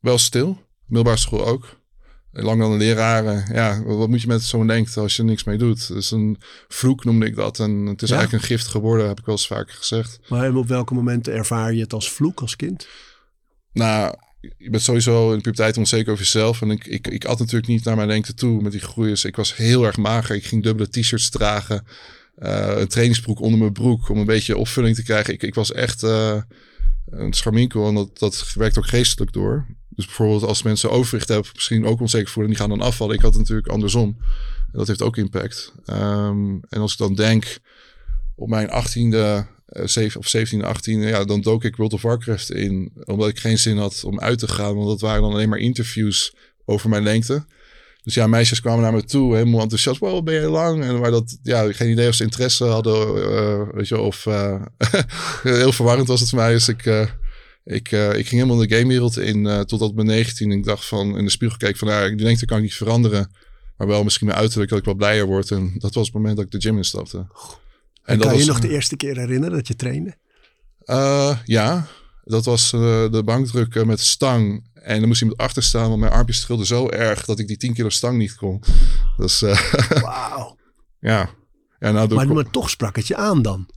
wel 0.00 0.18
stil. 0.18 0.64
Middelbare 0.86 1.16
school 1.16 1.46
ook. 1.46 1.84
Lang 2.32 2.60
dan 2.60 2.70
de 2.70 2.76
leraren. 2.76 3.44
Ja, 3.52 3.82
wat 3.82 4.08
moet 4.08 4.20
je 4.20 4.26
met 4.26 4.42
zo'n 4.42 4.66
denken 4.66 5.02
als 5.02 5.16
je 5.16 5.22
er 5.22 5.28
niks 5.28 5.44
mee 5.44 5.58
doet? 5.58 5.90
Is 5.94 6.10
een 6.10 6.36
vloek 6.68 7.04
noemde 7.04 7.26
ik 7.26 7.34
dat. 7.34 7.58
En 7.58 7.70
het 7.70 8.02
is 8.02 8.08
Ja? 8.08 8.16
eigenlijk 8.16 8.44
een 8.44 8.56
gift 8.56 8.66
geworden, 8.66 9.06
heb 9.08 9.18
ik 9.18 9.24
wel 9.24 9.34
eens 9.34 9.46
vaker 9.46 9.74
gezegd. 9.74 10.20
Maar 10.28 10.54
op 10.54 10.68
welke 10.68 10.94
momenten 10.94 11.34
ervaar 11.34 11.74
je 11.74 11.80
het 11.80 11.92
als 11.92 12.10
vloek 12.10 12.40
als 12.40 12.56
kind? 12.56 12.86
Nou, 13.72 14.14
je 14.40 14.70
bent 14.70 14.82
sowieso 14.82 15.30
in 15.30 15.36
de 15.36 15.42
puberteit 15.42 15.76
onzeker 15.76 16.12
over 16.12 16.24
jezelf. 16.24 16.62
En 16.62 16.70
ik, 16.70 16.86
ik, 16.86 17.06
ik 17.06 17.24
at 17.24 17.38
natuurlijk 17.38 17.66
niet 17.66 17.84
naar 17.84 17.96
mijn 17.96 18.08
lengte 18.08 18.34
toe 18.34 18.62
met 18.62 18.72
die 18.72 18.80
groei. 18.80 19.08
Dus 19.08 19.24
ik 19.24 19.36
was 19.36 19.56
heel 19.56 19.84
erg 19.84 19.96
mager. 19.96 20.36
Ik 20.36 20.46
ging 20.46 20.62
dubbele 20.62 20.88
t-shirts 20.88 21.30
dragen. 21.30 21.86
Uh, 22.38 22.72
een 22.76 22.88
trainingsbroek 22.88 23.40
onder 23.40 23.58
mijn 23.58 23.72
broek 23.72 24.08
om 24.08 24.18
een 24.18 24.26
beetje 24.26 24.56
opvulling 24.56 24.96
te 24.96 25.02
krijgen. 25.02 25.34
Ik, 25.34 25.42
ik 25.42 25.54
was 25.54 25.72
echt 25.72 26.02
uh, 26.02 26.42
een 27.10 27.32
scharminkel 27.32 27.88
en 27.88 27.94
dat, 27.94 28.18
dat 28.18 28.52
werkt 28.54 28.78
ook 28.78 28.86
geestelijk 28.86 29.32
door. 29.32 29.66
Dus 29.88 30.04
bijvoorbeeld 30.04 30.42
als 30.42 30.62
mensen 30.62 30.90
overwicht 30.90 31.28
hebben, 31.28 31.50
misschien 31.54 31.86
ook 31.86 32.00
onzeker 32.00 32.30
voelen, 32.30 32.52
die 32.52 32.60
gaan 32.60 32.68
dan 32.68 32.80
afvallen. 32.80 33.14
Ik 33.14 33.20
had 33.20 33.30
het 33.30 33.40
natuurlijk 33.40 33.68
andersom. 33.68 34.16
En 34.72 34.78
dat 34.78 34.86
heeft 34.86 35.02
ook 35.02 35.16
impact. 35.16 35.72
Um, 35.86 36.60
en 36.68 36.80
als 36.80 36.92
ik 36.92 36.98
dan 36.98 37.14
denk 37.14 37.58
op 38.34 38.48
mijn 38.48 38.70
achttiende, 38.70 39.46
uh, 39.68 40.16
of 40.16 40.28
17, 40.28 40.64
18, 40.64 41.00
ja, 41.00 41.24
dan 41.24 41.40
dook 41.40 41.64
ik 41.64 41.76
World 41.76 41.92
of 41.92 42.02
Warcraft 42.02 42.50
in. 42.50 42.92
Omdat 43.04 43.28
ik 43.28 43.38
geen 43.38 43.58
zin 43.58 43.76
had 43.76 44.04
om 44.04 44.20
uit 44.20 44.38
te 44.38 44.48
gaan. 44.48 44.74
Want 44.74 44.88
dat 44.88 45.00
waren 45.00 45.22
dan 45.22 45.32
alleen 45.32 45.48
maar 45.48 45.58
interviews 45.58 46.34
over 46.64 46.88
mijn 46.88 47.02
lengte. 47.02 47.44
Dus 48.06 48.14
ja, 48.14 48.26
meisjes 48.26 48.60
kwamen 48.60 48.82
naar 48.82 48.92
me 48.92 49.04
toe, 49.04 49.34
helemaal 49.34 49.60
enthousiast. 49.60 49.98
Wow, 49.98 50.24
ben 50.24 50.34
je 50.34 50.48
lang? 50.48 50.82
En 50.82 50.98
waar 50.98 51.10
dat, 51.10 51.38
ja, 51.42 51.72
geen 51.72 51.90
idee 51.90 52.08
of 52.08 52.14
ze 52.14 52.22
interesse 52.22 52.64
hadden, 52.64 53.16
uh, 53.16 53.62
weet 53.72 53.88
je, 53.88 53.98
of 53.98 54.26
uh, 54.26 54.62
heel 55.42 55.72
verwarrend 55.72 56.08
was 56.08 56.20
het 56.20 56.28
voor 56.28 56.38
mij. 56.38 56.52
Dus 56.52 56.68
ik, 56.68 56.84
uh, 56.84 57.00
ik, 57.64 57.90
ik 57.92 58.26
ging 58.26 58.28
helemaal 58.28 58.56
de 58.56 58.76
gamewereld 58.76 59.18
in 59.18 59.64
totdat 59.66 59.94
mijn 59.94 60.06
19 60.06 60.50
ik 60.50 60.64
dacht 60.64 60.84
van, 60.84 61.18
in 61.18 61.24
de 61.24 61.30
spiegel 61.30 61.56
keek 61.56 61.76
van, 61.76 61.88
nou, 61.88 62.14
die 62.14 62.26
lengte 62.26 62.44
kan 62.44 62.56
ik 62.56 62.62
niet 62.62 62.74
veranderen. 62.74 63.30
Maar 63.76 63.86
wel 63.86 64.04
misschien 64.04 64.26
mijn 64.26 64.38
uiterlijk 64.38 64.70
dat 64.70 64.78
ik 64.78 64.84
wel 64.84 64.94
blijer 64.94 65.26
word. 65.26 65.50
En 65.50 65.74
dat 65.78 65.94
was 65.94 66.06
het 66.06 66.14
moment 66.14 66.36
dat 66.36 66.44
ik 66.44 66.50
de 66.50 66.60
gym 66.60 66.76
instapte. 66.76 67.18
En, 67.18 67.26
en 68.04 68.18
kan 68.18 68.38
je 68.38 68.44
nog 68.44 68.60
de 68.60 68.70
eerste 68.70 68.96
keer 68.96 69.16
herinneren 69.16 69.56
dat 69.56 69.68
je 69.68 69.76
trainde? 69.76 70.14
ja, 71.44 71.86
dat 72.24 72.44
was 72.44 72.70
de 72.70 73.22
bankdruk 73.24 73.84
met 73.84 74.00
stang 74.00 74.64
en 74.86 74.98
dan 74.98 75.08
moest 75.08 75.20
iemand 75.20 75.40
achter 75.40 75.62
staan, 75.62 75.88
want 75.88 76.00
mijn 76.00 76.12
armpjes 76.12 76.40
trilden 76.40 76.66
zo 76.66 76.88
erg 76.88 77.24
dat 77.24 77.38
ik 77.38 77.46
die 77.46 77.56
10 77.56 77.74
kilo 77.74 77.88
stang 77.88 78.18
niet 78.18 78.34
kon. 78.34 78.62
Dus, 79.16 79.42
uh, 79.42 79.72
Wauw. 80.02 80.58
ja. 80.98 81.30
ja 81.78 81.90
nou, 81.90 82.14
maar, 82.14 82.28
maar 82.28 82.50
toch 82.50 82.70
sprak 82.70 82.96
het 82.96 83.06
je 83.06 83.16
aan 83.16 83.42
dan? 83.42 83.68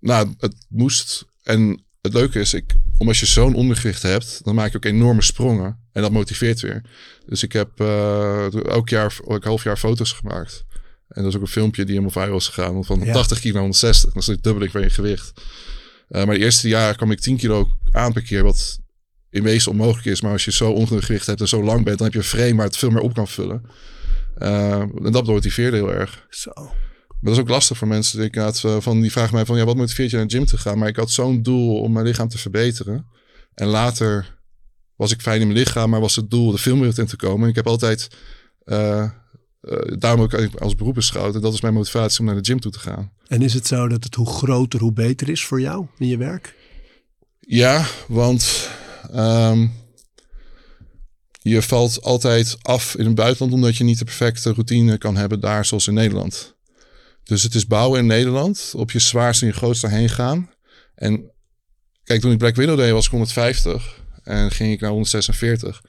Nou, 0.00 0.34
het 0.38 0.66
moest. 0.68 1.24
En 1.42 1.84
het 2.00 2.12
leuke 2.12 2.40
is, 2.40 2.54
ik, 2.54 2.74
omdat 2.98 3.16
je 3.16 3.26
zo'n 3.26 3.54
ondergewicht 3.54 4.02
hebt, 4.02 4.44
dan 4.44 4.54
maak 4.54 4.70
je 4.70 4.76
ook 4.76 4.84
enorme 4.84 5.22
sprongen. 5.22 5.78
En 5.92 6.02
dat 6.02 6.12
motiveert 6.12 6.60
weer. 6.60 6.82
Dus 7.26 7.42
ik 7.42 7.52
heb 7.52 7.80
uh, 7.80 8.66
elk 8.66 8.88
jaar, 8.88 9.16
elk 9.28 9.44
half 9.44 9.64
jaar 9.64 9.76
foto's 9.76 10.12
gemaakt. 10.12 10.64
En 11.08 11.22
dat 11.22 11.32
is 11.32 11.36
ook 11.36 11.42
een 11.42 11.52
filmpje 11.52 11.84
die 11.84 11.94
helemaal 11.94 12.22
viral 12.22 12.38
is 12.38 12.48
gegaan. 12.48 12.84
Van 12.84 13.12
80 13.12 13.40
kilo 13.40 13.52
naar 13.52 13.62
160. 13.62 14.12
Dat 14.12 14.28
is 14.28 14.36
dubbele 14.40 14.70
van 14.70 14.80
je 14.80 14.90
gewicht. 14.90 15.32
Uh, 16.08 16.24
maar 16.24 16.34
de 16.34 16.40
eerste 16.40 16.68
jaar 16.68 16.96
kwam 16.96 17.10
ik 17.10 17.20
10 17.20 17.36
kilo 17.36 17.68
aan 17.90 18.12
per 18.12 18.22
keer. 18.22 18.42
Wat 18.42 18.82
in 19.34 19.42
wezen 19.42 19.70
onmogelijk 19.70 20.06
is. 20.06 20.20
Maar 20.20 20.32
als 20.32 20.44
je 20.44 20.52
zo 20.52 20.70
ongewicht 20.70 21.26
hebt 21.26 21.40
en 21.40 21.48
zo 21.48 21.64
lang 21.64 21.84
bent, 21.84 21.98
dan 21.98 22.06
heb 22.06 22.12
je 22.12 22.18
een 22.18 22.38
frame 22.38 22.54
waar 22.54 22.66
het 22.66 22.76
veel 22.76 22.90
meer 22.90 23.02
op 23.02 23.14
kan 23.14 23.28
vullen. 23.28 23.62
Uh, 24.38 24.80
en 24.80 25.12
dat 25.12 25.26
motiveerde 25.26 25.76
heel 25.76 25.92
erg. 25.92 26.26
Zo. 26.30 26.52
Maar 26.54 27.18
dat 27.20 27.32
is 27.32 27.38
ook 27.38 27.48
lastig 27.48 27.76
voor 27.76 27.88
mensen. 27.88 28.22
Ik 28.22 28.34
had, 28.34 28.60
van, 28.60 29.00
die 29.00 29.12
vragen 29.12 29.34
mij 29.34 29.44
van, 29.44 29.56
ja, 29.56 29.64
wat 29.64 29.76
motiveert 29.76 30.10
je 30.10 30.16
naar 30.16 30.26
de 30.26 30.36
gym 30.36 30.44
te 30.44 30.58
gaan? 30.58 30.78
Maar 30.78 30.88
ik 30.88 30.96
had 30.96 31.10
zo'n 31.10 31.42
doel 31.42 31.80
om 31.80 31.92
mijn 31.92 32.06
lichaam 32.06 32.28
te 32.28 32.38
verbeteren. 32.38 33.06
En 33.54 33.66
later 33.66 34.38
was 34.96 35.12
ik 35.12 35.20
fijn 35.20 35.40
in 35.40 35.46
mijn 35.46 35.58
lichaam, 35.58 35.90
maar 35.90 36.00
was 36.00 36.16
het 36.16 36.30
doel 36.30 36.50
de 36.50 36.58
filmwereld 36.58 36.98
in 36.98 37.06
te 37.06 37.16
komen. 37.16 37.48
ik 37.48 37.54
heb 37.54 37.66
altijd, 37.66 38.08
uh, 38.64 39.10
daarom 39.98 40.20
ook 40.20 40.34
als 40.58 40.74
beroep 40.74 40.94
beschouwd. 40.94 41.34
En 41.34 41.40
dat 41.40 41.52
is 41.52 41.60
mijn 41.60 41.74
motivatie 41.74 42.20
om 42.20 42.26
naar 42.26 42.42
de 42.42 42.44
gym 42.44 42.60
toe 42.60 42.72
te 42.72 42.78
gaan. 42.78 43.12
En 43.26 43.42
is 43.42 43.54
het 43.54 43.66
zo 43.66 43.88
dat 43.88 44.04
het 44.04 44.14
hoe 44.14 44.26
groter, 44.26 44.80
hoe 44.80 44.92
beter 44.92 45.28
is 45.28 45.44
voor 45.44 45.60
jou 45.60 45.86
in 45.98 46.06
je 46.06 46.16
werk? 46.16 46.54
Ja, 47.40 47.86
want 48.08 48.68
Um, 49.14 49.72
je 51.40 51.62
valt 51.62 52.02
altijd 52.02 52.56
af 52.62 52.96
in 52.96 53.06
het 53.06 53.14
buitenland 53.14 53.52
omdat 53.52 53.76
je 53.76 53.84
niet 53.84 53.98
de 53.98 54.04
perfecte 54.04 54.52
routine 54.52 54.98
kan 54.98 55.16
hebben 55.16 55.40
daar 55.40 55.64
zoals 55.64 55.86
in 55.86 55.94
Nederland. 55.94 56.54
Dus 57.24 57.42
het 57.42 57.54
is 57.54 57.66
bouwen 57.66 58.00
in 58.00 58.06
Nederland, 58.06 58.72
op 58.76 58.90
je 58.90 58.98
zwaarste 58.98 59.44
en 59.44 59.50
je 59.50 59.56
grootste 59.56 59.88
heen 59.88 60.08
gaan. 60.08 60.50
En 60.94 61.30
kijk, 62.04 62.20
toen 62.20 62.32
ik 62.32 62.38
Black 62.38 62.54
Widow 62.54 62.76
deed 62.76 62.92
was 62.92 63.04
ik 63.04 63.10
150 63.10 64.00
en 64.22 64.50
ging 64.50 64.72
ik 64.72 64.80
naar 64.80 64.90
146. 64.90 65.82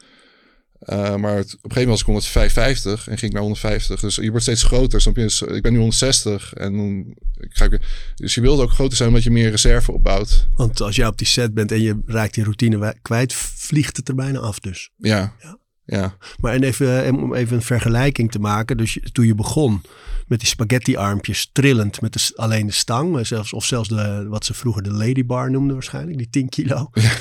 Uh, 0.86 1.16
maar 1.16 1.36
het, 1.36 1.54
op 1.54 1.64
een 1.64 1.72
gegeven 1.72 1.82
moment 1.82 1.90
was 1.90 2.00
ik 2.00 2.06
155 2.06 3.08
en 3.08 3.18
ging 3.18 3.22
ik 3.22 3.32
naar 3.32 3.42
150. 3.42 4.00
Dus 4.00 4.16
je 4.16 4.30
wordt 4.30 4.44
steeds 4.44 4.64
groter. 4.64 5.02
Snap 5.02 5.16
je? 5.16 5.22
Dus 5.22 5.42
ik 5.42 5.62
ben 5.62 5.72
nu 5.72 5.78
160 5.78 6.54
en 6.54 6.78
dan 6.78 7.16
ga 7.50 7.66
ik, 7.66 7.80
dus 8.16 8.36
je 8.36 8.42
wilde 8.42 8.64
ook 8.64 8.72
groter 8.72 8.98
zijn 8.98 9.10
omdat 9.10 9.24
je 9.24 9.32
meer 9.32 9.50
reserve 9.50 9.92
opbouwt. 9.92 10.48
Want 10.56 10.82
als 10.82 10.96
jij 10.96 11.08
op 11.08 11.18
die 11.18 11.28
set 11.28 11.54
bent 11.54 11.72
en 11.72 11.82
je 11.82 12.02
raakt 12.06 12.34
die 12.34 12.44
routine 12.44 12.96
kwijt, 13.02 13.34
vliegt 13.34 13.98
het 13.98 14.08
er 14.08 14.16
bijna 14.16 14.40
af 14.40 14.60
dus. 14.60 14.90
Ja. 14.98 15.34
ja. 15.42 15.58
ja. 15.86 16.18
Maar 16.40 16.54
en 16.54 16.64
even, 16.64 17.16
om 17.16 17.34
even 17.34 17.56
een 17.56 17.62
vergelijking 17.62 18.32
te 18.32 18.40
maken. 18.40 18.78
Dus 18.78 19.00
toen 19.12 19.26
je 19.26 19.36
begon 19.36 19.82
met 20.28 20.40
die 20.40 20.48
spaghetti 20.48 20.96
armpjes 20.96 21.50
trillend 21.52 22.02
met 22.02 22.14
de, 22.14 22.32
alleen 22.36 22.66
de 22.66 22.74
stang. 22.74 23.28
Zelfs, 23.28 23.54
of 23.54 23.66
zelfs 23.66 23.90
de, 23.90 24.26
wat 24.28 24.46
ze 24.46 24.54
vroeger 24.54 24.84
de 24.84 24.92
ladybar 24.92 25.52
noemden 25.52 25.74
waarschijnlijk, 25.74 26.18
die 26.18 26.30
10 26.30 26.50
kilo. 26.50 26.90
Ja. 26.94 27.12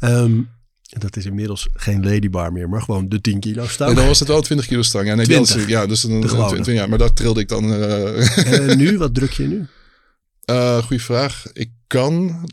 Um, 0.00 0.54
dat 0.88 1.16
is 1.16 1.26
inmiddels 1.26 1.68
geen 1.72 2.04
ladybar 2.04 2.52
meer, 2.52 2.68
maar 2.68 2.82
gewoon 2.82 3.08
de 3.08 3.20
10 3.20 3.40
kilo 3.40 3.66
stang. 3.66 3.96
dan 3.96 4.06
was 4.06 4.18
het 4.18 4.28
wel 4.28 4.42
20 4.42 4.66
kilo 4.66 4.82
stang. 4.82 5.06
Ja, 5.06 5.14
nee, 5.14 5.26
20. 5.26 5.68
ja, 5.68 5.86
dus 5.86 6.00
dan, 6.00 6.20
20, 6.20 6.74
ja, 6.74 6.86
maar 6.86 6.98
dat 6.98 7.16
trilde 7.16 7.40
ik 7.40 7.48
dan. 7.48 7.64
Uh... 7.64 8.52
En 8.52 8.78
nu, 8.78 8.98
wat 8.98 9.14
druk 9.14 9.32
je 9.32 9.46
nu? 9.46 9.66
Uh, 10.50 10.82
goeie 10.86 11.02
vraag. 11.02 11.44
Ik 11.52 11.70
kan 11.86 12.46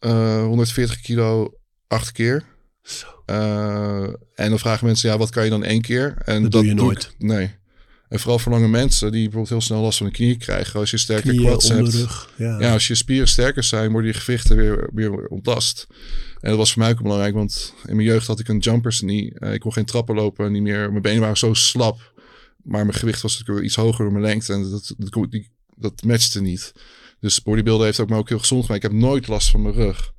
uh, 0.00 0.42
140 0.42 1.00
kilo 1.00 1.54
acht 1.86 2.12
keer. 2.12 2.44
Zo. 2.82 3.06
Uh, 3.26 4.02
en 4.34 4.48
dan 4.48 4.58
vragen 4.58 4.86
mensen, 4.86 5.10
ja, 5.10 5.18
wat 5.18 5.30
kan 5.30 5.44
je 5.44 5.50
dan 5.50 5.64
één 5.64 5.80
keer? 5.80 6.16
En 6.24 6.42
dat, 6.42 6.52
dat 6.52 6.60
doe 6.60 6.70
je 6.70 6.74
nooit. 6.74 7.02
Ik, 7.02 7.26
nee. 7.26 7.58
En 8.10 8.18
vooral 8.20 8.38
voor 8.38 8.52
lange 8.52 8.68
mensen 8.68 9.12
die 9.12 9.22
bijvoorbeeld 9.22 9.48
heel 9.48 9.60
snel 9.60 9.80
last 9.80 9.98
van 9.98 10.06
de 10.06 10.12
knieën 10.12 10.38
krijgen. 10.38 10.80
Als 10.80 10.90
je 10.90 10.96
sterke 10.96 11.34
quads 11.34 11.68
hebt. 11.68 12.28
ja. 12.36 12.58
ja. 12.58 12.72
als 12.72 12.86
je 12.86 12.94
spieren 12.94 13.28
sterker 13.28 13.62
zijn, 13.62 13.92
worden 13.92 14.10
je 14.10 14.18
gewichten 14.18 14.56
weer, 14.56 14.90
weer 14.94 15.26
ontlast. 15.26 15.86
En 16.40 16.48
dat 16.48 16.58
was 16.58 16.72
voor 16.72 16.82
mij 16.82 16.90
ook 16.90 17.02
belangrijk, 17.02 17.34
want 17.34 17.74
in 17.86 17.96
mijn 17.96 18.08
jeugd 18.08 18.26
had 18.26 18.40
ik 18.40 18.48
een 18.48 18.58
jumpers 18.58 19.00
niet. 19.00 19.34
Uh, 19.38 19.52
ik 19.52 19.60
kon 19.60 19.72
geen 19.72 19.84
trappen 19.84 20.14
lopen, 20.14 20.52
niet 20.52 20.62
meer. 20.62 20.90
Mijn 20.90 21.02
benen 21.02 21.20
waren 21.20 21.36
zo 21.36 21.54
slap. 21.54 22.12
Maar 22.62 22.86
mijn 22.86 22.98
gewicht 22.98 23.22
was 23.22 23.38
natuurlijk 23.38 23.66
iets 23.66 23.76
hoger 23.76 24.04
door 24.04 24.12
mijn 24.12 24.24
lengte. 24.24 24.52
En 24.52 24.70
dat, 24.70 24.94
dat, 24.98 25.30
die, 25.30 25.50
dat 25.76 26.02
matchte 26.02 26.40
niet. 26.40 26.72
Dus 27.20 27.42
bodybuilden 27.42 27.86
heeft 27.86 28.00
ook 28.00 28.08
me 28.08 28.16
ook 28.16 28.28
heel 28.28 28.38
gezond 28.38 28.64
gemaakt. 28.64 28.84
Ik 28.84 28.90
heb 28.90 29.00
nooit 29.00 29.28
last 29.28 29.50
van 29.50 29.62
mijn 29.62 29.74
rug. 29.74 30.12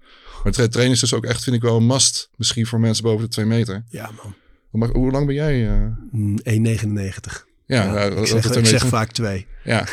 Maar 0.43 0.51
trainen 0.51 0.91
is 0.91 0.99
dus 0.99 1.13
ook 1.13 1.25
echt, 1.25 1.43
vind 1.43 1.56
ik 1.56 1.62
wel 1.62 1.77
een 1.77 1.86
must. 1.86 2.30
Misschien 2.36 2.65
voor 2.65 2.80
mensen 2.80 3.04
boven 3.04 3.21
de 3.21 3.32
2 3.32 3.45
meter. 3.45 3.84
Ja, 3.89 4.12
man. 4.23 4.36
Maar 4.71 4.89
hoe 4.89 5.12
lang 5.12 5.25
ben 5.25 5.36
jij? 5.36 5.84
Uh... 6.13 6.77
1,99. 6.77 7.51
Ja, 7.76 7.84
ja, 7.84 8.04
ik 8.04 8.28
zeg, 8.28 8.56
ik 8.56 8.66
zeg 8.66 8.88
vaak 8.88 9.12
twee. 9.12 9.46
Ja. 9.64 9.88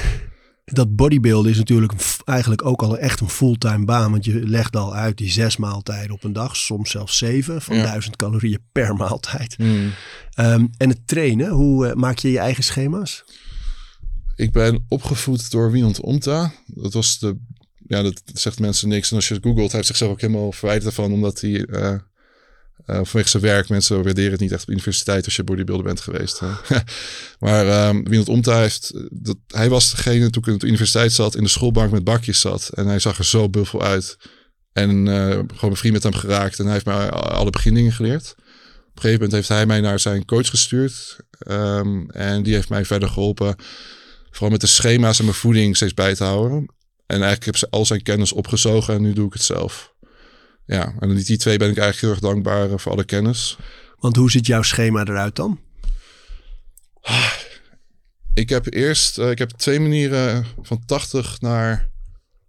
Dat 0.65 0.97
bodybuilden 0.97 1.51
is 1.51 1.57
natuurlijk 1.57 1.93
eigenlijk 2.25 2.65
ook 2.65 2.83
al 2.83 2.99
echt 2.99 3.21
een 3.21 3.29
fulltime 3.29 3.85
baan. 3.85 4.11
Want 4.11 4.25
je 4.25 4.49
legt 4.49 4.77
al 4.77 4.95
uit 4.95 5.17
die 5.17 5.31
zes 5.31 5.57
maaltijden 5.57 6.11
op 6.11 6.25
een 6.25 6.33
dag. 6.33 6.57
Soms 6.57 6.91
zelfs 6.91 7.19
zeven 7.19 7.63
van 7.63 7.77
duizend 7.77 8.17
calorieën 8.17 8.59
per 8.73 8.95
maaltijd. 8.95 9.55
Hmm. 9.57 9.93
Um, 10.37 10.71
en 10.77 10.89
het 10.89 11.07
trainen, 11.07 11.51
hoe 11.51 11.87
uh, 11.87 11.93
maak 11.93 12.19
je 12.19 12.31
je 12.31 12.39
eigen 12.39 12.65
schema's? 12.65 13.25
Ik 14.35 14.53
ben 14.53 14.85
opgevoed 14.89 15.51
door 15.51 15.71
Wienand 15.71 16.01
Omta. 16.01 16.53
Dat 16.67 16.93
was 16.93 17.19
de... 17.19 17.37
Ja, 17.87 18.03
dat 18.03 18.23
zegt 18.25 18.61
mensen 18.61 18.89
niks. 18.89 19.11
En 19.11 19.17
als 19.17 19.29
je 19.29 19.35
het 19.35 19.43
googelt, 19.43 19.67
hij 19.67 19.75
heeft 19.75 19.87
zichzelf 19.87 20.11
ook 20.11 20.21
helemaal 20.21 20.53
verwijderd 20.53 20.87
ervan. 20.87 21.13
Omdat 21.13 21.41
hij... 21.41 21.67
Uh, 21.69 21.95
vanwege 22.89 23.29
zijn 23.29 23.43
werk, 23.43 23.69
mensen 23.69 24.03
waarderen 24.03 24.31
het 24.31 24.41
niet 24.41 24.53
echt 24.53 24.63
op 24.63 24.71
universiteit 24.71 25.25
als 25.25 25.37
je 25.37 25.45
bodybuilder 25.45 25.87
bent 25.87 26.01
geweest. 26.01 26.41
maar 27.39 27.89
um, 27.89 28.09
wie 28.09 28.19
het 28.19 28.47
heeft, 28.47 28.93
dat, 29.11 29.37
hij 29.47 29.69
was 29.69 29.91
degene 29.91 30.31
toen 30.31 30.43
ik 30.47 30.55
op 30.55 30.61
de 30.61 30.67
universiteit 30.67 31.13
zat, 31.13 31.37
in 31.37 31.43
de 31.43 31.49
schoolbank 31.49 31.91
met 31.91 32.05
bakjes 32.05 32.41
zat. 32.41 32.71
En 32.75 32.87
hij 32.87 32.99
zag 32.99 33.19
er 33.19 33.25
zo 33.25 33.49
buffel 33.49 33.83
uit. 33.83 34.17
En 34.73 35.07
uh, 35.07 35.31
gewoon 35.31 35.71
een 35.71 35.77
vriend 35.77 35.95
met 35.95 36.03
hem 36.03 36.15
geraakt. 36.15 36.59
En 36.59 36.65
hij 36.65 36.73
heeft 36.73 36.87
mij 36.87 37.11
alle 37.11 37.51
beginningen 37.51 37.93
geleerd. 37.93 38.35
Op 38.39 39.05
een 39.05 39.11
gegeven 39.11 39.13
moment 39.13 39.33
heeft 39.33 39.49
hij 39.49 39.67
mij 39.67 39.81
naar 39.81 40.01
zijn 40.01 40.25
coach 40.25 40.49
gestuurd. 40.49 41.17
Um, 41.51 42.11
en 42.11 42.43
die 42.43 42.55
heeft 42.55 42.69
mij 42.69 42.85
verder 42.85 43.09
geholpen. 43.09 43.57
Vooral 44.31 44.51
met 44.51 44.61
de 44.61 44.67
schema's 44.67 45.19
en 45.19 45.25
mijn 45.25 45.37
voeding 45.37 45.77
steeds 45.77 45.95
bij 45.95 46.15
te 46.15 46.25
houden. 46.25 46.59
En 47.07 47.17
eigenlijk 47.17 47.45
heb 47.45 47.57
ze 47.57 47.71
al 47.71 47.87
zijn 47.87 48.03
kennis 48.03 48.33
opgezogen 48.33 48.95
en 48.95 49.03
nu 49.03 49.13
doe 49.13 49.27
ik 49.27 49.33
het 49.33 49.43
zelf 49.43 49.95
ja, 50.69 50.95
en 50.99 51.15
die, 51.15 51.37
twee 51.37 51.59
ben 51.59 51.71
ik 51.71 51.79
eigenlijk 51.79 52.01
heel 52.01 52.11
erg 52.11 52.33
dankbaar 52.33 52.71
eh, 52.71 52.79
voor 52.79 52.93
alle 52.93 53.05
kennis. 53.05 53.57
Want 53.99 54.17
hoe 54.17 54.31
ziet 54.31 54.47
jouw 54.47 54.63
schema 54.63 55.01
eruit 55.01 55.37
dan? 55.37 55.61
Ik 58.35 58.49
heb 58.49 58.73
eerst, 58.73 59.19
uh, 59.19 59.31
ik 59.31 59.39
heb 59.39 59.51
twee 59.51 59.81
manieren 59.81 60.47
van 60.63 60.85
80 60.85 61.41
naar 61.41 61.91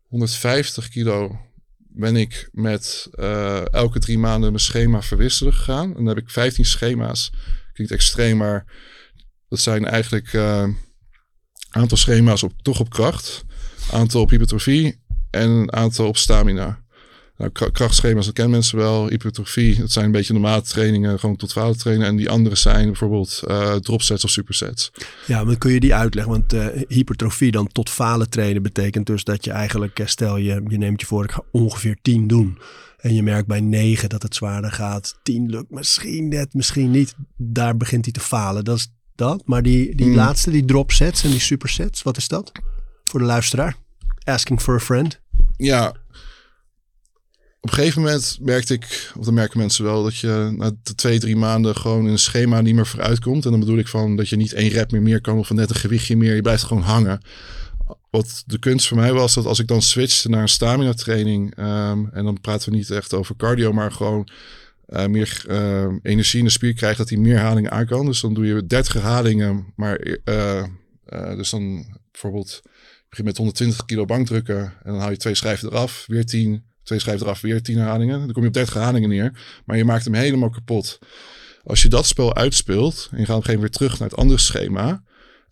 150 0.07 0.89
kilo 0.89 1.39
ben 1.77 2.15
ik 2.15 2.49
met 2.51 3.07
uh, 3.11 3.73
elke 3.73 3.99
drie 3.99 4.17
maanden 4.17 4.49
mijn 4.49 4.63
schema 4.63 5.01
verwisselen 5.01 5.53
gegaan. 5.53 5.89
En 5.89 5.93
dan 5.93 6.07
heb 6.07 6.17
ik 6.17 6.29
15 6.29 6.65
schema's. 6.65 7.31
Klinkt 7.73 7.93
extreem, 7.93 8.37
maar 8.37 8.65
dat 9.47 9.59
zijn 9.59 9.85
eigenlijk 9.85 10.33
uh, 10.33 10.67
aantal 11.69 11.97
schema's 11.97 12.43
op, 12.43 12.61
toch 12.61 12.79
op 12.79 12.89
kracht, 12.89 13.43
aantal 13.91 14.21
op 14.21 14.29
hypertrofie 14.29 15.03
en 15.29 15.49
een 15.49 15.73
aantal 15.73 16.07
op 16.07 16.17
stamina. 16.17 16.83
Nou, 17.39 17.51
kra- 17.51 17.69
krachtschema's, 17.69 18.25
dat 18.25 18.33
kennen 18.33 18.53
mensen 18.53 18.77
wel. 18.77 19.07
Hypertrofie, 19.07 19.77
dat 19.79 19.91
zijn 19.91 20.05
een 20.05 20.11
beetje 20.11 20.33
normale 20.33 20.61
trainingen, 20.61 21.19
gewoon 21.19 21.35
tot 21.35 21.51
falen 21.51 21.77
trainen. 21.77 22.07
En 22.07 22.15
die 22.15 22.29
andere 22.29 22.55
zijn 22.55 22.85
bijvoorbeeld 22.85 23.41
eh 23.47 23.75
dropsets 23.75 24.23
of 24.23 24.29
supersets. 24.29 24.91
Ja, 25.27 25.43
maar 25.43 25.57
kun 25.57 25.71
je 25.71 25.79
die 25.79 25.95
uitleggen? 25.95 26.31
Want 26.33 26.53
eh, 26.53 26.67
hypertrofie 26.87 27.51
dan 27.51 27.67
tot 27.67 27.89
falen 27.89 28.29
trainen 28.29 28.61
betekent 28.61 29.05
dus 29.05 29.23
dat 29.23 29.45
je 29.45 29.51
eigenlijk, 29.51 29.99
eh, 29.99 30.05
stel 30.05 30.37
je, 30.37 30.61
je 30.67 30.77
neemt 30.77 31.01
je 31.01 31.07
voor, 31.07 31.23
ik 31.23 31.31
ga 31.31 31.43
ongeveer 31.51 31.97
10 32.01 32.27
doen. 32.27 32.57
En 32.97 33.13
je 33.13 33.23
merkt 33.23 33.47
bij 33.47 33.59
9 33.61 34.09
dat 34.09 34.21
het 34.21 34.35
zwaarder 34.35 34.71
gaat. 34.71 35.19
10 35.23 35.49
lukt 35.49 35.69
misschien 35.71 36.27
net, 36.27 36.53
misschien 36.53 36.91
niet. 36.91 37.15
Daar 37.37 37.77
begint 37.77 38.03
hij 38.05 38.13
te 38.13 38.19
falen. 38.19 38.63
Dat 38.63 38.77
is 38.77 38.91
dat. 39.15 39.41
Maar 39.45 39.61
die, 39.63 39.95
die 39.95 40.07
Mm. 40.07 40.15
laatste, 40.15 40.51
die 40.51 40.65
drop 40.65 40.91
sets 40.91 41.23
en 41.23 41.29
die 41.31 41.39
supersets, 41.39 42.03
wat 42.03 42.17
is 42.17 42.27
dat? 42.27 42.51
Voor 43.03 43.19
de 43.19 43.25
luisteraar. 43.25 43.75
Asking 44.23 44.61
for 44.61 44.75
a 44.75 44.79
friend. 44.79 45.19
Ja, 45.57 45.93
op 47.61 47.69
een 47.69 47.75
gegeven 47.75 48.01
moment 48.01 48.37
merkte 48.41 48.73
ik, 48.73 49.11
of 49.17 49.25
dan 49.25 49.33
merken 49.33 49.59
mensen 49.59 49.83
wel, 49.83 50.03
dat 50.03 50.17
je 50.17 50.53
na 50.57 50.71
de 50.83 50.95
twee, 50.95 51.19
drie 51.19 51.35
maanden 51.35 51.75
gewoon 51.75 52.05
in 52.05 52.11
een 52.11 52.19
schema 52.19 52.61
niet 52.61 52.75
meer 52.75 52.87
vooruit 52.87 53.19
komt. 53.19 53.45
En 53.45 53.51
dan 53.51 53.59
bedoel 53.59 53.77
ik 53.77 53.87
van 53.87 54.15
dat 54.15 54.29
je 54.29 54.35
niet 54.35 54.53
één 54.53 54.69
rep 54.69 54.91
meer 54.91 55.01
meer 55.01 55.21
kan 55.21 55.37
of 55.37 55.49
net 55.49 55.69
een 55.69 55.75
gewichtje 55.75 56.17
meer. 56.17 56.35
Je 56.35 56.41
blijft 56.41 56.63
gewoon 56.63 56.83
hangen. 56.83 57.21
Wat 58.09 58.43
de 58.45 58.59
kunst 58.59 58.87
voor 58.87 58.97
mij 58.97 59.13
was, 59.13 59.33
dat 59.33 59.45
als 59.45 59.59
ik 59.59 59.67
dan 59.67 59.81
switchte 59.81 60.29
naar 60.29 60.41
een 60.41 60.49
stamina 60.49 60.93
training, 60.93 61.55
ehm, 61.55 62.05
en 62.11 62.23
dan 62.23 62.41
praten 62.41 62.69
we 62.69 62.75
niet 62.75 62.91
echt 62.91 63.13
over 63.13 63.35
cardio, 63.35 63.73
maar 63.73 63.91
gewoon 63.91 64.29
eh, 64.85 65.05
meer 65.05 65.43
eh, 65.47 65.87
energie 66.01 66.39
in 66.39 66.45
de 66.45 66.51
spier 66.51 66.73
krijgt, 66.73 66.97
dat 66.97 67.09
hij 67.09 67.17
meer 67.17 67.35
herhalingen 67.35 67.71
aan 67.71 67.85
kan. 67.85 68.05
Dus 68.05 68.21
dan 68.21 68.33
doe 68.33 68.45
je 68.45 68.65
30 68.65 68.93
herhalingen, 68.93 69.73
maar 69.75 69.95
eh, 69.95 70.59
eh, 71.05 71.35
dus 71.35 71.49
dan 71.49 71.85
bijvoorbeeld 72.11 72.61
begin 73.09 73.25
met 73.25 73.37
120 73.37 73.85
kilo 73.85 74.05
bankdrukken 74.05 74.59
en 74.59 74.91
dan 74.91 74.99
haal 74.99 75.09
je 75.09 75.17
twee 75.17 75.35
schijven 75.35 75.69
eraf, 75.69 76.03
weer 76.07 76.25
10, 76.25 76.63
twee 76.83 76.99
schijven 76.99 77.25
eraf, 77.25 77.41
weer 77.41 77.61
10 77.61 77.77
herhalingen. 77.77 78.19
Dan 78.19 78.31
kom 78.31 78.41
je 78.41 78.47
op 78.47 78.53
30 78.53 78.73
herhalingen 78.73 79.09
neer, 79.09 79.31
maar 79.65 79.77
je 79.77 79.85
maakt 79.85 80.03
hem 80.05 80.13
helemaal 80.13 80.49
kapot. 80.49 80.99
Als 81.63 81.81
je 81.81 81.87
dat 81.89 82.05
spel 82.07 82.35
uitspeelt 82.35 83.07
en 83.11 83.19
je 83.19 83.25
gaat 83.25 83.35
op 83.35 83.41
een 83.41 83.45
gegeven 83.45 83.53
moment 83.53 83.61
weer 83.61 83.69
terug 83.87 83.99
naar 83.99 84.09
het 84.09 84.17
andere 84.17 84.39
schema, 84.39 85.03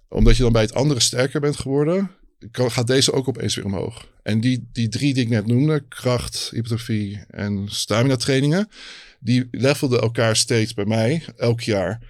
omdat 0.09 0.38
je 0.38 0.43
dan 0.43 0.51
bij 0.51 0.61
het 0.61 0.73
andere 0.73 0.99
sterker 0.99 1.39
bent 1.39 1.57
geworden, 1.57 2.11
kan- 2.51 2.71
gaat 2.71 2.88
deze 2.88 3.11
ook 3.13 3.28
opeens 3.28 3.55
weer 3.55 3.65
omhoog. 3.65 4.07
En 4.23 4.39
die, 4.41 4.69
die 4.73 4.89
drie 4.89 5.13
die 5.13 5.23
ik 5.23 5.30
net 5.30 5.47
noemde, 5.47 5.84
kracht, 5.88 6.49
hypertrofie 6.51 7.19
en 7.28 7.65
stamina 7.69 8.15
trainingen, 8.15 8.69
die 9.19 9.47
levelden 9.51 10.01
elkaar 10.01 10.36
steeds 10.36 10.73
bij 10.73 10.86
mij 10.86 11.23
elk 11.38 11.61
jaar. 11.61 12.01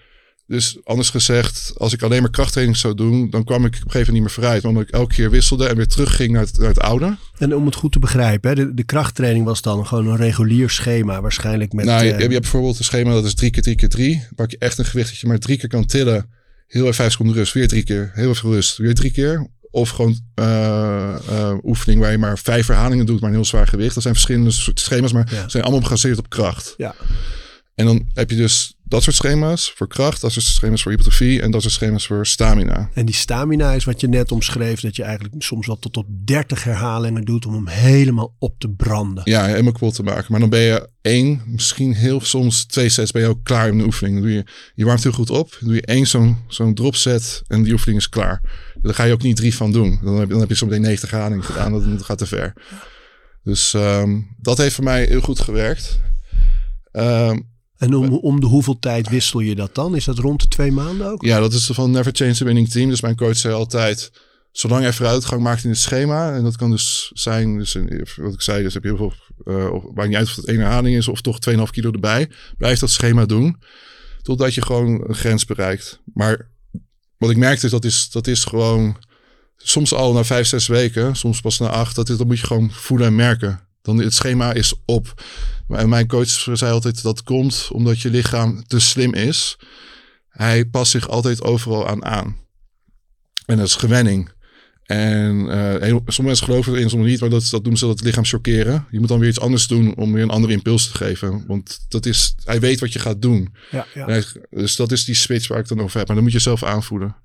Dus 0.48 0.78
anders 0.84 1.10
gezegd, 1.10 1.74
als 1.78 1.94
ik 1.94 2.02
alleen 2.02 2.22
maar 2.22 2.32
krachttraining 2.32 2.78
zou 2.78 2.94
doen, 2.96 3.30
dan 3.30 3.44
kwam 3.44 3.66
ik 3.66 3.66
op 3.66 3.74
een 3.74 3.78
gegeven 3.92 3.98
moment 4.00 4.14
niet 4.14 4.22
meer 4.22 4.32
vooruit. 4.32 4.62
Maar 4.62 4.72
omdat 4.72 4.88
ik 4.88 4.94
elke 4.94 5.14
keer 5.14 5.30
wisselde 5.30 5.68
en 5.68 5.76
weer 5.76 5.88
terugging 5.88 6.32
naar 6.32 6.42
het, 6.42 6.58
naar 6.58 6.68
het 6.68 6.80
oude. 6.80 7.18
En 7.38 7.56
om 7.56 7.66
het 7.66 7.76
goed 7.76 7.92
te 7.92 8.00
begrijpen, 8.00 8.50
hè, 8.50 8.56
de, 8.56 8.74
de 8.74 8.84
krachttraining 8.84 9.46
was 9.46 9.62
dan 9.62 9.88
gewoon 9.88 10.08
een 10.08 10.16
regulier 10.18 10.70
schema. 10.70 11.22
Waarschijnlijk 11.22 11.74
met... 11.74 11.86
nou, 11.86 12.04
je, 12.04 12.12
eh, 12.12 12.18
je 12.18 12.28
hebt 12.28 12.42
bijvoorbeeld 12.42 12.78
een 12.80 12.84
schema 12.86 13.14
dat 13.14 13.26
is 13.26 13.34
3 13.34 13.52
keer 13.52 13.62
3 13.64 13.76
keer 13.76 13.90
3. 13.90 14.24
Pak 14.36 14.52
je 14.52 14.58
echt 14.58 14.78
een 14.78 14.86
gewicht 14.86 15.10
dat 15.10 15.20
je 15.20 15.28
maar 15.28 15.40
drie 15.40 15.58
keer 15.58 15.70
kan 15.70 15.86
tillen. 15.86 16.30
Heel 16.68 16.82
even 16.84 16.96
vijf 16.96 17.12
seconden 17.12 17.36
rust, 17.36 17.54
weer 17.54 17.68
drie 17.68 17.84
keer. 17.84 18.12
Heel 18.14 18.36
veel 18.36 18.52
rust, 18.54 18.78
weer 18.78 18.96
drie 18.96 19.12
keer. 19.12 19.48
Of 19.72 19.90
gewoon 19.90 20.20
eh, 20.36 21.54
oefening 21.64 22.00
waar 22.02 22.12
je 22.12 22.18
maar 22.18 22.38
vijf 22.38 22.68
herhalingen 22.68 23.06
doet, 23.06 23.20
maar 23.20 23.30
een 23.30 23.36
heel 23.36 23.46
zwaar 23.46 23.68
gewicht. 23.68 23.94
Dat 23.94 24.04
zijn 24.04 24.14
verschillende 24.16 24.52
soort 24.52 24.80
schema's, 24.80 25.12
maar 25.12 25.28
Ja. 25.34 25.50
zijn 25.50 25.64
allemaal 25.64 25.82
gebaseerd 25.82 26.18
op 26.18 26.30
kracht. 26.30 26.74
Ja. 26.78 26.96
En 27.76 27.86
dan 27.86 28.08
heb 28.14 28.30
je 28.30 28.36
dus 28.36 28.77
dat 28.90 29.04
soort 29.04 29.16
schema's 29.16 29.72
voor 29.76 29.88
kracht, 29.88 30.22
dat 30.22 30.32
soort 30.32 30.46
schema's 30.46 30.82
voor 30.82 30.92
hypertrofie 30.92 31.42
en 31.42 31.52
dat 31.52 31.62
soort 31.62 31.74
schema's 31.74 32.08
voor 32.08 32.26
stamina. 32.26 32.90
En 32.94 33.06
die 33.06 33.16
stamina 33.16 33.72
is 33.72 33.84
wat 33.84 34.02
je 34.02 34.08
net 34.08 34.32
omschreef, 34.32 34.80
dat 34.80 34.96
je 34.96 35.04
eigenlijk 35.04 35.36
soms 35.38 35.68
wel 35.68 35.80
tot 35.80 35.98
op 35.98 36.06
30 36.10 36.64
herhalingen 36.64 37.26
doet 37.26 37.46
om 37.46 37.54
hem 37.54 37.68
helemaal 37.68 38.36
op 38.40 38.60
te 38.60 38.70
branden. 38.70 39.22
Ja, 39.26 39.46
helemaal 39.46 39.72
kapot 39.72 39.96
te 39.96 40.04
maken. 40.04 40.26
Maar 40.30 40.40
dan 40.40 40.50
ben 40.50 40.60
je 40.60 40.90
één, 41.02 41.42
misschien 41.46 41.94
heel 41.94 42.22
soms 42.22 42.66
twee 42.66 42.90
sets 42.90 43.12
ben 43.12 43.22
je 43.22 43.28
ook 43.28 43.44
klaar 43.44 43.68
in 43.68 43.78
de 43.78 43.84
oefening. 43.84 44.16
Dan 44.16 44.26
doe 44.26 44.36
je, 44.36 44.46
je 44.76 44.86
warmt 44.86 45.04
heel 45.04 45.12
goed 45.12 45.30
op, 45.30 45.56
dan 45.60 45.68
doe 45.68 45.76
je 45.76 45.86
één 45.86 46.08
zo'n 46.08 46.38
zo'n 46.48 46.74
drop 46.74 46.96
set 46.96 47.42
en 47.48 47.64
die 47.64 47.74
oefening 47.74 48.00
is 48.00 48.10
klaar. 48.10 48.42
Daar 48.82 48.94
ga 48.94 49.04
je 49.04 49.14
ook 49.14 49.24
niet 49.24 49.36
drie 49.36 49.56
van 49.56 49.72
doen. 49.72 50.00
Dan 50.04 50.14
heb 50.14 50.24
je, 50.24 50.32
dan 50.32 50.40
heb 50.40 50.50
je 50.50 50.56
zo 50.56 50.66
meteen 50.66 50.82
90 50.82 51.10
herhalingen 51.10 51.44
gedaan, 51.44 51.72
dat, 51.72 51.86
dat 51.86 52.04
gaat 52.04 52.18
te 52.18 52.26
ver. 52.26 52.54
Dus 53.44 53.74
ehm, 53.74 54.22
dat 54.38 54.58
heeft 54.58 54.76
voor 54.76 54.84
mij 54.84 55.04
heel 55.04 55.22
goed 55.22 55.40
gewerkt. 55.40 56.00
Ehm, 56.92 57.40
En 57.78 57.96
om, 57.96 58.14
om 58.18 58.40
de 58.40 58.46
hoeveel 58.46 58.80
tijd 58.80 59.10
wissel 59.10 59.40
je 59.40 59.56
dat 59.56 59.76
dan? 59.76 59.96
Is 59.96 60.06
dat 60.06 60.18
rond 60.18 60.42
de 60.42 60.48
twee 60.48 60.72
maanden 60.72 61.08
ook? 61.12 61.24
Ja, 61.26 61.40
dat 61.40 61.54
is 61.54 61.66
van 61.66 61.92
Never 61.92 62.12
Change 62.16 62.34
the 62.34 62.44
Winning 62.44 62.70
Team. 62.70 62.90
Dus 62.90 63.02
mijn 63.02 63.16
coach 63.16 63.36
zei 63.38 63.54
altijd, 63.54 64.12
zolang 64.52 64.82
hij 64.82 64.94
vooruitgang 64.94 65.42
maakt 65.42 65.64
in 65.64 65.70
het 65.70 65.80
schema. 65.80 66.34
En 66.36 66.44
dat 66.44 66.56
kan 66.56 66.72
dus 66.72 67.12
zijn, 67.14 67.58
dus 67.58 67.74
wat 68.16 68.34
ik 68.34 68.42
zei, 68.42 68.64
dus 68.64 68.74
heb 68.74 68.84
je 68.84 68.90
heel 68.96 68.98
veel, 68.98 69.14
eh, 69.56 69.72
of, 69.74 69.84
maakt 69.94 70.08
niet 70.08 70.18
uit 70.18 70.28
of 70.28 70.36
het 70.36 70.46
één 70.48 70.60
herhaling 70.60 70.98
is 70.98 71.08
of 71.08 71.22
toch 71.22 71.40
2,5 71.40 71.72
kilo 71.72 71.92
erbij. 71.92 72.30
Blijf 72.58 72.80
dat 72.80 72.90
schema 72.90 73.26
doen, 73.26 73.58
totdat 74.22 74.54
je 74.54 74.62
gewoon 74.62 75.04
een 75.08 75.16
grens 75.16 75.46
bereikt. 75.46 76.00
Maar 76.14 76.50
wat 77.18 77.30
ik 77.30 77.38
merkte 77.38 77.66
is, 77.66 77.72
dat 77.72 77.86
is, 77.86 78.10
dat 78.10 78.28
is 78.28 78.44
gewoon 78.44 78.98
soms 79.58 79.94
al 79.94 80.14
na 80.14 80.24
vijf, 80.24 80.48
zes 80.48 80.68
weken, 80.68 81.16
soms 81.16 81.42
pas 81.42 81.60
na 81.60 81.68
acht. 81.70 81.96
Dat, 81.96 82.10
is- 82.10 82.18
dat 82.18 82.28
moet 82.28 82.40
je 82.40 82.46
gewoon 82.46 82.72
voelen 82.72 83.08
en 83.08 83.16
merken. 83.16 83.67
Dan 83.88 83.98
het 84.02 84.14
schema 84.14 84.54
is 84.54 84.74
op. 84.86 85.24
Mijn 85.68 86.08
coach 86.08 86.28
zei 86.54 86.72
altijd 86.72 87.04
dat 87.04 87.24
komt 87.24 87.68
omdat 87.72 88.00
je 88.02 88.10
lichaam 88.10 88.64
te 88.68 88.80
slim 88.80 89.14
is. 89.14 89.58
Hij 90.30 90.66
past 90.66 90.92
zich 90.92 91.08
altijd 91.10 91.42
overal 91.42 91.88
aan 91.88 92.06
aan. 92.06 92.38
En 93.46 93.58
dat 93.58 93.68
is 93.68 93.76
gewenning. 93.76 94.30
En 94.84 95.50
eh, 95.50 95.58
heel- 95.82 96.02
sommige 96.06 96.22
mensen 96.22 96.46
geloven 96.46 96.74
erin, 96.74 96.90
sommige 96.90 97.12
niet. 97.12 97.20
Maar 97.20 97.30
dat, 97.30 97.48
dat 97.50 97.64
doen 97.64 97.78
ze 97.78 97.86
dat 97.86 97.96
het 97.96 98.06
lichaam 98.06 98.26
chockeren. 98.26 98.88
Je 98.92 99.00
moet 99.00 99.08
dan 99.08 99.20
weer 99.20 99.30
iets 99.30 99.40
anders 99.40 99.68
doen 99.68 99.96
om 99.96 100.14
weer 100.14 100.24
een 100.24 100.30
andere 100.30 100.54
impuls 100.54 100.88
te 100.92 100.98
geven. 100.98 101.44
Want 101.48 101.86
dat 101.88 102.06
is, 102.06 102.36
hij 102.44 102.60
weet 102.60 102.80
wat 102.80 102.94
je 102.94 103.00
gaat 103.00 103.22
doen. 103.22 103.54
Ja, 103.72 103.86
ja. 103.94 104.06
Hij- 104.06 104.24
dus 104.50 104.76
dat 104.76 104.92
is 104.92 105.06
die 105.06 105.16
switch 105.16 105.48
waar 105.48 105.60
ik 105.60 105.68
dan 105.68 105.82
over 105.82 105.98
heb. 105.98 106.08
Maar 106.08 106.16
dan 106.16 106.26
moet 106.26 106.34
je 106.34 106.40
zelf 106.40 106.64
aanvoelen. 106.64 107.16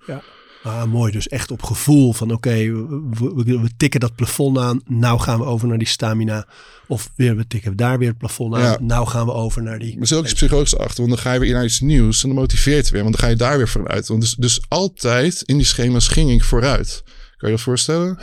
Ah, 0.62 0.84
mooi. 0.84 1.12
Dus 1.12 1.28
echt 1.28 1.50
op 1.50 1.62
gevoel 1.62 2.12
van 2.12 2.32
oké, 2.32 2.50
we, 2.50 3.32
we, 3.34 3.60
we 3.60 3.70
tikken 3.76 4.00
dat 4.00 4.14
plafond 4.14 4.58
aan. 4.58 4.80
Nou 4.86 5.20
gaan 5.20 5.38
we 5.38 5.44
over 5.44 5.68
naar 5.68 5.78
die 5.78 5.86
stamina. 5.86 6.46
Of 6.86 7.10
weer, 7.14 7.36
we 7.36 7.46
tikken 7.46 7.76
daar 7.76 7.98
weer 7.98 8.08
het 8.08 8.18
plafond 8.18 8.54
aan. 8.54 8.62
Ja. 8.62 8.78
Nou 8.80 9.06
gaan 9.06 9.26
we 9.26 9.32
over 9.32 9.62
naar 9.62 9.78
die... 9.78 9.92
Maar 9.92 10.00
er 10.00 10.06
zit 10.06 10.18
ook 10.18 10.24
iets 10.24 10.34
psychologisch 10.34 10.76
achter. 10.76 10.96
Want 10.96 11.08
dan 11.08 11.18
ga 11.18 11.32
je 11.32 11.40
weer 11.40 11.52
naar 11.52 11.64
iets 11.64 11.80
nieuws. 11.80 12.22
En 12.22 12.28
dan 12.28 12.38
motiveert 12.38 12.76
het 12.76 12.90
weer. 12.90 13.02
Want 13.02 13.14
dan 13.14 13.24
ga 13.24 13.30
je 13.30 13.36
daar 13.36 13.56
weer 13.56 13.68
vooruit. 13.68 14.08
Want 14.08 14.20
dus, 14.20 14.34
dus 14.34 14.60
altijd 14.68 15.42
in 15.42 15.56
die 15.56 15.66
schema's 15.66 16.08
ging 16.08 16.30
ik 16.30 16.44
vooruit. 16.44 17.02
Kan 17.36 17.50
je 17.50 17.56
dat 17.56 17.64
voorstellen? 17.64 18.18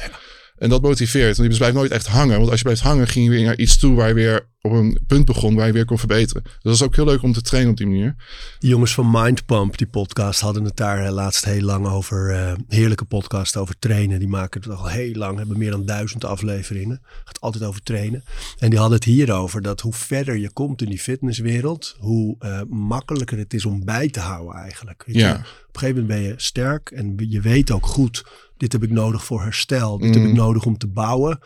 En 0.60 0.70
dat 0.70 0.82
motiveert. 0.82 1.38
Want 1.38 1.52
je 1.52 1.58
blijft 1.58 1.76
nooit 1.76 1.92
echt 1.92 2.08
hangen. 2.08 2.38
Want 2.38 2.50
als 2.50 2.58
je 2.58 2.64
blijft 2.64 2.82
hangen, 2.82 3.08
ging 3.08 3.26
je 3.26 3.32
weer 3.32 3.44
naar 3.46 3.58
iets 3.58 3.78
toe 3.78 3.96
waar 3.96 4.08
je 4.08 4.14
weer 4.14 4.48
op 4.62 4.72
een 4.72 5.00
punt 5.08 5.26
begon 5.26 5.56
waar 5.56 5.68
je 5.68 5.74
weer 5.74 5.86
kon 5.86 5.98
verbeteren. 5.98 6.44
Dus 6.44 6.54
dat 6.62 6.74
is 6.74 6.84
ook 6.84 6.96
heel 6.96 7.06
leuk 7.06 7.22
om 7.22 7.34
te 7.34 7.42
trainen 7.42 7.72
op 7.72 7.78
die 7.78 7.88
manier. 7.88 8.16
Die 8.60 8.70
jongens 8.70 8.94
van 8.94 9.12
Mind 9.12 9.46
Pump, 9.46 9.78
die 9.78 9.88
podcast, 9.88 10.40
hadden 10.40 10.64
het 10.64 10.76
daar 10.78 11.06
eh, 11.06 11.12
laatst 11.12 11.46
heel 11.46 11.62
lang 11.62 11.88
over. 11.88 12.32
eh, 12.32 12.54
heerlijke 12.68 13.06
podcast 13.06 13.58
over 13.58 13.80
trainen. 13.80 14.20
Die 14.20 14.28
maken 14.28 14.62
het 14.62 14.70
al 14.70 14.88
heel 14.88 15.14
lang, 15.14 15.38
hebben 15.38 15.58
meer 15.58 15.72
dan 15.72 15.86
duizend 15.86 16.26
afleveringen. 16.26 17.02
Gaat 17.26 17.40
altijd 17.42 17.64
over 17.64 17.84
trainen. 17.84 18.24
En 18.58 18.70
die 18.70 18.80
hadden 18.80 18.98
het 18.98 19.08
hierover 19.08 19.62
dat 19.62 19.82
hoe 19.82 19.94
verder 19.94 20.38
je 20.38 20.52
komt 20.52 20.82
in 20.82 20.90
die 20.90 21.00
fitnesswereld, 21.00 21.96
hoe 22.00 22.36
eh, 22.40 22.62
makkelijker 22.70 23.38
het 23.38 23.54
is 23.54 23.66
om 23.66 23.86
bij 23.86 24.10
te 24.10 24.20
houden 24.20 24.56
eigenlijk. 24.56 25.04
Weet 25.06 25.16
je? 25.16 25.22
Ja. 25.22 25.34
Op 25.68 25.76
een 25.76 25.80
gegeven 25.80 26.02
moment 26.02 26.20
ben 26.22 26.30
je 26.30 26.34
sterk 26.38 26.92
en 26.92 27.16
je 27.18 27.42
weet 27.42 27.72
ook 27.72 27.86
goed, 27.86 28.24
dit 28.60 28.72
heb 28.72 28.84
ik 28.84 28.92
nodig 28.92 29.26
voor 29.26 29.42
herstel. 29.42 29.98
Dit 29.98 30.14
heb 30.14 30.24
ik 30.24 30.32
nodig 30.34 30.66
om 30.66 30.78
te 30.78 30.88
bouwen. 30.88 31.40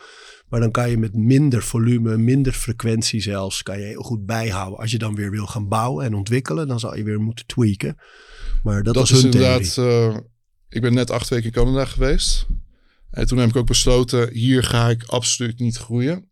Maar 0.48 0.60
dan 0.60 0.70
kan 0.70 0.90
je 0.90 0.98
met 0.98 1.14
minder 1.14 1.62
volume, 1.62 2.16
minder 2.16 2.52
frequentie 2.52 3.20
zelfs, 3.20 3.62
kan 3.62 3.78
je 3.78 3.84
heel 3.84 4.02
goed 4.02 4.26
bijhouden. 4.26 4.78
Als 4.78 4.90
je 4.90 4.98
dan 4.98 5.14
weer 5.14 5.30
wil 5.30 5.46
gaan 5.46 5.68
bouwen 5.68 6.04
en 6.04 6.14
ontwikkelen, 6.14 6.68
dan 6.68 6.80
zal 6.80 6.96
je 6.96 7.02
weer 7.02 7.20
moeten 7.20 7.46
tweaken. 7.46 7.96
Maar 8.62 8.82
dat, 8.82 8.94
Dat, 8.94 9.08
was 9.08 9.10
is 9.12 9.22
hun 9.22 9.30
theorie. 9.30 9.52
inderdaad. 9.54 10.12
eh, 10.14 10.20
ik 10.68 10.80
ben 10.80 10.94
net 10.94 11.10
acht 11.10 11.28
weken 11.28 11.44
in 11.46 11.52
Canada 11.52 11.84
geweest. 11.84 12.46
En 13.10 13.26
toen 13.26 13.38
heb 13.38 13.48
ik 13.48 13.56
ook 13.56 13.66
besloten, 13.66 14.32
hier 14.32 14.62
ga 14.62 14.88
ik 14.88 15.04
absoluut 15.04 15.58
niet 15.58 15.76
groeien. 15.76 16.28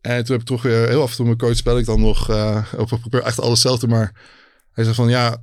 En 0.00 0.24
toen 0.24 0.32
heb 0.32 0.40
ik 0.40 0.46
toch 0.46 0.62
weer 0.62 0.88
heel 0.88 1.02
af 1.02 1.10
en 1.10 1.16
toe 1.16 1.24
mijn 1.24 1.38
coach 1.38 1.62
bel 1.62 1.78
ik 1.78 1.84
dan 1.86 2.00
nog. 2.00 2.30
eh 2.30 2.72
op, 2.76 2.92
ik 2.92 3.00
probeer 3.00 3.22
echt 3.22 3.38
alles 3.40 3.50
hetzelfde. 3.62 3.86
Maar 3.88 4.20
hij 4.72 4.84
zei 4.84 4.96
van 4.96 5.08
ja, 5.08 5.42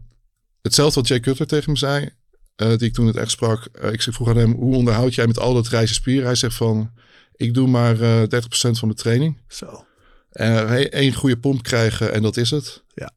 hetzelfde 0.62 1.00
wat 1.00 1.10
Jay 1.10 1.20
Cutler 1.20 1.48
tegen 1.48 1.72
me 1.72 1.78
zei. 1.78 2.10
Eh, 2.56 2.68
die 2.78 2.88
ik 2.88 2.94
toen 2.94 3.08
het 3.08 3.16
echt 3.16 3.32
sprak. 3.32 3.66
Eh, 3.72 3.92
ik 3.92 4.02
vroeg 4.02 4.30
aan 4.30 4.38
hem, 4.38 4.52
hoe 4.54 4.76
onderhoud 4.76 5.16
jij 5.16 5.28
met 5.28 5.40
al 5.40 5.54
dat 5.54 5.68
reizen 5.68 5.96
spieren? 5.96 6.26
Hij 6.26 6.36
zegt 6.36 6.56
van, 6.56 6.92
ik 7.36 7.54
doe 7.54 7.68
maar 7.68 8.02
eh 8.02 8.22
30% 8.22 8.80
van 8.80 8.90
de 8.90 8.96
training. 8.96 9.38
Zo. 9.48 9.86
En 10.32 10.92
één 10.92 11.14
goede 11.14 11.38
pomp 11.38 11.64
krijgen 11.64 12.14
en 12.14 12.22
dat 12.22 12.38
is 12.38 12.52
het. 12.52 12.84
Ja. 12.94 13.12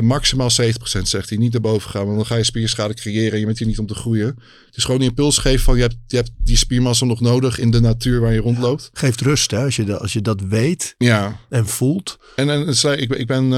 Maximaal 0.00 0.50
70% 0.50 0.54
zegt 1.02 1.28
hij. 1.28 1.38
Niet 1.38 1.52
naar 1.52 1.60
boven 1.60 1.90
gaan, 1.90 2.04
want 2.04 2.16
dan 2.16 2.26
ga 2.26 2.34
je 2.36 2.44
spierschade 2.44 2.94
creëren. 2.94 3.38
Je 3.38 3.46
bent 3.46 3.58
hier 3.58 3.66
niet 3.68 3.78
om 3.78 3.86
te 3.86 3.94
groeien. 3.94 4.26
Het 4.66 4.76
is 4.76 4.84
gewoon 4.84 5.00
die 5.00 5.08
impuls 5.08 5.38
geven 5.38 5.60
van 5.64 5.76
je 5.76 5.82
hebt, 5.82 5.96
je 6.06 6.16
hebt 6.16 6.30
die 6.38 6.56
spiermassa 6.56 7.04
nog 7.04 7.20
nodig 7.20 7.58
in 7.58 7.70
de 7.70 7.80
natuur 7.80 8.20
waar 8.20 8.32
je 8.32 8.40
rondloopt. 8.40 8.90
Geeft 8.92 9.20
rust 9.20 9.50
hè, 9.50 9.62
als 9.64 9.76
je, 9.76 9.84
dat- 9.84 10.00
als 10.00 10.12
je 10.12 10.20
dat 10.20 10.40
weet 10.40 10.94
Ja. 10.98 11.38
en 11.48 11.66
voelt. 11.66 12.18
En, 12.36 12.50
en 12.50 12.76
zei, 12.76 12.96
ik, 12.96 13.10
ik 13.14 13.26
ben... 13.26 13.52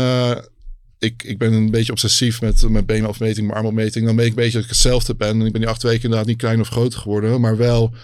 ik, 0.98 1.22
ik 1.22 1.38
ben 1.38 1.52
een 1.52 1.70
beetje 1.70 1.92
obsessief 1.92 2.40
met 2.40 2.68
mijn 2.68 2.86
benenafmeting, 2.86 3.46
mijn 3.46 3.58
armopmeting. 3.58 4.06
Dan 4.06 4.16
weet 4.16 4.26
ik 4.26 4.30
een 4.30 4.36
beetje 4.36 4.52
dat 4.52 4.62
ik 4.62 4.68
hetzelfde 4.68 5.14
ben. 5.14 5.40
En 5.40 5.46
ik 5.46 5.52
ben 5.52 5.60
die 5.60 5.70
acht 5.70 5.82
weken 5.82 6.02
inderdaad 6.02 6.26
niet 6.26 6.36
klein 6.36 6.60
of 6.60 6.68
groter 6.68 7.00
geworden. 7.00 7.40
Maar 7.40 7.56
wel 7.56 7.94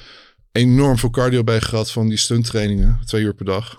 enorm 0.53 0.99
veel 0.99 1.11
cardio 1.11 1.45
bij 1.45 1.61
gehad 1.61 1.90
van 1.90 2.09
die 2.09 2.18
stunttrainingen. 2.18 3.01
Twee 3.05 3.22
uur 3.22 3.34
per 3.34 3.45
dag. 3.45 3.76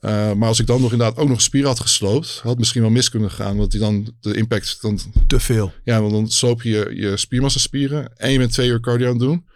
Eh, 0.00 0.32
maar 0.32 0.48
als 0.48 0.60
ik 0.60 0.66
dan 0.66 0.80
nog 0.80 0.92
inderdaad 0.92 1.16
ook 1.16 1.28
nog 1.28 1.40
spieren 1.40 1.68
had 1.68 1.80
gesloopt, 1.80 2.28
had 2.28 2.50
het 2.50 2.58
misschien 2.58 2.82
wel 2.82 2.90
mis 2.90 3.10
kunnen 3.10 3.30
gaan. 3.30 3.56
Want 3.56 3.70
die 3.70 3.80
dan 3.80 4.14
de 4.20 4.34
impact 4.36 4.78
dan 4.80 4.98
Te 5.26 5.40
veel. 5.40 5.72
ja, 5.84 6.00
want 6.00 6.12
dan 6.12 6.28
sloop 6.28 6.62
je 6.62 6.90
je, 6.94 7.16
spiermassaspieren 7.16 8.16
en 8.16 8.32
je 8.32 8.38
bent 8.38 8.52
twee 8.52 8.68
uur 8.68 8.80
cardio 8.80 9.06
aan 9.06 9.12
het 9.12 9.22
doen. 9.22 9.46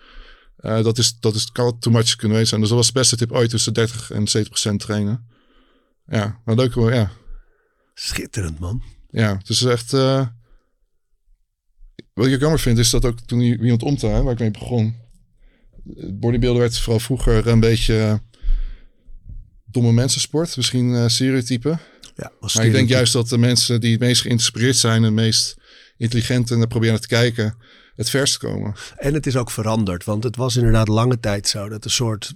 Eh, 0.56 0.82
dat, 0.82 0.98
is, 0.98 1.16
dat 1.20 1.34
is, 1.34 1.52
kan 1.52 1.78
too 1.78 1.92
much 1.92 2.16
kunnen 2.16 2.46
zijn. 2.46 2.60
Dus 2.60 2.68
dat 2.68 2.78
was 2.78 2.86
de 2.86 2.92
beste 2.92 3.16
tip 3.16 3.32
ooit 3.32 3.50
tussen 3.50 3.72
30 3.72 4.10
en 4.10 4.28
70 4.28 4.48
procent 4.48 4.80
trainen. 4.80 5.26
Ja, 6.06 6.40
maar 6.44 6.54
leuk 6.54 6.72
hoor, 6.72 6.94
ja. 6.94 7.10
Schitterend, 7.94 8.58
man. 8.58 8.82
Ja, 9.10 9.36
het 9.36 9.48
is 9.48 9.62
echt... 9.62 9.92
eh, 9.92 10.26
wat 12.14 12.26
ik 12.26 12.34
ook 12.34 12.40
jammer 12.40 12.60
vind, 12.60 12.78
is 12.78 12.90
dat 12.90 13.04
ook 13.04 13.20
toen 13.20 13.40
iemand 13.40 13.82
omte, 13.82 14.06
hè, 14.06 14.22
waar 14.22 14.32
ik 14.32 14.38
mee 14.38 14.50
begon. 14.50 14.94
Bodybuilder 16.12 16.60
werd 16.60 16.78
vooral 16.78 17.00
vroeger 17.00 17.46
een 17.46 17.60
beetje 17.60 17.98
eh, 17.98 18.14
domme 19.64 19.92
mensensport. 19.92 20.56
Misschien 20.56 20.94
eh 20.94 21.08
stereotype. 21.08 21.78
Ja, 22.16 22.32
Maar 22.40 22.66
ik 22.66 22.72
denk 22.72 22.88
juist 22.88 23.12
dat 23.12 23.28
de 23.28 23.38
mensen 23.38 23.80
die 23.80 23.90
het 23.90 24.00
meest 24.00 24.22
geïnspireerd 24.22 24.76
zijn... 24.76 24.96
en 24.96 25.02
het 25.02 25.12
meest 25.12 25.56
intelligent 25.96 26.50
en 26.50 26.68
proberen 26.68 27.00
te 27.00 27.06
kijken... 27.06 27.56
het 27.94 28.10
verst 28.10 28.36
komen. 28.36 28.74
En 28.96 29.14
het 29.14 29.26
is 29.26 29.36
ook 29.36 29.50
veranderd, 29.50 30.04
want 30.04 30.24
het 30.24 30.36
was 30.36 30.56
inderdaad 30.56 30.88
lange 30.88 31.20
tijd 31.20 31.48
zo 31.48 31.68
dat 31.68 31.84
een 31.84 31.90
soort. 31.90 32.34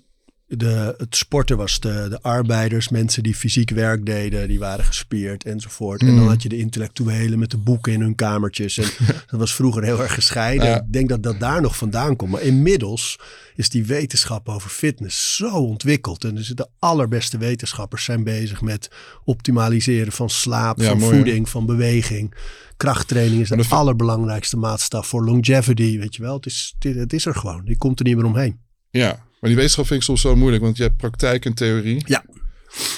De, 0.48 0.94
het 0.98 1.16
sporten 1.16 1.56
was 1.56 1.80
de, 1.80 2.06
de 2.10 2.22
arbeiders, 2.22 2.88
mensen 2.88 3.22
die 3.22 3.34
fysiek 3.34 3.70
werk 3.70 4.06
deden, 4.06 4.48
die 4.48 4.58
waren 4.58 4.84
gespierd 4.84 5.44
enzovoort. 5.44 6.00
En 6.00 6.06
dan 6.06 6.16
Mm. 6.16 6.28
had 6.28 6.42
je 6.42 6.48
de 6.48 6.58
intellectuelen 6.58 7.38
met 7.38 7.50
de 7.50 7.56
boeken 7.56 7.92
in 7.92 8.00
hun 8.00 8.14
kamertjes. 8.14 8.78
En 8.78 8.88
dat 9.30 9.40
was 9.40 9.54
vroeger 9.54 9.82
heel 9.84 10.02
erg 10.02 10.14
gescheiden. 10.14 10.66
Ja. 10.68 10.76
Ik 10.76 10.92
denk 10.92 11.08
dat 11.08 11.22
dat 11.22 11.40
daar 11.40 11.60
nog 11.60 11.76
vandaan 11.76 12.16
komt. 12.16 12.30
Maar 12.30 12.42
inmiddels 12.42 13.18
is 13.54 13.68
die 13.68 13.84
wetenschap 13.84 14.48
over 14.48 14.70
fitness 14.70 15.36
zo 15.36 15.48
ontwikkeld. 15.50 16.24
En 16.24 16.34
dus 16.34 16.48
de 16.48 16.68
allerbeste 16.78 17.38
wetenschappers 17.38 18.04
zijn 18.04 18.24
bezig 18.24 18.60
met 18.60 18.90
optimaliseren 19.24 20.12
van 20.12 20.30
slaap, 20.30 20.78
Ja, 20.78 20.88
van 20.88 20.98
mooi, 20.98 21.10
hè? 21.10 21.16
voeding, 21.16 21.48
van 21.48 21.66
beweging. 21.66 22.34
Krachttraining 22.76 23.40
is 23.42 23.48
de 23.48 23.56
dat 23.56 23.70
allerbelangrijkste 23.70 24.56
maatstaf 24.56 25.06
voor 25.06 25.24
longevity. 25.24 25.98
Weet 25.98 26.14
je 26.16 26.22
wel, 26.22 26.34
het 26.36 26.46
is, 26.46 26.74
het, 26.78 26.94
het 26.96 27.12
is 27.12 27.26
er 27.26 27.34
gewoon. 27.34 27.64
Die 27.64 27.76
komt 27.78 27.98
er 27.98 28.04
niet 28.06 28.16
meer 28.16 28.24
omheen. 28.24 28.58
Ja, 28.90 29.24
maar 29.46 29.54
die 29.54 29.64
wetenschap 29.64 29.86
vind 29.86 30.00
ik 30.00 30.06
soms 30.06 30.20
zo 30.20 30.36
moeilijk, 30.36 30.62
want 30.62 30.76
je 30.76 30.82
hebt 30.82 30.96
praktijk 30.96 31.44
en 31.44 31.54
theorie. 31.54 32.02
Ja. 32.06 32.24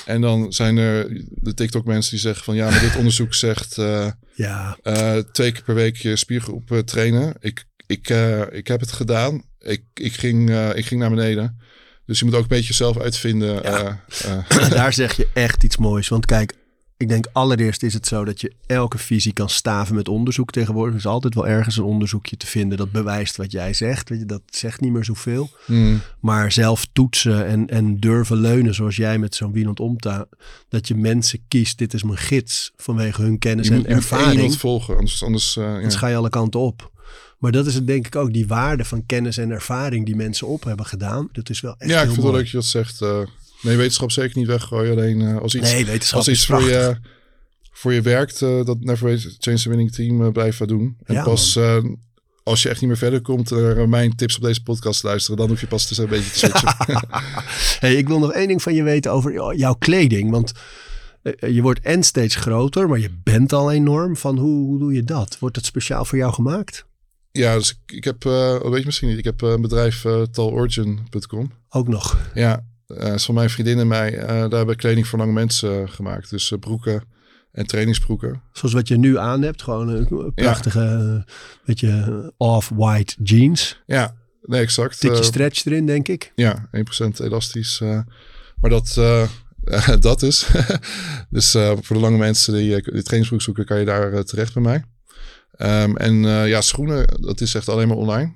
En 0.05 0.21
dan 0.21 0.53
zijn 0.53 0.77
er 0.77 1.23
de 1.29 1.55
TikTok 1.55 1.85
mensen 1.85 2.11
die 2.11 2.21
zeggen 2.21 2.45
van 2.45 2.55
ja, 2.55 2.71
maar 2.71 2.81
dit 2.81 2.97
onderzoek 3.01 3.35
zegt 3.35 3.79
eh, 3.79 4.07
Ja, 4.35 4.79
eh, 4.83 5.17
twee 5.33 5.53
keer 5.53 5.63
per 5.63 5.75
week 5.75 5.97
je 5.97 6.17
spiergroep 6.17 6.73
eh, 6.73 6.79
trainen. 6.79 7.35
Ik, 7.41 7.65
ik, 7.87 8.09
ik 8.51 8.69
heb 8.69 8.81
het 8.81 8.93
gedaan. 8.93 9.43
Ik, 9.59 9.83
ik, 9.95 10.13
ging, 10.13 10.51
ik 10.75 10.87
ging 10.87 11.01
naar 11.01 11.11
beneden. 11.11 11.61
Dus 12.07 12.19
je 12.19 12.25
moet 12.25 12.35
ook 12.35 12.43
een 12.43 12.49
beetje 12.49 12.75
zelf 12.75 12.99
uitvinden. 12.99 13.63
Ja. 13.63 14.05
daar 14.71 14.93
zeg 14.93 15.17
je 15.17 15.29
echt 15.35 15.65
iets 15.65 15.77
moois. 15.77 16.09
Want 16.09 16.27
kijk, 16.27 16.55
ik 16.99 17.09
denk 17.09 17.27
allereerst 17.33 17.83
is 17.83 17.95
het 17.95 18.07
zo 18.07 18.25
dat 18.25 18.41
je 18.41 18.53
elke 18.67 18.99
visie 18.99 19.33
kan 19.33 19.49
staven 19.49 19.95
met 19.95 20.09
onderzoek 20.09 20.51
tegenwoordig. 20.51 20.93
Er 20.93 20.99
is 20.99 21.07
altijd 21.07 21.35
wel 21.35 21.47
ergens 21.47 21.77
een 21.77 21.85
onderzoekje 21.85 22.37
te 22.37 22.47
vinden 22.47 22.79
dat 22.79 22.93
bewijst 22.93 23.37
wat 23.37 23.53
jij 23.53 23.75
zegt. 23.75 24.09
Weet 24.09 24.19
je, 24.19 24.27
dat 24.27 24.43
zegt 24.47 24.81
niet 24.81 24.93
meer 24.93 25.05
zoveel. 25.05 25.51
hmm. 25.65 26.01
Maar 26.21 26.53
zelf 26.53 26.87
toetsen 26.93 27.47
en, 27.47 27.67
en 27.67 28.01
durven 28.01 28.37
leunen 28.37 28.75
zoals 28.75 28.97
jij 28.97 29.19
met 29.19 29.35
zo'n 29.35 29.53
Wienand 29.53 29.81
Omta. 29.81 30.27
Dat 30.69 30.89
je 30.89 30.95
mensen 30.95 31.41
kiest, 31.49 31.79
dit 31.79 31.95
is 31.95 32.03
mijn 32.03 32.19
gids 32.19 32.73
vanwege 32.77 33.23
hun 33.23 33.39
kennis 33.39 33.69
je, 33.69 33.75
moet, 33.75 33.85
en 33.85 33.89
je 33.89 33.95
moet 33.95 34.05
één 34.05 34.19
ervaring. 34.19 34.41
iemand 34.41 34.61
volgen, 34.61 34.97
anders, 34.97 35.23
anders 35.23 35.57
eh, 35.57 35.65
ja. 35.65 35.81
Dan 35.81 35.91
ga 35.91 36.07
je 36.07 36.17
alle 36.17 36.31
kanten 36.31 36.61
op. 36.61 36.91
Maar 37.39 37.53
dat 37.53 37.67
is 37.67 37.75
het 37.75 37.87
denk 37.87 38.07
ik 38.07 38.17
ook, 38.17 38.33
die 38.33 38.47
waarde 38.47 38.85
van 38.85 39.07
kennis 39.07 39.37
en 39.37 39.51
ervaring 39.51 40.07
die 40.07 40.17
mensen 40.17 40.47
op 40.47 40.65
hebben 40.65 40.87
gedaan. 40.87 41.29
Dat 41.33 41.51
is 41.51 41.61
wel 41.61 41.75
echt 41.79 41.91
Ja, 41.91 42.01
ik 42.01 42.11
vind 42.11 42.23
het 42.23 42.25
leuk 42.25 42.35
dat 42.35 42.51
je 42.51 42.57
dat 42.57 42.67
zegt. 42.67 43.01
eh, 43.01 43.21
nee, 43.63 43.77
wetenschap 43.77 44.11
zeker 44.11 44.39
niet 44.39 44.47
weggooien. 44.47 44.93
Alleen 44.93 45.21
eh, 45.21 45.37
als 45.39 45.55
iets, 45.55 45.73
Nee, 45.73 46.01
als 46.13 46.29
is 46.29 46.35
iets 46.35 46.47
voor 46.47 46.63
je, 46.63 46.97
voor 47.73 47.93
je 47.93 48.01
werkt, 48.01 48.43
eh, 48.43 48.65
dat 48.65 48.81
Never 48.81 49.19
Change 49.39 49.59
the 49.59 49.69
Winning 49.69 49.93
Team 49.93 50.23
uh, 50.23 50.33
blijven 50.33 50.67
doen. 50.67 50.97
En 51.05 51.15
Ja, 51.15 51.23
pas 51.23 51.57
eh, 51.57 51.85
als 52.43 52.63
je 52.63 52.69
echt 52.69 52.81
niet 52.81 52.89
meer 52.89 52.99
verder 52.99 53.21
komt, 53.21 53.51
naar 53.51 53.89
mijn 53.89 54.17
tips 54.17 54.37
op 54.37 54.43
deze 54.43 54.63
podcast 54.63 55.03
luisteren, 55.03 55.37
dan 55.39 55.49
hoef 55.49 55.61
je 55.61 55.67
pas 55.67 55.87
te 55.87 56.03
een 56.03 56.09
beetje 56.09 56.31
te 56.31 56.39
switchen. 56.39 56.77
Hey, 57.81 57.95
ik 57.95 58.09
wil 58.09 58.19
nog 58.19 58.33
één 58.33 58.49
ding 58.49 58.63
van 58.63 58.75
je 58.75 58.83
weten 58.83 59.13
over 59.13 59.33
jou- 59.33 59.57
jouw 59.57 59.75
kleding. 59.75 60.31
Want 60.31 60.53
eh, 61.23 61.55
je 61.55 61.63
wordt 61.63 61.81
en 61.81 62.03
steeds 62.03 62.35
groter, 62.35 62.89
maar 62.89 62.99
je 62.99 63.11
bent 63.23 63.53
al 63.53 63.73
enorm. 63.73 64.17
Van 64.17 64.39
hoe, 64.39 64.67
hoe 64.67 64.79
doe 64.79 64.93
je 64.95 65.05
dat? 65.05 65.37
Wordt 65.39 65.57
het 65.57 65.65
speciaal 65.65 66.05
voor 66.05 66.19
jou 66.19 66.33
gemaakt? 66.33 66.87
ja, 67.33 67.55
dus 67.55 67.71
ik, 67.71 67.97
ik 67.97 68.05
heb, 68.05 68.25
eh 68.25 68.61
weet 68.63 68.79
je 68.81 68.87
misschien 68.87 69.09
niet, 69.09 69.19
ik 69.19 69.25
heb 69.25 69.43
eh, 69.43 69.51
een 69.51 69.61
bedrijf 69.61 70.05
uh, 70.05 70.23
talorigin.com. 70.23 71.53
Ook 71.69 71.89
nog. 71.89 72.31
Ja, 72.35 72.53
uh, 72.53 72.63
is 72.89 73.25
van 73.25 73.35
mijn 73.35 73.51
vriendin 73.51 73.79
en 73.79 73.89
mij. 73.89 74.15
Uh, 74.15 74.27
daar 74.27 74.39
hebben 74.39 74.67
we 74.67 74.77
kleding 74.77 75.07
voor 75.07 75.19
lange 75.19 75.33
mensen 75.33 75.89
gemaakt. 75.89 76.31
Dus 76.31 76.53
broeken 76.61 77.03
en 77.53 77.67
trainingsbroeken. 77.67 78.43
Zoals 78.53 78.75
wat 78.75 78.89
je 78.89 78.99
nu 78.99 79.19
aan 79.19 79.43
hebt. 79.43 79.63
Gewoon 79.63 79.89
een 79.89 80.33
prachtige, 80.35 80.81
ja. 80.81 81.25
beetje 81.65 82.33
off-white 82.37 83.15
jeans. 83.23 83.83
Ja, 83.87 84.15
nee, 84.43 84.61
exact. 84.61 85.01
Tikje 85.01 85.23
stretch 85.23 85.65
erin, 85.65 85.87
denk 85.87 86.09
ik. 86.09 86.33
Ja, 86.35 86.69
1% 86.77 86.81
elastisch. 87.21 87.81
maar 88.61 88.71
dat, 88.71 88.97
uh, 88.99 89.29
dat 90.01 90.23
is. 90.23 90.49
dus 91.31 91.55
uh, 91.55 91.73
voor 91.81 91.97
de 91.97 92.03
lange 92.03 92.19
mensen 92.19 92.55
die, 92.55 92.69
die 92.69 93.03
trainingsbroek 93.03 93.43
zoeken, 93.43 93.65
kan 93.65 93.79
je 93.79 93.85
daar 93.85 94.25
terecht 94.25 94.55
bij 94.55 94.63
mij. 94.63 94.85
Um, 95.83 95.97
en 95.97 96.15
ja, 96.47 96.61
schoenen, 96.61 97.07
dat 97.21 97.41
is 97.41 97.55
echt 97.55 97.69
alleen 97.69 97.89
maar 97.89 97.97
online. 97.97 98.33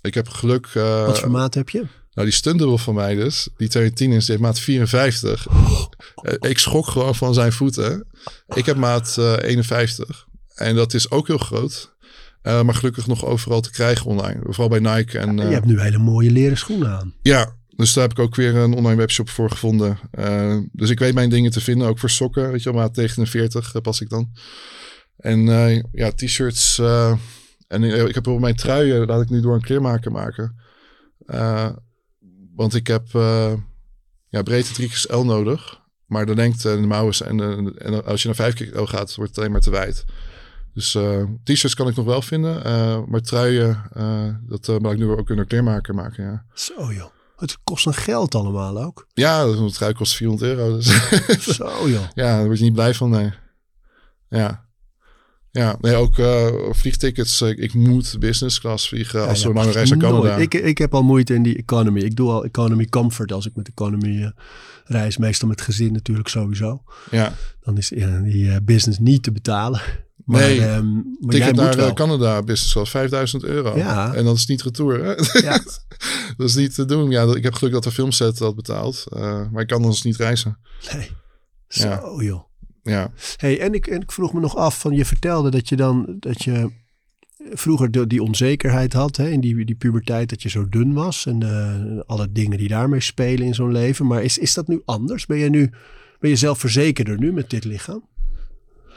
Ik 0.00 0.14
heb 0.14 0.28
geluk. 0.28 0.68
Wat 0.72 1.18
voor 1.18 1.30
maat 1.30 1.54
heb 1.54 1.68
je? 1.68 1.86
Nou, 2.14 2.28
die 2.28 2.36
stuntdubbel 2.36 2.78
van 2.78 2.94
mij 2.94 3.14
dus, 3.14 3.48
die 3.56 3.68
210 3.68 4.12
is, 4.12 4.26
die 4.26 4.30
heeft 4.30 4.46
maat 4.46 4.60
54. 4.60 5.48
Oh. 5.48 5.84
Ik 6.50 6.58
schrok 6.58 6.86
gewoon 6.86 7.14
van 7.14 7.34
zijn 7.34 7.52
voeten. 7.52 8.06
Ik 8.54 8.66
heb 8.66 8.76
maat 8.76 9.16
uh, 9.18 9.32
51. 9.38 10.26
En 10.54 10.74
dat 10.74 10.94
is 10.94 11.10
ook 11.10 11.26
heel 11.26 11.38
groot. 11.38 11.94
Uh, 12.42 12.62
maar 12.62 12.74
gelukkig 12.74 13.06
nog 13.06 13.24
overal 13.24 13.60
te 13.60 13.70
krijgen 13.70 14.06
online. 14.06 14.40
Vooral 14.42 14.68
bij 14.68 14.78
Nike. 14.78 15.18
En, 15.18 15.36
ja, 15.36 15.44
je 15.44 15.54
hebt 15.54 15.66
nu 15.66 15.80
hele 15.80 15.98
mooie 15.98 16.30
leren 16.30 16.56
schoenen 16.56 16.88
aan. 16.88 17.14
Ja, 17.22 17.56
dus 17.76 17.92
daar 17.92 18.02
heb 18.02 18.12
ik 18.12 18.24
ook 18.24 18.34
weer 18.34 18.56
een 18.56 18.74
online 18.74 18.96
webshop 18.96 19.28
voor 19.28 19.50
gevonden. 19.50 19.98
Uh, 20.18 20.58
dus 20.72 20.90
ik 20.90 20.98
weet 20.98 21.14
mijn 21.14 21.30
dingen 21.30 21.50
te 21.50 21.60
vinden, 21.60 21.88
ook 21.88 21.98
voor 21.98 22.10
sokken. 22.10 22.50
Weet 22.50 22.62
je 22.62 22.72
wel, 22.72 22.80
maat 22.80 22.96
49 22.96 23.80
pas 23.82 24.00
ik 24.00 24.08
dan. 24.08 24.30
En 25.16 25.46
uh, 25.46 25.82
ja, 25.92 26.10
t-shirts. 26.12 26.78
en 27.68 27.82
ik 27.82 28.14
heb 28.14 28.26
op 28.26 28.40
mijn 28.40 28.56
truien, 28.56 29.06
laat 29.06 29.22
ik 29.22 29.30
nu 29.30 29.40
door 29.40 29.54
een 29.54 29.60
kleermaker 29.60 30.12
maken. 30.12 30.56
Want 32.54 32.74
ik 32.74 32.86
heb 32.86 33.06
uh, 33.16 33.52
ja, 34.28 34.42
breedte 34.42 34.88
3XL 34.88 35.24
nodig. 35.24 35.82
Maar 36.06 36.26
de 36.26 36.34
lengte 36.34 36.70
en 36.70 36.80
de 36.80 36.86
mouwen 36.86 37.14
en, 37.26 37.36
de, 37.36 37.74
en 37.78 38.04
als 38.04 38.22
je 38.22 38.28
naar 38.28 38.36
5 38.36 38.54
XL 38.54 38.82
gaat, 38.82 39.14
wordt 39.14 39.30
het 39.30 39.38
alleen 39.38 39.52
maar 39.52 39.60
te 39.60 39.70
wijd. 39.70 40.04
Dus 40.74 40.94
uh, 40.94 41.22
t-shirts 41.44 41.74
kan 41.74 41.88
ik 41.88 41.96
nog 41.96 42.04
wel 42.04 42.22
vinden. 42.22 42.66
Uh, 42.66 43.04
maar 43.06 43.20
truien, 43.20 43.82
dat 44.48 44.68
uh, 44.68 44.78
mag 44.78 44.92
ik 44.92 44.98
nu 44.98 45.10
ook 45.10 45.30
een 45.30 45.46
kleermaker 45.46 45.94
maken. 45.94 46.24
Ja. 46.24 46.44
Zo 46.54 46.92
joh. 46.92 47.10
Het 47.36 47.58
kost 47.64 47.86
een 47.86 47.94
geld 47.94 48.34
allemaal 48.34 48.82
ook. 48.82 49.06
Ja, 49.12 49.42
een 49.42 49.70
trui 49.70 49.92
kost 49.92 50.14
400 50.14 50.50
euro. 50.50 50.76
Dus 50.76 51.44
Zo 51.56 51.88
joh. 51.88 52.04
Ja, 52.14 52.36
daar 52.36 52.44
word 52.44 52.58
je 52.58 52.64
niet 52.64 52.72
blij 52.72 52.94
van, 52.94 53.10
nee. 53.10 53.32
Ja. 54.28 54.63
Ja, 55.54 55.76
nee, 55.80 55.94
ook 55.94 56.18
uh, 56.18 56.46
vliegtickets. 56.70 57.40
Ik, 57.40 57.58
ik, 57.58 57.74
moet 57.74 58.16
business 58.18 58.60
class 58.60 58.88
vliegen 58.88 59.20
ja, 59.20 59.26
als 59.26 59.44
we 59.44 59.52
lange 59.52 59.70
reis 59.70 59.90
naar 59.90 59.98
Canada. 59.98 60.36
Ik, 60.36 60.54
ik 60.54 60.78
heb 60.78 60.94
al 60.94 61.02
moeite 61.02 61.34
in 61.34 61.42
die 61.42 61.56
economy. 61.56 62.00
Ik 62.00 62.16
doe 62.16 62.30
al 62.30 62.44
economy 62.44 62.86
comfort 62.86 63.32
als 63.32 63.46
ik 63.46 63.56
met 63.56 63.68
economy 63.68 64.06
uh, 64.06 64.28
reis. 64.84 65.16
Meestal 65.16 65.48
met 65.48 65.60
gezin 65.60 65.92
natuurlijk 65.92 66.28
sowieso. 66.28 66.82
Ja. 67.10 67.32
Dan 67.60 67.76
is 67.76 67.88
ja, 67.88 68.18
die 68.18 68.44
uh, 68.44 68.56
business 68.62 68.98
niet 68.98 69.22
te 69.22 69.32
betalen. 69.32 69.80
Maar, 70.24 70.40
nee, 70.40 70.68
um, 70.68 70.94
maar 70.94 71.30
ticket 71.30 71.38
jij 71.38 71.64
naar 71.64 71.76
wel. 71.76 71.92
Canada 71.92 72.42
business 72.42 72.72
class 72.72 72.90
5000 72.90 73.44
euro. 73.44 73.76
Ja. 73.76 74.14
En 74.14 74.24
dat 74.24 74.36
is 74.36 74.46
niet 74.46 74.62
retour. 74.62 75.04
Hè? 75.04 75.40
Ja. 75.40 75.58
dat 76.36 76.48
is 76.48 76.54
niet 76.54 76.74
te 76.74 76.84
doen. 76.84 77.10
Ja, 77.10 77.34
ik 77.34 77.42
heb 77.42 77.54
geluk 77.54 77.72
dat 77.72 77.82
de 77.84 77.90
filmset 77.90 78.38
dat 78.38 78.56
betaalt. 78.56 79.04
Maar 79.50 79.60
ik 79.60 79.66
kan 79.66 79.82
anders 79.82 80.02
niet 80.02 80.16
reizen. 80.16 80.58
Nee. 80.92 81.10
Zo 81.68 81.88
ja. 81.88 82.24
joh. 82.24 82.44
Ja. 82.84 83.12
Hey, 83.36 83.60
en, 83.60 83.74
ik, 83.74 83.86
en 83.86 84.00
ik 84.00 84.12
vroeg 84.12 84.32
me 84.32 84.40
nog 84.40 84.56
af 84.56 84.80
van 84.80 84.92
je 84.92 85.04
vertelde 85.04 85.50
dat 85.50 85.68
je 85.68 85.76
dan 85.76 86.16
dat 86.18 86.42
je 86.42 86.70
vroeger 87.52 87.90
de, 87.90 88.06
die 88.06 88.22
onzekerheid 88.22 88.92
had 88.92 89.16
hè, 89.16 89.28
in 89.28 89.40
die, 89.40 89.64
die 89.64 89.74
puberteit 89.74 90.28
dat 90.28 90.42
je 90.42 90.48
zo 90.48 90.68
dun 90.68 90.92
was 90.92 91.26
en 91.26 91.38
de, 91.38 92.02
alle 92.06 92.32
dingen 92.32 92.58
die 92.58 92.68
daarmee 92.68 93.00
spelen 93.00 93.46
in 93.46 93.54
zo'n 93.54 93.72
leven. 93.72 94.06
Maar 94.06 94.22
is, 94.22 94.38
is 94.38 94.54
dat 94.54 94.68
nu 94.68 94.82
anders? 94.84 95.26
Ben 95.26 95.38
je 95.38 95.50
nu 95.50 95.70
ben 96.20 96.30
je 96.30 96.36
zelfverzekerder 96.36 97.18
nu 97.18 97.32
met 97.32 97.50
dit 97.50 97.64
lichaam? 97.64 98.08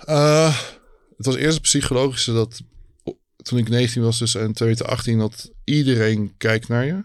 Uh, 0.09 0.57
het 1.17 1.25
was 1.25 1.35
eerst 1.35 1.53
het 1.53 1.61
psychologische 1.61 2.33
dat 2.33 2.61
toen 3.37 3.57
ik 3.57 3.69
19 3.69 4.01
was 4.01 4.19
dus 4.19 4.35
en 4.35 4.53
2018 4.53 5.17
dat 5.17 5.51
iedereen 5.63 6.33
kijkt 6.37 6.67
naar 6.67 6.85
je 6.85 7.03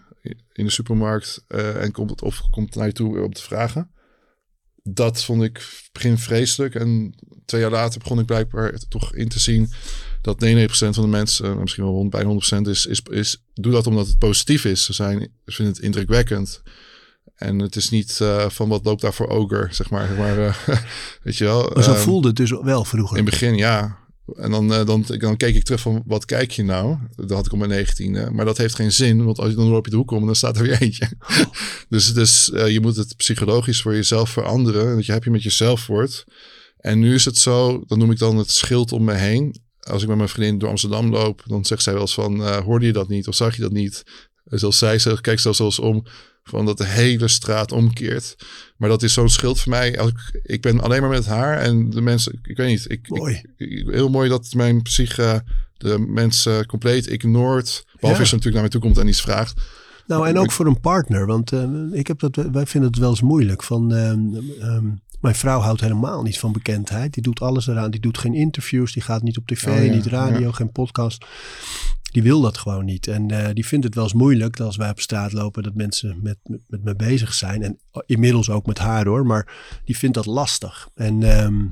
in 0.53 0.65
de 0.65 0.71
supermarkt 0.71 1.43
uh, 1.47 1.83
en 1.83 1.91
komt 1.91 2.21
of 2.21 2.41
komt 2.51 2.75
naar 2.75 2.85
je 2.85 2.93
toe 2.93 3.21
om 3.21 3.33
te 3.33 3.41
vragen 3.41 3.92
dat 4.83 5.23
vond 5.23 5.43
ik 5.43 5.67
begin 5.91 6.17
vreselijk. 6.17 6.75
En 6.75 7.15
twee 7.45 7.61
jaar 7.61 7.71
later 7.71 7.99
begon 7.99 8.19
ik 8.19 8.25
blijkbaar 8.25 8.73
toch 8.89 9.15
in 9.15 9.29
te 9.29 9.39
zien 9.39 9.71
dat 10.21 10.45
99% 10.45 10.67
van 10.67 10.91
de 10.91 11.07
mensen, 11.07 11.59
misschien 11.59 11.83
wel 11.83 12.07
bijna 12.09 12.29
100% 12.63 12.67
is, 12.67 12.85
is, 12.85 13.01
is, 13.09 13.43
doe 13.53 13.71
dat 13.71 13.87
omdat 13.87 14.07
het 14.07 14.17
positief 14.17 14.65
is. 14.65 14.85
Ze, 14.85 14.93
zijn, 14.93 15.19
ze 15.45 15.55
vinden 15.55 15.73
het 15.73 15.83
indrukwekkend. 15.83 16.61
En 17.35 17.59
het 17.59 17.75
is 17.75 17.89
niet 17.89 18.19
eh, 18.21 18.49
van 18.49 18.69
wat 18.69 18.85
loopt 18.85 19.01
daar 19.01 19.13
voor 19.13 19.27
ogre, 19.27 19.67
zeg 19.71 19.89
maar. 19.89 20.11
Maar 20.17 20.45
eh, 20.45 20.55
weet 21.23 21.37
je 21.37 21.43
wel. 21.43 21.71
Maar 21.73 21.83
zo 21.83 21.93
Ehm, 21.93 22.01
voelde 22.01 22.27
het 22.27 22.37
dus 22.37 22.51
wel 22.61 22.85
vroeger. 22.85 23.17
In 23.17 23.23
het 23.23 23.31
begin, 23.31 23.55
ja. 23.55 24.02
En 24.35 24.51
dan, 24.51 24.73
eh, 24.73 24.85
dan, 24.85 25.05
dan 25.07 25.37
keek 25.37 25.55
ik 25.55 25.63
terug 25.63 25.81
van, 25.81 26.03
wat 26.05 26.25
kijk 26.25 26.51
je 26.51 26.63
nou? 26.63 26.97
Dat 27.15 27.29
had 27.29 27.45
ik 27.45 27.51
op 27.51 27.57
mijn 27.57 27.69
negentiende. 27.69 28.31
Maar 28.31 28.45
dat 28.45 28.57
heeft 28.57 28.75
geen 28.75 28.91
zin, 28.91 29.25
want 29.25 29.39
als 29.39 29.49
je 29.49 29.55
dan 29.55 29.67
loop 29.67 29.85
je 29.85 29.91
de 29.91 29.97
hoek 29.97 30.11
om, 30.11 30.25
dan 30.25 30.35
staat 30.35 30.57
er 30.57 30.63
weer 30.63 30.81
eentje. 30.81 31.09
dus 31.89 32.13
dus 32.13 32.45
je 32.45 32.79
moet 32.81 32.95
het 32.95 33.17
psychologisch 33.17 33.81
voor 33.81 33.93
jezelf 33.93 34.29
veranderen. 34.29 34.95
Dat 34.95 35.05
je 35.05 35.11
happy 35.11 35.29
met 35.29 35.43
jezelf 35.43 35.87
wordt. 35.87 36.23
En 36.83 36.99
nu 36.99 37.13
is 37.13 37.25
het 37.25 37.37
zo, 37.37 37.83
dan 37.87 37.99
noem 37.99 38.11
ik 38.11 38.17
dan 38.17 38.37
het 38.37 38.51
schild 38.51 38.91
om 38.91 39.03
me 39.03 39.13
heen. 39.13 39.61
Als 39.79 40.01
ik 40.01 40.07
met 40.07 40.17
mijn 40.17 40.29
vriendin 40.29 40.57
door 40.57 40.69
Amsterdam 40.69 41.09
loop, 41.09 41.43
dan 41.45 41.65
zegt 41.65 41.83
zij 41.83 41.93
wel 41.93 42.01
eens 42.01 42.13
van, 42.13 42.43
eh, 42.43 42.57
hoorde 42.57 42.85
je 42.85 42.93
dat 42.93 43.07
niet? 43.07 43.27
Of 43.27 43.35
zag 43.35 43.55
je 43.55 43.61
dat 43.61 43.71
niet? 43.71 44.03
En 44.45 44.59
zoals 44.59 44.77
zij 44.77 44.99
zegt, 44.99 45.21
kijk 45.21 45.39
zelfs 45.39 45.79
om 45.79 46.05
van 46.43 46.65
dat 46.65 46.77
de 46.77 46.85
hele 46.85 47.27
straat 47.27 47.71
omkeert. 47.71 48.35
Maar 48.77 48.89
dat 48.89 49.03
is 49.03 49.13
zo'n 49.13 49.29
schild 49.29 49.59
voor 49.59 49.69
mij. 49.71 49.99
Als 49.99 50.09
ik, 50.09 50.39
ik 50.43 50.61
ben 50.61 50.81
alleen 50.81 51.01
maar 51.01 51.09
met 51.09 51.25
haar 51.25 51.57
en 51.59 51.89
de 51.89 52.01
mensen, 52.01 52.39
ik 52.43 52.57
weet 52.57 52.67
niet. 52.67 52.85
Ik, 52.91 53.09
Mooi. 53.09 53.41
ik- 53.57 53.87
heel 53.89 54.09
mooi 54.09 54.29
dat 54.29 54.53
mijn 54.53 54.81
psyche 54.81 55.43
de 55.77 55.99
mensen 55.99 56.65
compleet 56.65 57.07
ignoreert. 57.07 57.83
Behalve 57.85 58.07
Ja. 58.15 58.19
als 58.19 58.29
je 58.29 58.35
natuurlijk 58.35 58.53
naar 58.53 58.61
mij 58.61 58.69
toe 58.69 58.81
komt 58.81 58.97
en 58.97 59.07
iets 59.07 59.21
vraagt. 59.21 59.61
Nou, 60.07 60.27
en 60.27 60.37
ook 60.39 60.51
voor 60.51 60.65
een 60.65 60.79
partner. 60.79 61.25
Want 61.25 61.51
eh, 61.51 61.69
ik 61.91 62.07
heb 62.07 62.19
dat, 62.19 62.35
wij 62.35 62.65
vinden 62.65 62.89
het 62.89 62.99
wel 62.99 63.09
eens 63.09 63.21
moeilijk. 63.21 63.63
Van, 63.63 63.93
ehm, 63.93 64.19
ehm, 64.61 64.85
mijn 65.23 65.35
vrouw 65.35 65.59
houdt 65.59 65.81
helemaal 65.81 66.23
niet 66.23 66.39
van 66.39 66.51
bekendheid. 66.51 67.13
Die 67.13 67.23
doet 67.23 67.41
alles 67.41 67.67
eraan. 67.67 67.91
Die 67.91 67.99
doet 67.99 68.17
geen 68.17 68.33
interviews. 68.33 68.93
Die 68.93 69.01
gaat 69.01 69.23
niet 69.23 69.37
op 69.37 69.47
tv, 69.47 69.67
Oh 69.67 69.85
ja, 69.85 69.91
niet 69.93 70.05
radio, 70.05 70.47
ja. 70.47 70.51
geen 70.51 70.71
podcast. 70.71 71.25
Die 72.11 72.23
wil 72.23 72.41
dat 72.41 72.57
gewoon 72.57 72.85
niet. 72.85 73.07
En 73.07 73.31
eh, 73.31 73.53
die 73.53 73.65
vindt 73.65 73.85
het 73.85 73.95
wel 73.95 74.03
eens 74.03 74.13
moeilijk 74.13 74.57
dat 74.57 74.67
als 74.67 74.75
wij 74.75 74.89
op 74.89 74.99
straat 74.99 75.33
lopen 75.33 75.63
dat 75.63 75.73
mensen 75.73 76.19
met, 76.21 76.37
met, 76.43 76.59
met 76.67 76.83
me 76.83 76.95
bezig 76.95 77.33
zijn. 77.33 77.63
En 77.63 77.79
inmiddels 78.05 78.49
ook 78.49 78.65
met 78.65 78.77
haar 78.77 79.05
hoor. 79.05 79.25
Maar 79.25 79.53
die 79.85 79.97
vindt 79.97 80.15
dat 80.15 80.25
lastig. 80.25 80.89
En, 80.95 81.23
ehm, 81.23 81.65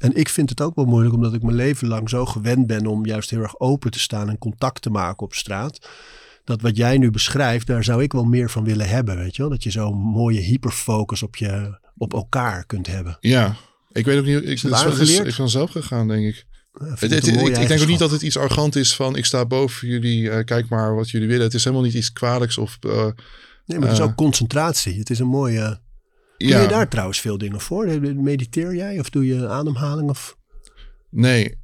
en 0.00 0.14
ik 0.14 0.28
vind 0.28 0.50
het 0.50 0.60
ook 0.60 0.74
wel 0.74 0.84
moeilijk 0.84 1.14
omdat 1.14 1.34
ik 1.34 1.42
mijn 1.42 1.56
leven 1.56 1.88
lang 1.88 2.08
zo 2.08 2.26
gewend 2.26 2.66
ben 2.66 2.86
om 2.86 3.06
juist 3.06 3.30
heel 3.30 3.42
erg 3.42 3.60
open 3.60 3.90
te 3.90 3.98
staan 4.00 4.28
en 4.28 4.38
contact 4.38 4.82
te 4.82 4.90
maken 4.90 5.26
op 5.26 5.34
straat 5.34 5.88
dat 6.44 6.60
wat 6.60 6.76
jij 6.76 6.98
nu 6.98 7.10
beschrijft, 7.10 7.66
daar 7.66 7.84
zou 7.84 8.02
ik 8.02 8.12
wel 8.12 8.24
meer 8.24 8.50
van 8.50 8.64
willen 8.64 8.88
hebben, 8.88 9.16
weet 9.16 9.36
je 9.36 9.42
wel? 9.42 9.50
Dat 9.50 9.62
je 9.62 9.70
zo'n 9.70 9.96
mooie 9.96 10.40
hyperfocus 10.40 11.22
op, 11.22 11.36
je, 11.36 11.78
op 11.98 12.12
elkaar 12.12 12.66
kunt 12.66 12.86
hebben. 12.86 13.16
Ja, 13.20 13.56
ik 13.92 14.04
weet 14.04 14.18
ook 14.18 14.24
niet. 14.24 14.36
Ik, 14.36 14.60
het 14.60 14.84
het 14.84 14.98
is, 14.98 15.18
is, 15.18 15.34
vanzelf 15.34 15.70
gegaan, 15.70 16.08
denk 16.08 16.26
ik. 16.26 16.36
Ik, 16.36 16.46
Het, 16.98 17.00
het 17.00 17.26
ik, 17.26 17.68
denk 17.68 17.80
ook 17.80 17.86
niet 17.86 17.98
dat 17.98 18.10
het 18.10 18.22
iets 18.22 18.36
arrogant 18.36 18.76
is 18.76 18.94
van 18.94 19.16
ik 19.16 19.24
sta 19.24 19.46
boven 19.46 19.88
jullie, 19.88 20.30
eh, 20.30 20.44
kijk 20.44 20.68
maar 20.68 20.94
wat 20.94 21.10
jullie 21.10 21.28
willen. 21.28 21.44
Het 21.44 21.54
is 21.54 21.64
helemaal 21.64 21.84
niet 21.84 21.94
iets 21.94 22.12
kwalijks 22.12 22.58
of 22.58 22.76
eh, 22.80 23.08
Nee, 23.68 23.78
maar 23.78 23.88
het 23.88 23.96
is 23.96 24.04
eh, 24.04 24.10
ook 24.10 24.16
concentratie. 24.16 24.98
Het 24.98 25.10
is 25.10 25.18
een 25.18 25.26
mooie... 25.26 25.80
Doe 26.36 26.48
ja. 26.48 26.60
je 26.60 26.68
daar 26.68 26.88
trouwens 26.88 27.20
veel 27.20 27.38
dingen 27.38 27.60
voor? 27.60 28.00
Mediteer 28.00 28.74
jij 28.74 28.98
of 28.98 29.10
doe 29.10 29.26
je 29.26 29.48
ademhaling? 29.48 30.10
Of... 30.10 30.36
Nee. 31.10 31.58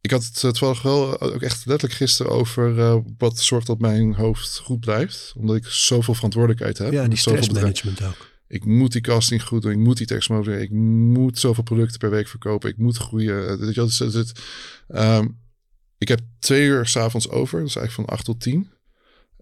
Ik 0.00 0.10
had 0.10 0.24
het 0.24 0.34
eh, 0.34 0.50
toevallig 0.50 0.82
wel 0.82 1.20
ook 1.20 1.42
echt 1.42 1.66
letterlijk 1.66 2.00
gisteren 2.00 2.32
over 2.32 2.78
eh, 2.78 2.96
wat 3.18 3.38
zorgt 3.38 3.66
dat 3.66 3.78
mijn 3.78 4.14
hoofd 4.14 4.58
goed 4.58 4.80
blijft. 4.80 5.32
Omdat 5.36 5.56
ik 5.56 5.66
zoveel 5.66 6.14
verantwoordelijkheid 6.14 6.78
heb. 6.78 6.92
Ja, 6.92 7.08
die 7.08 7.18
stressmanagement 7.18 8.02
ook. 8.02 8.30
Ik 8.52 8.64
moet 8.64 8.92
die 8.92 9.00
casting 9.00 9.42
goed 9.42 9.62
doen. 9.62 9.70
Ik 9.72 9.78
moet 9.78 9.96
die 9.96 10.06
tekst 10.06 10.28
mogen 10.28 10.60
Ik 10.60 10.70
moet 10.70 11.38
zoveel 11.38 11.62
producten 11.62 11.98
per 11.98 12.10
week 12.10 12.28
verkopen. 12.28 12.70
Ik 12.70 12.78
moet 12.78 12.96
groeien. 12.96 13.48
Eh, 13.48 13.56
Weet 13.56 13.68
je 13.68 13.74
wel, 13.74 13.84
dus 13.84 13.98
het- 13.98 14.32
ehm, 14.88 15.26
ik 15.98 16.08
heb 16.08 16.20
twee 16.38 16.66
uur 16.66 16.86
s'avonds 16.86 17.28
over. 17.28 17.58
Dat 17.58 17.68
is 17.68 17.76
eigenlijk 17.76 18.08
van 18.08 18.16
acht 18.16 18.24
tot 18.24 18.40
tien. 18.40 18.70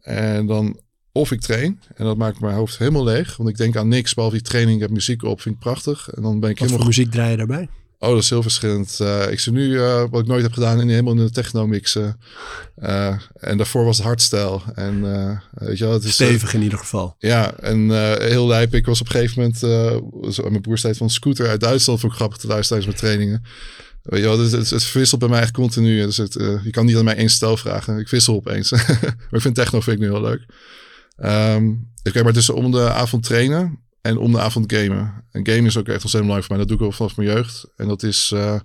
En 0.01 0.47
dan 0.47 0.81
of 1.13 1.33
ik 1.33 1.41
train. 1.41 1.81
En 1.95 2.05
dat 2.05 2.17
maakt 2.17 2.41
mijn 2.41 2.55
hoofd 2.55 2.79
helemaal 2.79 3.05
leeg. 3.05 3.37
Want 3.37 3.49
ik 3.49 3.57
denk 3.57 3.77
aan 3.77 3.89
niks 3.89 4.15
behalve 4.15 4.37
die 4.37 4.45
training. 4.47 4.77
Ik 4.77 4.83
heb 4.83 4.91
muziek 4.91 5.23
op. 5.23 5.41
Vind 5.41 5.55
ik 5.55 5.61
prachtig. 5.61 6.09
En 6.09 6.23
dan 6.23 6.41
ben 6.41 6.51
ik 6.51 6.59
Wat 6.59 6.69
voor 6.69 6.79
helemaal... 6.79 6.87
muziek 6.87 7.11
draai 7.11 7.31
je 7.31 7.37
daarbij? 7.37 7.69
Oh, 8.03 8.11
dat 8.11 8.23
is 8.23 8.31
heel 8.31 8.43
verschillend. 8.43 9.01
Eh, 9.01 9.31
ik 9.31 9.41
zit 9.41 9.53
nu, 9.53 9.81
eh, 9.81 10.05
wat 10.11 10.21
ik 10.21 10.27
nooit 10.27 10.43
heb 10.43 10.53
gedaan, 10.53 10.81
in, 10.81 10.89
helemaal 10.89 11.13
in 11.13 11.25
de 11.25 11.31
techno 11.31 11.67
mixen. 11.67 12.21
Eh, 12.77 13.17
en 13.35 13.57
daarvoor 13.57 13.85
was 13.85 13.97
het 13.97 14.07
hardstyle. 14.07 14.61
En 14.75 15.01
weet 15.51 15.79
je 15.79 15.85
wel, 15.85 15.93
het 15.93 16.05
is... 16.05 16.13
Stevig 16.13 16.55
in 16.55 16.63
ieder 16.63 16.79
geval. 16.79 17.15
ja, 17.19 17.55
en 17.55 17.91
heel 18.21 18.47
lijp. 18.47 18.75
Ik 18.75 18.87
was 18.87 19.01
op 19.01 19.07
een 19.07 19.13
gegeven 19.13 19.39
moment, 19.39 19.59
zo, 20.35 20.51
mijn 20.51 20.61
broer 20.61 20.79
zei 20.79 20.95
van 20.95 21.11
Scooter 21.11 21.49
uit 21.49 21.61
Duitsland, 21.61 22.01
vond 22.01 22.13
ik 22.13 22.19
grappig 22.19 22.39
te 22.39 22.47
luisteren 22.47 22.83
tijdens 22.83 23.03
mijn 23.03 23.17
trainingen. 23.17 23.45
Weet 24.03 24.21
je 24.21 24.27
wel, 24.27 24.39
het, 24.39 24.53
het, 24.53 24.71
het 24.71 24.85
verwisselt 24.85 25.21
bij 25.21 25.29
mij 25.29 25.41
echt 25.41 25.53
continu. 25.53 26.05
Dus 26.05 26.17
het, 26.17 26.33
je 26.63 26.71
kan 26.71 26.87
niet 26.87 26.97
aan 26.97 27.05
mij 27.05 27.17
één 27.17 27.31
stijl 27.31 27.57
vragen. 27.57 27.99
Ik 27.99 28.09
wissel 28.09 28.35
opeens. 28.35 28.71
maar 28.71 29.31
ik 29.31 29.41
vind 29.41 29.55
techno 29.55 29.81
vind 29.81 29.97
ik 29.97 30.03
nu 30.03 30.11
heel 30.11 30.23
leuk. 30.23 30.47
Ehm 31.17 31.73
ik 32.03 32.15
heb 32.15 32.25
maar 32.25 32.33
tussen 32.33 32.55
om 32.55 32.71
de 32.71 32.91
avond 32.91 33.23
trainen 33.23 33.79
en 34.01 34.19
om 34.19 34.33
de 34.33 34.41
avond 34.41 34.73
gamen. 34.73 35.25
En 35.31 35.47
gamen 35.47 35.65
is 35.65 35.77
ook 35.77 35.89
echt 35.89 36.03
ontzettend 36.03 36.23
belangrijk 36.23 36.45
voor 36.45 36.57
mij. 36.57 36.67
Dat 36.67 36.69
doe 36.69 36.79
ik 36.79 36.85
al 36.93 36.93
vanaf 36.97 37.17
mijn 37.17 37.29
jeugd. 37.29 37.73
En 37.77 37.89
dat 37.89 38.03
is, 38.03 38.31
eh, 38.35 38.61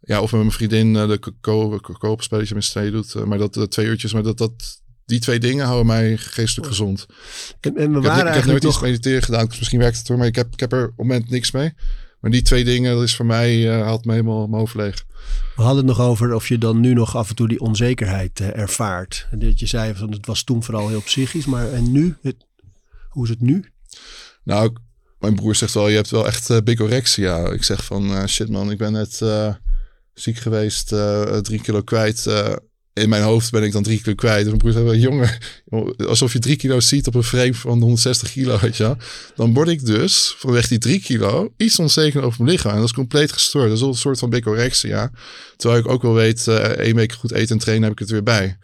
ja, 0.00 0.20
of 0.20 0.30
met 0.32 0.40
mijn 0.40 0.52
vriendin 0.52 0.96
eh, 0.96 1.08
de 1.08 1.18
ko- 1.40 1.78
ko- 1.80 1.94
koopspelletje 1.98 2.54
met 2.54 2.64
z'n 2.64 2.70
tweeën 2.70 2.92
doet. 2.92 3.14
Eh, 3.14 3.22
maar 3.24 3.38
dat 3.38 3.56
eh, 3.56 3.62
twee 3.62 3.86
uurtjes, 3.86 4.12
maar 4.12 4.22
dat, 4.22 4.38
dat, 4.38 4.82
die 5.04 5.20
twee 5.20 5.38
dingen 5.38 5.64
houden 5.64 5.86
mij 5.86 6.16
geestelijk 6.16 6.68
gezond. 6.68 7.06
En, 7.60 7.76
en 7.76 7.92
we 7.92 7.98
Ik 7.98 8.14
heb, 8.14 8.26
ik 8.26 8.34
heb 8.34 8.44
nooit 8.44 8.64
iets 8.64 8.80
mediteren 8.80 9.22
gedaan. 9.22 9.46
Dus 9.46 9.58
misschien 9.58 9.78
werkt 9.80 9.98
het 9.98 10.08
hoor. 10.08 10.18
Maar 10.18 10.26
ik 10.26 10.34
heb, 10.36 10.52
ik 10.52 10.60
heb 10.60 10.72
er 10.72 10.82
op 10.82 10.88
het 10.88 10.96
moment 10.96 11.30
niks 11.30 11.50
mee. 11.50 11.72
Maar 12.20 12.30
die 12.32 12.42
twee 12.42 12.64
dingen, 12.64 12.94
dat 12.94 13.02
is 13.02 13.16
voor 13.16 13.26
mij, 13.26 13.70
eh, 13.70 13.82
haalt 13.82 14.04
me 14.04 14.12
helemaal 14.12 14.46
mijn 14.46 14.60
hoofd 14.60 14.74
leeg. 14.74 15.04
We 15.56 15.62
hadden 15.62 15.86
het 15.86 15.96
nog 15.96 16.06
over 16.06 16.34
of 16.34 16.48
je 16.48 16.58
dan 16.58 16.80
nu 16.80 16.92
nog 16.94 17.16
af 17.16 17.28
en 17.28 17.34
toe 17.34 17.48
die 17.48 17.60
onzekerheid 17.60 18.40
ervaart. 18.40 19.26
En 19.30 19.38
dat 19.38 19.58
je 19.58 19.66
zei 19.66 19.94
van 19.94 20.10
het 20.12 20.26
was 20.26 20.42
toen 20.42 20.62
vooral 20.62 20.88
heel 20.88 21.02
psychisch, 21.02 21.46
maar 21.46 21.72
en 21.72 21.92
nu? 21.92 22.16
Het, 22.22 22.36
hoe 23.08 23.24
is 23.24 23.30
het 23.30 23.40
nu? 23.40 23.64
Nou, 24.44 24.72
mijn 25.18 25.34
broer 25.34 25.54
zegt 25.54 25.74
wel, 25.74 25.88
je 25.88 25.96
hebt 25.96 26.10
wel 26.10 26.26
echt 26.26 26.48
uh. 26.48 27.52
Ik 27.52 27.62
zeg 27.62 27.84
van, 27.84 28.14
eh, 28.14 28.26
shit 28.26 28.48
man, 28.48 28.70
ik 28.70 28.78
ben 28.78 28.92
net 28.92 29.22
eh, 29.22 29.54
ziek 30.14 30.38
geweest, 30.38 30.88
drie 31.42 31.60
kilo 31.60 31.82
kwijt. 31.82 32.26
in 32.92 33.08
mijn 33.08 33.22
hoofd 33.22 33.50
ben 33.50 33.62
ik 33.62 33.72
dan 33.72 33.82
drie 33.82 34.00
kilo 34.00 34.14
kwijt. 34.14 34.40
En 34.40 34.46
mijn 34.46 34.58
broer 34.58 34.84
wel, 34.84 34.94
jongen, 34.94 35.38
alsof 36.06 36.32
je 36.32 36.38
drie 36.38 36.56
kilo 36.56 36.80
ziet 36.80 37.06
op 37.06 37.14
een 37.14 37.22
frame 37.22 37.54
van 37.54 37.80
160 37.80 38.32
kilo, 38.32 38.58
wel. 38.58 38.96
Dan 39.34 39.54
word 39.54 39.68
ik 39.68 39.86
dus, 39.86 40.34
vanwege 40.38 40.68
die 40.68 40.78
drie 40.78 41.00
kilo, 41.00 41.52
iets 41.56 41.78
onzeker 41.78 42.22
over 42.22 42.42
mijn 42.42 42.54
lichaam. 42.54 42.72
En 42.72 42.78
dat 42.78 42.86
is 42.86 42.92
compleet 42.94 43.32
gestoord. 43.32 43.68
Dat 43.68 43.76
is 43.76 43.82
een 43.82 43.94
soort 43.94 44.18
van 44.18 44.30
bigorexia. 44.30 45.10
Terwijl 45.56 45.80
ik 45.80 45.88
ook 45.88 46.02
wel 46.02 46.14
weet, 46.14 46.48
één 46.48 46.96
week 46.96 47.12
goed 47.12 47.32
eten 47.32 47.56
en 47.56 47.62
trainen 47.62 47.84
heb 47.84 47.92
ik 47.92 47.98
het 47.98 48.10
weer 48.10 48.22
bij. 48.22 48.58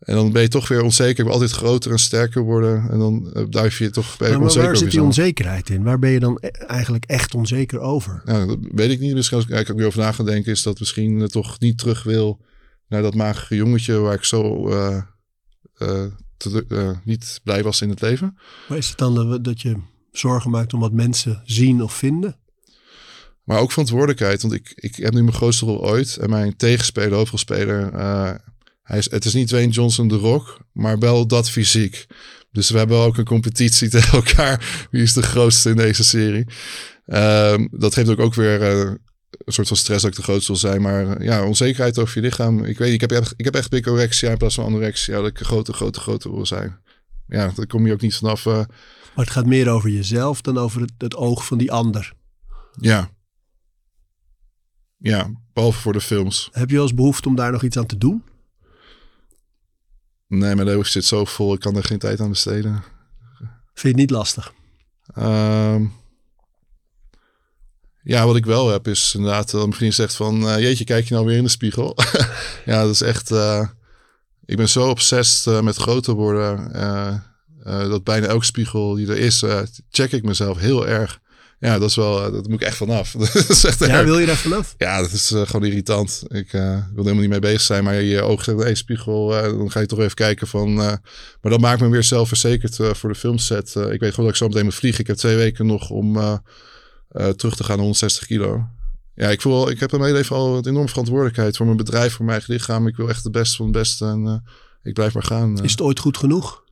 En 0.00 0.14
dan 0.14 0.32
ben 0.32 0.42
je 0.42 0.48
toch 0.48 0.68
weer 0.68 0.82
onzeker. 0.82 1.30
Altijd 1.30 1.50
groter 1.50 1.90
en 1.90 1.98
sterker 1.98 2.42
worden. 2.42 2.90
En 2.90 2.98
dan 2.98 3.30
uh, 3.34 3.44
duif 3.48 3.78
je 3.78 3.90
toch 3.90 4.16
bij 4.16 4.28
maar, 4.28 4.38
maar 4.38 4.46
onzeker 4.46 4.68
waar 4.68 4.76
zit 4.76 4.90
die 4.90 5.02
onzekerheid 5.02 5.70
in? 5.70 5.82
Waar 5.82 5.98
ben 5.98 6.10
je 6.10 6.20
dan 6.20 6.38
e- 6.40 6.48
eigenlijk 6.48 7.04
echt 7.04 7.34
onzeker 7.34 7.80
over? 7.80 8.22
Ja, 8.24 8.46
dat 8.46 8.58
weet 8.60 8.90
ik 8.90 9.00
niet. 9.00 9.14
Misschien 9.14 9.36
als 9.36 9.46
ik 9.46 9.68
er 9.68 9.74
nu 9.74 9.86
over 9.86 10.00
na 10.00 10.12
ga 10.12 10.24
denken, 10.24 10.52
is 10.52 10.62
dat 10.62 10.78
misschien 10.78 11.18
uh, 11.18 11.24
toch 11.24 11.60
niet 11.60 11.78
terug 11.78 12.02
wil 12.02 12.40
naar 12.88 13.02
dat 13.02 13.14
magere 13.14 13.56
jongetje 13.56 13.98
waar 13.98 14.14
ik 14.14 14.24
zo 14.24 14.68
uh, 14.68 15.02
uh, 15.78 16.04
te, 16.36 16.96
niet 17.04 17.40
blij 17.44 17.62
was 17.62 17.80
in 17.80 17.88
het 17.88 18.00
leven. 18.00 18.38
Maar 18.68 18.78
is 18.78 18.88
het 18.88 18.98
dan 18.98 19.42
dat 19.42 19.60
je 19.60 19.76
zorgen 20.12 20.50
maakt 20.50 20.74
om 20.74 20.80
wat 20.80 20.92
mensen 20.92 21.42
zien 21.44 21.82
of 21.82 21.94
vinden? 21.94 22.36
Maar 23.44 23.58
ook 23.58 23.70
verantwoordelijkheid, 23.70 24.42
want 24.42 24.54
ik, 24.54 24.72
ik 24.74 24.96
heb 24.96 25.12
nu 25.12 25.22
mijn 25.22 25.36
grootste 25.36 25.64
rol 25.64 25.84
ooit. 25.84 26.16
En 26.16 26.30
mijn 26.30 26.56
tegenspeler, 26.56 27.12
hoofdrolspeler, 27.12 27.92
hij 28.90 28.98
is, 28.98 29.10
het 29.10 29.24
is 29.24 29.34
niet 29.34 29.48
Dwayne 29.48 29.72
Johnson 29.72 30.08
de 30.08 30.16
Rock, 30.16 30.58
maar 30.72 30.98
wel 30.98 31.26
dat 31.26 31.50
fysiek. 31.50 32.06
Dus 32.52 32.70
we 32.70 32.78
hebben 32.78 32.96
ook 32.96 33.16
een 33.16 33.24
competitie 33.24 33.88
tegen 33.98 34.12
elkaar. 34.12 34.86
Wie 34.90 35.02
is 35.02 35.12
de 35.12 35.22
grootste 35.22 35.70
in 35.70 35.76
deze 35.76 36.04
serie? 36.04 36.46
Um, 37.06 37.68
dat 37.70 37.94
geeft 37.94 38.08
ook, 38.08 38.18
ook 38.18 38.34
weer 38.34 38.60
uh, 38.60 38.92
een 39.30 39.52
soort 39.52 39.68
van 39.68 39.76
stress 39.76 40.02
dat 40.02 40.10
ik 40.10 40.16
de 40.16 40.22
grootste 40.22 40.52
wil 40.52 40.60
zijn. 40.60 40.82
Maar 40.82 41.20
uh, 41.20 41.26
ja, 41.26 41.44
onzekerheid 41.44 41.98
over 41.98 42.20
je 42.20 42.28
lichaam. 42.28 42.64
Ik 42.64 42.78
weet 42.78 42.92
ik 42.92 43.00
heb 43.00 43.12
echt, 43.12 43.34
ik 43.36 43.44
heb 43.44 43.54
echt 43.54 43.70
bigorexia 43.70 44.30
in 44.30 44.36
plaats 44.36 44.54
van 44.54 44.64
anorexia. 44.64 45.16
Dat 45.16 45.26
ik 45.26 45.38
groter, 45.38 45.74
groter, 45.74 46.02
groter 46.02 46.34
wil 46.34 46.46
zijn. 46.46 46.78
Ja, 47.26 47.52
daar 47.54 47.66
kom 47.66 47.86
je 47.86 47.92
ook 47.92 48.00
niet 48.00 48.16
vanaf. 48.16 48.44
Uh, 48.44 48.54
maar 49.14 49.24
het 49.24 49.30
gaat 49.30 49.46
meer 49.46 49.68
over 49.68 49.90
jezelf 49.90 50.40
dan 50.40 50.58
over 50.58 50.80
het, 50.80 50.92
het 50.98 51.16
oog 51.16 51.46
van 51.46 51.58
die 51.58 51.72
ander. 51.72 52.12
Ja. 52.80 53.10
Ja, 54.96 55.30
behalve 55.52 55.80
voor 55.80 55.92
de 55.92 56.00
films. 56.00 56.48
Heb 56.52 56.68
je 56.68 56.74
wel 56.74 56.84
eens 56.84 56.94
behoefte 56.94 57.28
om 57.28 57.34
daar 57.34 57.52
nog 57.52 57.62
iets 57.62 57.78
aan 57.78 57.86
te 57.86 57.98
doen? 57.98 58.22
Nee, 60.30 60.54
mijn 60.54 60.68
hoofd 60.68 60.92
zit 60.92 61.04
zo 61.04 61.24
vol. 61.24 61.54
Ik 61.54 61.60
kan 61.60 61.76
er 61.76 61.84
geen 61.84 61.98
tijd 61.98 62.20
aan 62.20 62.28
besteden. 62.28 62.82
Vind 63.74 63.74
je 63.74 63.88
het 63.88 63.96
niet 63.96 64.10
lastig? 64.10 64.52
Um, 65.18 65.92
ja, 68.02 68.26
wat 68.26 68.36
ik 68.36 68.44
wel 68.44 68.68
heb 68.68 68.88
is 68.88 69.14
inderdaad... 69.14 69.50
dat 69.50 69.60
mijn 69.60 69.74
vriend 69.74 69.94
zegt 69.94 70.14
van... 70.14 70.42
Uh, 70.42 70.58
jeetje, 70.58 70.84
kijk 70.84 71.08
je 71.08 71.14
nou 71.14 71.26
weer 71.26 71.36
in 71.36 71.42
de 71.42 71.50
spiegel? 71.50 71.96
ja, 72.70 72.82
dat 72.82 72.90
is 72.90 73.00
echt... 73.00 73.30
Uh, 73.30 73.68
ik 74.44 74.56
ben 74.56 74.68
zo 74.68 74.88
obsessed 74.88 75.54
uh, 75.54 75.60
met 75.60 75.76
groter 75.76 76.14
worden... 76.14 76.72
dat 77.64 78.04
bijna 78.04 78.26
elke 78.26 78.44
spiegel 78.44 78.94
die 78.94 79.08
er 79.08 79.18
is... 79.18 79.44
check 79.90 80.12
ik 80.12 80.22
mezelf 80.22 80.58
heel 80.58 80.86
erg. 80.86 81.20
Ja, 81.60 81.78
dat 81.78 81.88
is 81.88 81.96
wel, 81.96 82.24
eh, 82.26 82.32
dat 82.32 82.48
moet 82.48 82.60
ik 82.60 82.66
echt 82.66 82.76
vanaf. 82.76 83.12
dat 83.18 83.48
is 83.48 83.64
echt 83.64 83.78
Ja, 83.78 83.86
erg. 83.88 84.04
wil 84.04 84.18
je 84.18 84.26
daar 84.26 84.36
vanaf? 84.36 84.74
Ja, 84.78 85.00
dat 85.00 85.10
is 85.12 85.30
eh, 85.32 85.46
gewoon 85.46 85.64
irritant. 85.66 86.22
Ik 86.28 86.52
eh, 86.52 86.60
wil 86.62 86.72
er 86.72 86.82
helemaal 86.94 87.14
niet 87.14 87.28
mee 87.28 87.38
bezig 87.38 87.60
zijn. 87.60 87.84
Maar 87.84 88.02
je 88.02 88.22
oog 88.22 88.44
zegt, 88.44 88.58
hey, 88.62 88.74
spiegel, 88.74 89.36
eh, 89.36 89.42
dan 89.42 89.70
ga 89.70 89.80
je 89.80 89.86
toch 89.86 89.98
even 89.98 90.14
kijken 90.14 90.46
van... 90.46 90.74
maar 90.74 91.00
dat 91.40 91.60
maakt 91.60 91.80
me 91.80 91.88
weer 91.88 92.02
zelfverzekerd 92.02 92.76
voor 92.76 93.08
de 93.08 93.18
filmset. 93.18 93.74
Ik 93.74 94.00
weet 94.00 94.10
gewoon 94.10 94.24
dat 94.24 94.28
ik 94.28 94.36
zo 94.36 94.46
meteen 94.46 94.64
moet 94.64 94.74
vliegen. 94.74 95.00
Ik 95.00 95.06
heb 95.06 95.16
twee 95.16 95.36
weken 95.36 95.66
nog 95.66 95.90
om 95.90 96.12
terug 97.36 97.56
te 97.56 97.64
gaan 97.64 97.74
naar 97.76 97.84
160 97.84 98.26
kilo. 98.26 98.68
Ja, 99.14 99.28
ik 99.28 99.40
voel, 99.40 99.70
ik 99.70 99.80
heb 99.80 99.92
in 99.92 100.00
mijn 100.00 100.12
leven 100.12 100.36
al 100.36 100.56
een 100.56 100.66
enorme 100.66 100.88
verantwoordelijkheid 100.88 101.56
voor 101.56 101.66
mijn 101.66 101.78
bedrijf, 101.78 102.12
voor 102.12 102.24
mijn 102.24 102.36
eigen 102.36 102.54
lichaam. 102.54 102.86
Ik 102.86 102.96
wil 102.96 103.08
echt 103.08 103.22
de 103.22 103.30
beste 103.30 103.56
van 103.56 103.64
het 103.66 103.74
beste 103.74 104.04
en 104.04 104.44
ik 104.82 104.94
blijf 104.94 105.14
maar 105.14 105.22
gaan. 105.22 105.62
Is 105.62 105.70
het 105.70 105.80
ooit 105.80 105.98
goed 105.98 106.16
genoeg? 106.16 106.64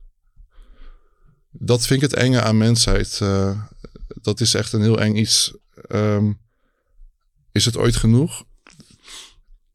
Dat 1.51 1.85
vind 1.85 2.03
ik 2.03 2.09
het 2.09 2.19
enge 2.19 2.41
aan 2.41 2.57
mensheid. 2.57 3.19
Eh, 3.21 3.61
dat 4.21 4.39
is 4.39 4.53
echt 4.53 4.73
een 4.73 4.81
heel 4.81 4.99
eng 4.99 5.15
iets. 5.15 5.53
Ehm, 5.87 6.31
is 7.51 7.65
het 7.65 7.77
ooit 7.77 7.95
genoeg? 7.95 8.43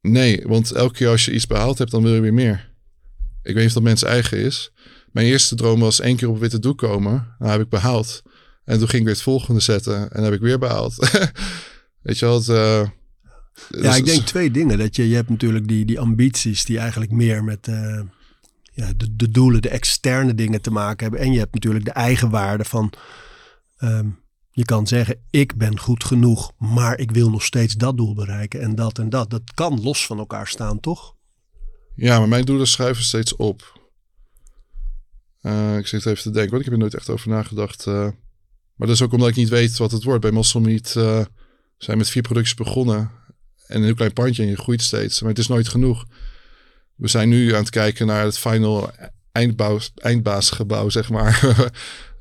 Nee, 0.01 0.43
want 0.47 0.73
elke 0.73 0.95
keer 0.95 1.09
als 1.09 1.25
je 1.25 1.33
iets 1.33 1.47
behaald 1.47 1.79
hebt, 1.79 1.91
dan 1.91 2.03
wil 2.03 2.15
je 2.15 2.21
weer 2.21 2.35
meer. 2.35 2.73
Ik 3.43 3.55
weet 3.55 3.57
niet 3.57 3.67
of 3.67 3.73
dat 3.73 3.83
mens 3.83 4.03
eigen 4.03 4.39
is. 4.39 4.73
Mijn 5.13 5.27
eerste 5.27 5.55
droom 5.55 5.81
was 5.81 6.01
één 6.01 6.17
keer 6.17 6.29
op 6.29 6.39
witte 6.39 6.59
doek 6.59 6.79
komen. 6.79 7.35
Nou 7.39 7.51
heb 7.53 7.61
ik 7.61 7.69
behaald. 7.69 8.23
En 8.65 8.79
toen 8.79 8.89
ging 8.89 9.01
ik 9.01 9.07
weer 9.07 9.15
het 9.15 9.23
volgende 9.23 9.61
zetten. 9.61 10.13
En 10.13 10.23
heb 10.23 10.33
ik 10.33 10.41
weer 10.41 10.59
behaald. 10.59 10.95
weet 12.03 12.19
je 12.19 12.25
wel? 12.25 12.35
Het, 12.35 12.49
eh, 12.49 12.81
Ja, 13.69 13.81
dus- 13.81 13.97
ik 13.97 14.05
denk 14.05 14.23
twee 14.23 14.51
dingen. 14.51 14.79
Dat 14.79 14.97
je, 14.97 15.09
je 15.09 15.15
hebt 15.15 15.29
natuurlijk 15.29 15.69
die, 15.69 15.85
die 15.85 16.01
ambities 16.01 16.65
die 16.65 16.79
eigenlijk 16.79 17.11
meer 17.13 17.45
met 17.45 17.69
eh, 17.69 18.01
ja, 18.73 18.93
de, 18.97 19.17
de 19.17 19.29
doelen, 19.29 19.63
de 19.63 19.69
externe 19.69 20.35
dingen 20.35 20.61
te 20.63 20.71
maken 20.71 21.03
hebben. 21.03 21.21
En 21.21 21.33
je 21.33 21.39
hebt 21.39 21.55
natuurlijk 21.55 21.85
de 21.85 21.91
eigen 21.91 22.31
waarde 22.31 22.65
van... 22.65 22.93
ehm, 23.77 24.09
je 24.57 24.65
kan 24.65 24.87
zeggen, 24.87 25.21
ik 25.31 25.57
ben 25.57 25.79
goed 25.79 26.05
genoeg, 26.05 26.53
maar 26.59 26.99
ik 26.99 27.11
wil 27.11 27.31
nog 27.31 27.43
steeds 27.45 27.75
dat 27.75 27.97
doel 27.97 28.15
bereiken 28.15 28.61
en 28.61 28.75
dat 28.75 28.99
en 28.99 29.09
dat. 29.11 29.31
Dat 29.31 29.43
kan 29.55 29.83
los 29.83 30.07
van 30.07 30.19
elkaar 30.19 30.47
staan, 30.47 30.81
toch? 30.81 31.15
Ja, 31.95 32.19
maar 32.19 32.29
mijn 32.29 32.45
doelen 32.45 32.67
schuiven 32.67 33.05
steeds 33.05 33.37
op. 33.37 33.81
Eh, 35.41 35.77
ik 35.77 35.87
zit 35.87 36.07
even 36.07 36.23
te 36.23 36.31
denken, 36.31 36.51
want 36.51 36.59
ik 36.65 36.65
heb 36.65 36.73
er 36.75 36.81
nooit 36.81 36.95
echt 36.95 37.11
over 37.11 37.29
nagedacht. 37.29 37.87
eh. 37.87 37.95
maar 38.75 38.87
dat 38.87 38.97
is 38.97 39.03
ook 39.03 39.13
omdat 39.13 39.29
ik 39.29 39.37
niet 39.37 39.49
weet 39.49 39.77
wat 39.77 39.91
het 39.91 40.05
wordt. 40.05 40.21
Bij 40.21 40.31
Muscle 40.33 40.61
Meat 40.61 40.95
eh, 40.97 41.25
zijn 41.79 41.99
met 41.99 42.11
vier 42.11 42.23
producties 42.23 42.55
begonnen. 42.55 43.11
En 43.67 43.77
een 43.77 43.85
heel 43.85 43.95
klein 43.95 44.13
pandje 44.13 44.43
en 44.43 44.49
je 44.49 44.57
groeit 44.57 44.83
steeds. 44.83 45.21
Maar 45.21 45.31
het 45.31 45.39
is 45.39 45.49
nooit 45.49 45.69
genoeg. 45.69 46.05
We 46.95 47.09
zijn 47.09 47.29
nu 47.29 47.53
aan 47.55 47.61
het 47.61 47.71
kijken 47.71 48.07
naar 48.07 48.25
het 48.25 48.39
final 48.39 48.91
eindbouw, 49.33 49.79
eindbaasgebouw, 49.95 50.89
zeg 50.89 51.11
maar. 51.11 51.41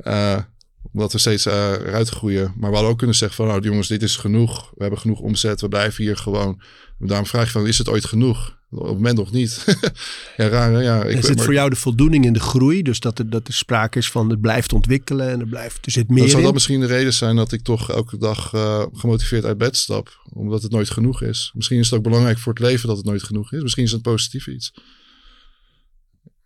Omdat 0.94 1.12
we 1.12 1.18
steeds 1.18 1.46
eh, 1.46 1.72
eruit 1.72 2.10
groeien. 2.10 2.54
Maar 2.58 2.70
we 2.70 2.76
hadden 2.76 2.92
ook 2.92 2.98
kunnen 2.98 3.16
zeggen 3.16 3.38
van, 3.38 3.48
nou 3.48 3.62
jongens, 3.62 3.88
dit 3.88 4.04
is 4.04 4.16
genoeg. 4.16 4.70
We 4.76 4.82
hebben 4.82 5.00
genoeg 5.00 5.20
omzet, 5.20 5.62
we 5.62 5.68
blijven 5.68 6.04
hier 6.04 6.18
gewoon. 6.18 6.62
Daarom 7.00 7.26
vraag 7.26 7.46
je 7.46 7.52
van, 7.52 7.68
is 7.68 7.78
het 7.78 7.90
ooit 7.90 8.06
genoeg? 8.06 8.62
Op 8.70 8.86
het 8.86 8.94
moment 8.94 9.18
nog 9.18 9.32
niet. 9.32 9.64
ja, 10.38 10.48
raar? 10.48 10.84
Ja, 10.84 11.04
ik 11.04 11.18
is 11.18 11.28
het 11.28 11.36
maar- 11.36 11.46
voor 11.46 11.54
jou 11.54 11.70
de 11.70 11.76
voldoening 11.76 12.26
in 12.26 12.34
de 12.34 12.40
groei? 12.40 12.82
Dus 12.82 13.00
dat 13.00 13.20
er, 13.20 13.30
dat 13.30 13.48
er 13.48 13.54
sprake 13.54 13.98
is 13.98 14.12
van 14.12 14.30
het 14.30 14.42
blijft 14.42 14.74
ontwikkelen 14.74 15.30
en 15.30 15.40
er, 15.40 15.48
blijft, 15.48 15.86
er 15.86 15.92
zit 15.92 16.10
meer 16.10 16.18
Dan 16.18 16.28
zou 16.28 16.38
in? 16.40 16.44
dat 16.46 16.54
misschien 16.54 16.80
de 16.80 16.86
reden 16.86 17.14
zijn 17.14 17.36
dat 17.36 17.52
ik 17.52 17.62
toch 17.64 17.92
elke 17.92 18.18
dag 18.18 18.54
eh, 18.54 18.86
gemotiveerd 18.94 19.46
uit 19.46 19.58
bed 19.58 19.78
stap. 19.78 20.22
Omdat 20.34 20.62
het 20.64 20.72
nooit 20.72 20.90
genoeg 20.90 21.22
is. 21.22 21.52
Misschien 21.54 21.80
is 21.80 21.86
het 21.90 21.98
ook 21.98 22.04
belangrijk 22.04 22.38
voor 22.40 22.54
het 22.54 22.62
leven 22.62 22.88
dat 22.88 22.98
het 22.98 23.06
nooit 23.06 23.24
genoeg 23.24 23.52
is. 23.54 23.62
Misschien 23.62 23.84
is 23.84 23.92
het 23.92 24.02
positief 24.02 24.48
iets. 24.48 24.74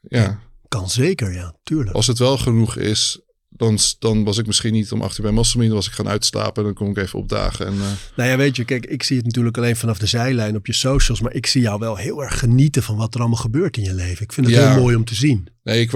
Ja, 0.02 0.40
Kan 0.68 0.90
zeker, 0.90 1.34
ja, 1.34 1.56
tuurlijk. 1.64 1.96
als 1.96 2.08
het 2.08 2.18
wel 2.18 2.38
genoeg 2.38 2.76
is, 2.76 3.20
dan, 3.58 3.78
dan 4.00 4.24
was 4.24 4.38
ik 4.38 4.46
misschien 4.46 4.74
niet 4.74 4.92
om 4.92 5.02
acht 5.02 5.18
uur 5.18 5.24
bij 5.24 5.34
Masselmin. 5.34 5.68
Dan 5.68 5.78
was 5.78 5.88
ik 5.88 5.94
gaan 5.94 6.08
uitslapen 6.08 6.56
en 6.58 6.64
dan 6.64 6.74
kon 6.74 6.90
ik 6.90 6.98
even 6.98 7.20
opdagen. 7.20 7.66
En, 7.66 7.74
eh, 7.74 7.80
Nou 8.16 8.30
ja, 8.30 8.38
weet 8.38 8.56
je, 8.56 8.64
kijk, 8.66 8.86
ik 8.86 9.04
zie 9.04 9.18
het 9.18 9.26
natuurlijk 9.26 9.58
alleen 9.58 9.76
vanaf 9.76 9.98
de 9.98 10.06
zijlijn 10.06 10.56
op 10.56 10.66
je 10.66 10.74
socials. 10.74 11.22
Maar 11.22 11.34
ik 11.34 11.46
zie 11.46 11.62
jou 11.62 11.80
wel 11.80 11.96
heel 11.96 12.24
erg 12.24 12.40
genieten 12.40 12.84
van 12.84 12.96
wat 12.96 13.14
er 13.14 13.20
allemaal 13.20 13.40
gebeurt 13.40 13.78
in 13.78 13.84
je 13.84 13.94
leven. 13.94 14.24
Ik 14.24 14.34
vind 14.34 14.46
het 14.48 14.56
Ja. 14.56 14.72
heel 14.74 14.82
mooi 14.82 14.96
om 14.96 15.06
te 15.06 15.16
zien. 15.16 15.48
Nee, 15.64 15.82
ik, 15.82 15.92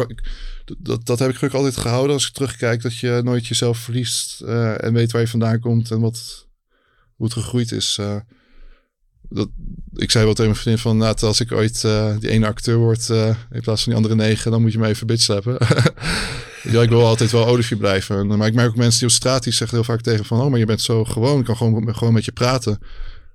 dat, 0.77 1.05
dat 1.05 1.19
heb 1.19 1.29
ik 1.29 1.35
gelukkig 1.35 1.59
altijd 1.59 1.77
gehouden 1.77 2.13
als 2.13 2.27
ik 2.27 2.33
terugkijk. 2.33 2.81
Dat 2.81 2.97
je 2.97 3.21
nooit 3.23 3.47
jezelf 3.47 3.77
verliest 3.77 4.41
eh, 4.41 4.83
en 4.83 4.93
weet 4.93 5.11
waar 5.11 5.21
je 5.21 5.27
vandaan 5.27 5.59
komt 5.59 5.91
en 5.91 5.99
wat, 5.99 6.47
hoe 7.15 7.25
het 7.25 7.35
gegroeid 7.35 7.71
is. 7.71 7.97
eh. 7.99 8.15
dat, 9.29 9.49
ik 9.95 10.11
zei 10.11 10.23
wel 10.25 10.33
tegen 10.33 10.51
mijn 10.51 10.61
vriendin 10.61 10.81
van, 10.83 10.97
nou, 10.97 11.15
als 11.19 11.39
ik 11.39 11.51
ooit 11.51 11.81
die 12.19 12.29
ene 12.29 12.47
acteur 12.47 12.77
word 12.77 13.09
in 13.09 13.61
plaats 13.61 13.83
van 13.83 13.93
die 13.93 13.95
andere 13.95 14.15
negen, 14.15 14.51
dan 14.51 14.61
moet 14.61 14.71
je 14.71 14.77
me 14.79 14.87
even 14.87 15.07
bitch 15.07 15.21
slappen. 15.23 15.57
ja, 16.63 16.81
ik 16.81 16.89
wil 16.89 17.05
altijd 17.05 17.31
wel 17.31 17.47
Olivier 17.47 17.77
blijven. 17.77 18.17
En, 18.17 18.37
Maar 18.37 18.47
ik 18.47 18.53
merk 18.53 18.69
ook 18.69 18.75
mensen 18.75 18.99
die 18.99 19.07
op 19.07 19.13
straat 19.13 19.43
die 19.43 19.53
zeggen 19.53 19.77
heel 19.77 19.85
vaak 19.85 20.01
tegen 20.01 20.25
van, 20.25 20.41
oh, 20.41 20.49
maar 20.49 20.59
je 20.59 20.65
bent 20.65 20.81
zo 20.81 21.05
gewoon, 21.05 21.39
ik 21.39 21.45
kan 21.45 21.57
gewoon, 21.57 21.95
gewoon 21.95 22.13
met 22.13 22.25
je 22.25 22.31
praten. 22.31 22.79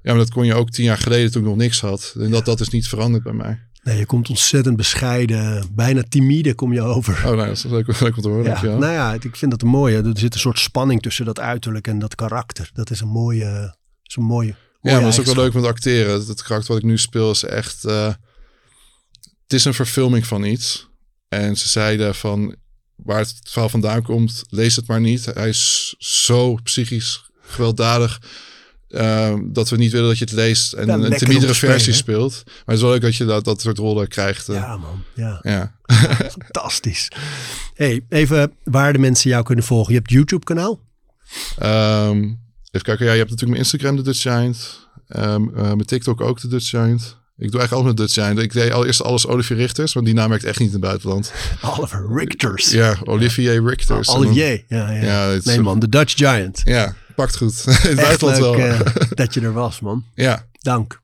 Ja, 0.03 0.13
maar 0.13 0.21
dat 0.25 0.31
kon 0.31 0.47
je 0.47 0.55
ook 0.55 0.71
tien 0.71 0.85
jaar 0.85 0.99
geleden 0.99 1.31
toen 1.31 1.43
ik 1.43 1.49
nog 1.49 1.57
niks 1.57 1.81
had. 1.81 2.15
En 2.19 2.31
dat, 2.31 2.45
dat 2.45 2.61
is 2.61 2.69
niet 2.69 2.89
veranderd 2.89 3.23
bij 3.25 3.33
mij. 3.33 3.61
Nee, 3.83 3.99
je 3.99 4.07
komt 4.07 4.29
ontzettend 4.29 4.77
bescheiden, 4.77 5.69
bijna 5.75 6.03
timide 6.09 6.55
kom 6.55 6.73
je 6.73 6.81
over. 6.81 7.15
Oh, 7.15 7.23
nou, 7.25 7.37
dat 7.37 7.57
is 7.57 7.63
leuk, 7.63 8.01
leuk 8.01 8.17
om 8.17 8.23
te 8.23 8.29
horen. 8.29 8.45
ja, 8.45 8.63
nou 8.63 8.93
ja, 8.93 9.13
ik 9.13 9.37
vind 9.37 9.51
dat 9.51 9.63
een 9.63 9.69
mooie. 9.69 9.97
Er 10.03 10.19
zit 10.19 10.35
een 10.35 10.41
soort 10.41 10.59
spanning 10.59 11.03
tussen 11.03 11.25
dat 11.25 11.41
uiterlijk 11.41 11.87
en 11.87 11.99
dat 11.99 12.15
karakter. 12.15 12.71
Dat 12.73 12.91
is 12.91 13.01
een 13.01 13.09
mooie, 13.09 13.77
is 14.03 14.17
een 14.17 14.25
mooie. 14.25 14.55
Ja, 14.81 14.93
maar 14.93 15.01
dat 15.01 15.13
is 15.13 15.19
ook 15.19 15.25
wel 15.25 15.45
leuk 15.45 15.53
met 15.53 15.65
acteren. 15.65 16.27
Het 16.27 16.43
karakter 16.43 16.73
wat 16.73 16.83
ik 16.83 16.89
nu 16.89 16.99
speel 16.99 17.31
is 17.31 17.45
echt... 17.45 17.85
eh, 17.85 18.07
het 19.43 19.53
is 19.53 19.65
een 19.65 19.75
verfilming 19.75 20.27
van 20.27 20.45
iets. 20.45 20.89
En 21.29 21.57
ze 21.57 21.69
zeiden 21.69 22.15
van... 22.15 22.57
Waar 22.97 23.19
het 23.19 23.35
verhaal 23.43 23.69
vandaan 23.69 24.03
komt, 24.03 24.43
lees 24.49 24.77
het 24.77 24.87
maar 24.87 25.01
niet. 25.01 25.25
Hij 25.25 25.49
is 25.49 25.95
zo 25.99 26.55
psychisch 26.55 27.31
gewelddadig... 27.41 28.21
eh, 28.89 29.35
dat 29.45 29.69
we 29.69 29.77
niet 29.77 29.93
willen 29.93 30.09
dat 30.09 30.19
je 30.19 30.25
het 30.25 30.33
leest 30.35 30.73
en 30.73 30.87
Ja, 30.87 30.95
een 30.95 31.55
versie 31.55 31.93
hè? 31.93 31.99
speelt. 31.99 32.43
Maar 32.45 32.55
het 32.65 32.75
is 32.77 32.81
wel 32.81 32.91
leuk 32.91 33.01
dat 33.01 33.17
je 33.17 33.25
dat, 33.25 33.45
dat 33.45 33.61
soort 33.61 33.79
rollen 33.79 34.09
krijgt. 34.09 34.49
eh. 34.49 34.55
Ja, 34.55 34.77
man. 34.77 35.03
Ja, 35.15 35.39
ja. 35.43 35.77
fantastisch. 36.43 37.09
hey, 37.75 38.05
even 38.09 38.53
waar 38.65 38.93
de 38.93 38.99
mensen 38.99 39.31
jou 39.31 39.45
kunnen 39.45 39.65
volgen. 39.65 39.93
Je 39.93 39.99
hebt 39.99 40.11
YouTube-kanaal. 40.11 40.81
Ehm, 41.59 42.19
even 42.71 42.83
kijken, 42.83 43.07
ja, 43.07 43.13
je 43.13 43.19
hebt 43.19 43.31
natuurlijk 43.31 43.59
mijn 43.59 43.63
Instagram, 43.63 43.97
de 43.97 44.03
Dutch 44.03 44.21
Giant. 44.23 44.89
Ehm, 45.09 45.49
eh, 45.49 45.63
mijn 45.63 45.85
TikTok 45.87 46.21
ook, 46.21 46.41
de 46.41 46.49
Dutch 46.49 46.69
Giant. 46.69 47.17
Ik 47.39 47.51
doe 47.51 47.61
eigenlijk 47.61 47.73
alles 47.73 47.87
met 47.87 47.97
Dutch 47.97 48.13
Giant. 48.27 48.39
Ik 48.39 48.53
deed 48.53 48.73
al 48.73 48.87
eerst 48.87 49.03
alles 49.03 49.27
Olivier 49.27 49.57
Richters, 49.59 49.93
want 49.93 50.07
die 50.07 50.15
naam 50.15 50.29
werkt 50.29 50.45
echt 50.45 50.59
niet 50.59 50.69
in 50.69 50.75
het 50.75 50.83
buitenland. 50.85 51.33
Oliver 51.77 52.07
Richters. 52.15 52.71
Ja, 52.71 52.97
Olivier 53.05 53.65
Richters. 53.69 54.09
Olivier. 54.09 54.65
Ja, 54.69 54.91
ja. 54.91 55.03
Ja, 55.33 55.39
nee 55.45 55.61
man, 55.61 55.79
de 55.79 55.89
Dutch 55.89 56.15
Giant. 56.17 56.61
Ja, 56.65 56.95
pakt 57.17 57.37
goed. 57.37 57.65
in 57.67 57.73
het 57.73 57.83
Echt 57.99 58.21
buitenland 58.21 58.39
leuk 58.39 58.57
wel. 58.57 58.87
eh, 58.87 59.11
dat 59.21 59.35
je 59.35 59.41
er 59.41 59.53
was, 59.53 59.81
man. 59.81 60.05
ja, 60.15 60.47
Dank. 60.61 61.01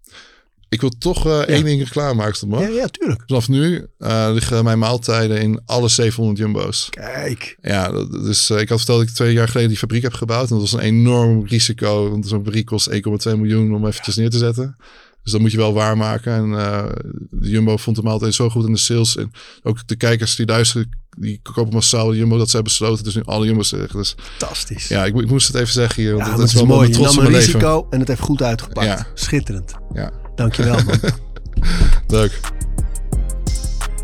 ik 0.68 0.80
wil 0.80 0.90
toch 0.98 1.26
eh, 1.26 1.38
één 1.38 1.64
ding 1.64 1.82
reclame 1.82 2.14
maken, 2.14 2.30
als 2.30 2.40
dat 2.40 2.48
mag. 2.48 2.60
Ja, 2.60 2.68
ja, 2.68 2.86
tuurlijk. 2.86 3.22
Vanaf 3.26 3.48
nu 3.48 3.86
eh, 3.98 4.28
liggen 4.32 4.64
mijn 4.64 4.78
maaltijden 4.78 5.40
in 5.40 5.60
alle 5.66 5.88
700 5.88 6.38
jumbo's. 6.38 6.86
Kijk. 6.90 7.56
Ja, 7.62 7.90
dat- 7.90 8.10
dus 8.12 8.50
ik 8.50 8.68
had 8.68 8.78
verteld 8.78 8.98
dat 8.98 9.08
ik 9.08 9.14
twee 9.14 9.32
jaar 9.32 9.48
geleden 9.48 9.68
die 9.68 9.78
fabriek 9.78 10.02
heb 10.02 10.12
gebouwd. 10.14 10.50
En 10.50 10.58
dat 10.58 10.70
was 10.70 10.72
een 10.72 10.86
enorm 10.86 11.46
risico. 11.46 12.10
Want 12.10 12.26
zo'n 12.26 12.44
fabriek 12.44 12.66
kost 12.66 12.90
1,2 12.90 12.96
miljoen 13.36 13.74
om 13.74 13.86
eventjes 13.86 14.16
neer 14.16 14.30
te 14.30 14.38
zetten. 14.38 14.76
Dus 15.22 15.32
dat 15.32 15.40
moet 15.40 15.50
je 15.50 15.56
wel 15.56 15.72
waarmaken. 15.72 16.32
En 16.32 16.58
eh, 16.58 16.84
de 17.30 17.48
Jumbo 17.48 17.76
vond 17.76 17.96
hem 17.96 18.06
altijd 18.06 18.34
zo 18.34 18.50
goed 18.50 18.66
in 18.66 18.72
de 18.72 18.78
sales. 18.78 19.16
En 19.16 19.30
ook 19.62 19.86
de 19.88 19.96
kijkers 19.96 20.36
die 20.36 20.46
luisteren, 20.46 20.90
die 21.18 21.40
kopen 21.42 21.72
massaal 21.72 22.08
de 22.08 22.16
Jumbo. 22.16 22.36
Dat 22.38 22.50
ze 22.50 22.56
hebben 22.56 22.72
besloten. 22.72 23.04
Dus 23.04 23.14
nu 23.14 23.22
alle 23.24 23.46
Jumbo's 23.46 23.68
zeggen. 23.68 23.98
Dus 23.98 24.14
Fantastisch. 24.38 24.88
ja, 24.88 25.04
ik, 25.04 25.16
ik 25.16 25.28
moest 25.28 25.46
het 25.46 25.56
even 25.56 25.72
zeggen 25.72 26.02
hier. 26.02 26.12
Want 26.16 26.24
Ja, 26.24 26.30
dat 26.36 26.38
is 26.46 26.52
het 26.52 26.62
is 26.62 26.66
wel 26.68 26.76
mooi. 26.76 26.88
Je 26.88 26.98
nam 26.98 27.18
een 27.18 27.22
leven. 27.22 27.38
risico 27.38 27.86
en 27.90 27.98
het 27.98 28.08
heeft 28.08 28.20
goed 28.20 28.42
uitgepakt. 28.42 28.86
Ja. 28.86 29.06
Schitterend. 29.14 29.72
Ja, 29.92 30.10
Dankjewel, 30.34 30.82
man. 30.84 30.98
leuk. 32.18 32.40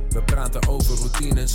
We 0.09 0.23
praten 0.25 0.69
over 0.69 0.97
routines. 0.97 1.55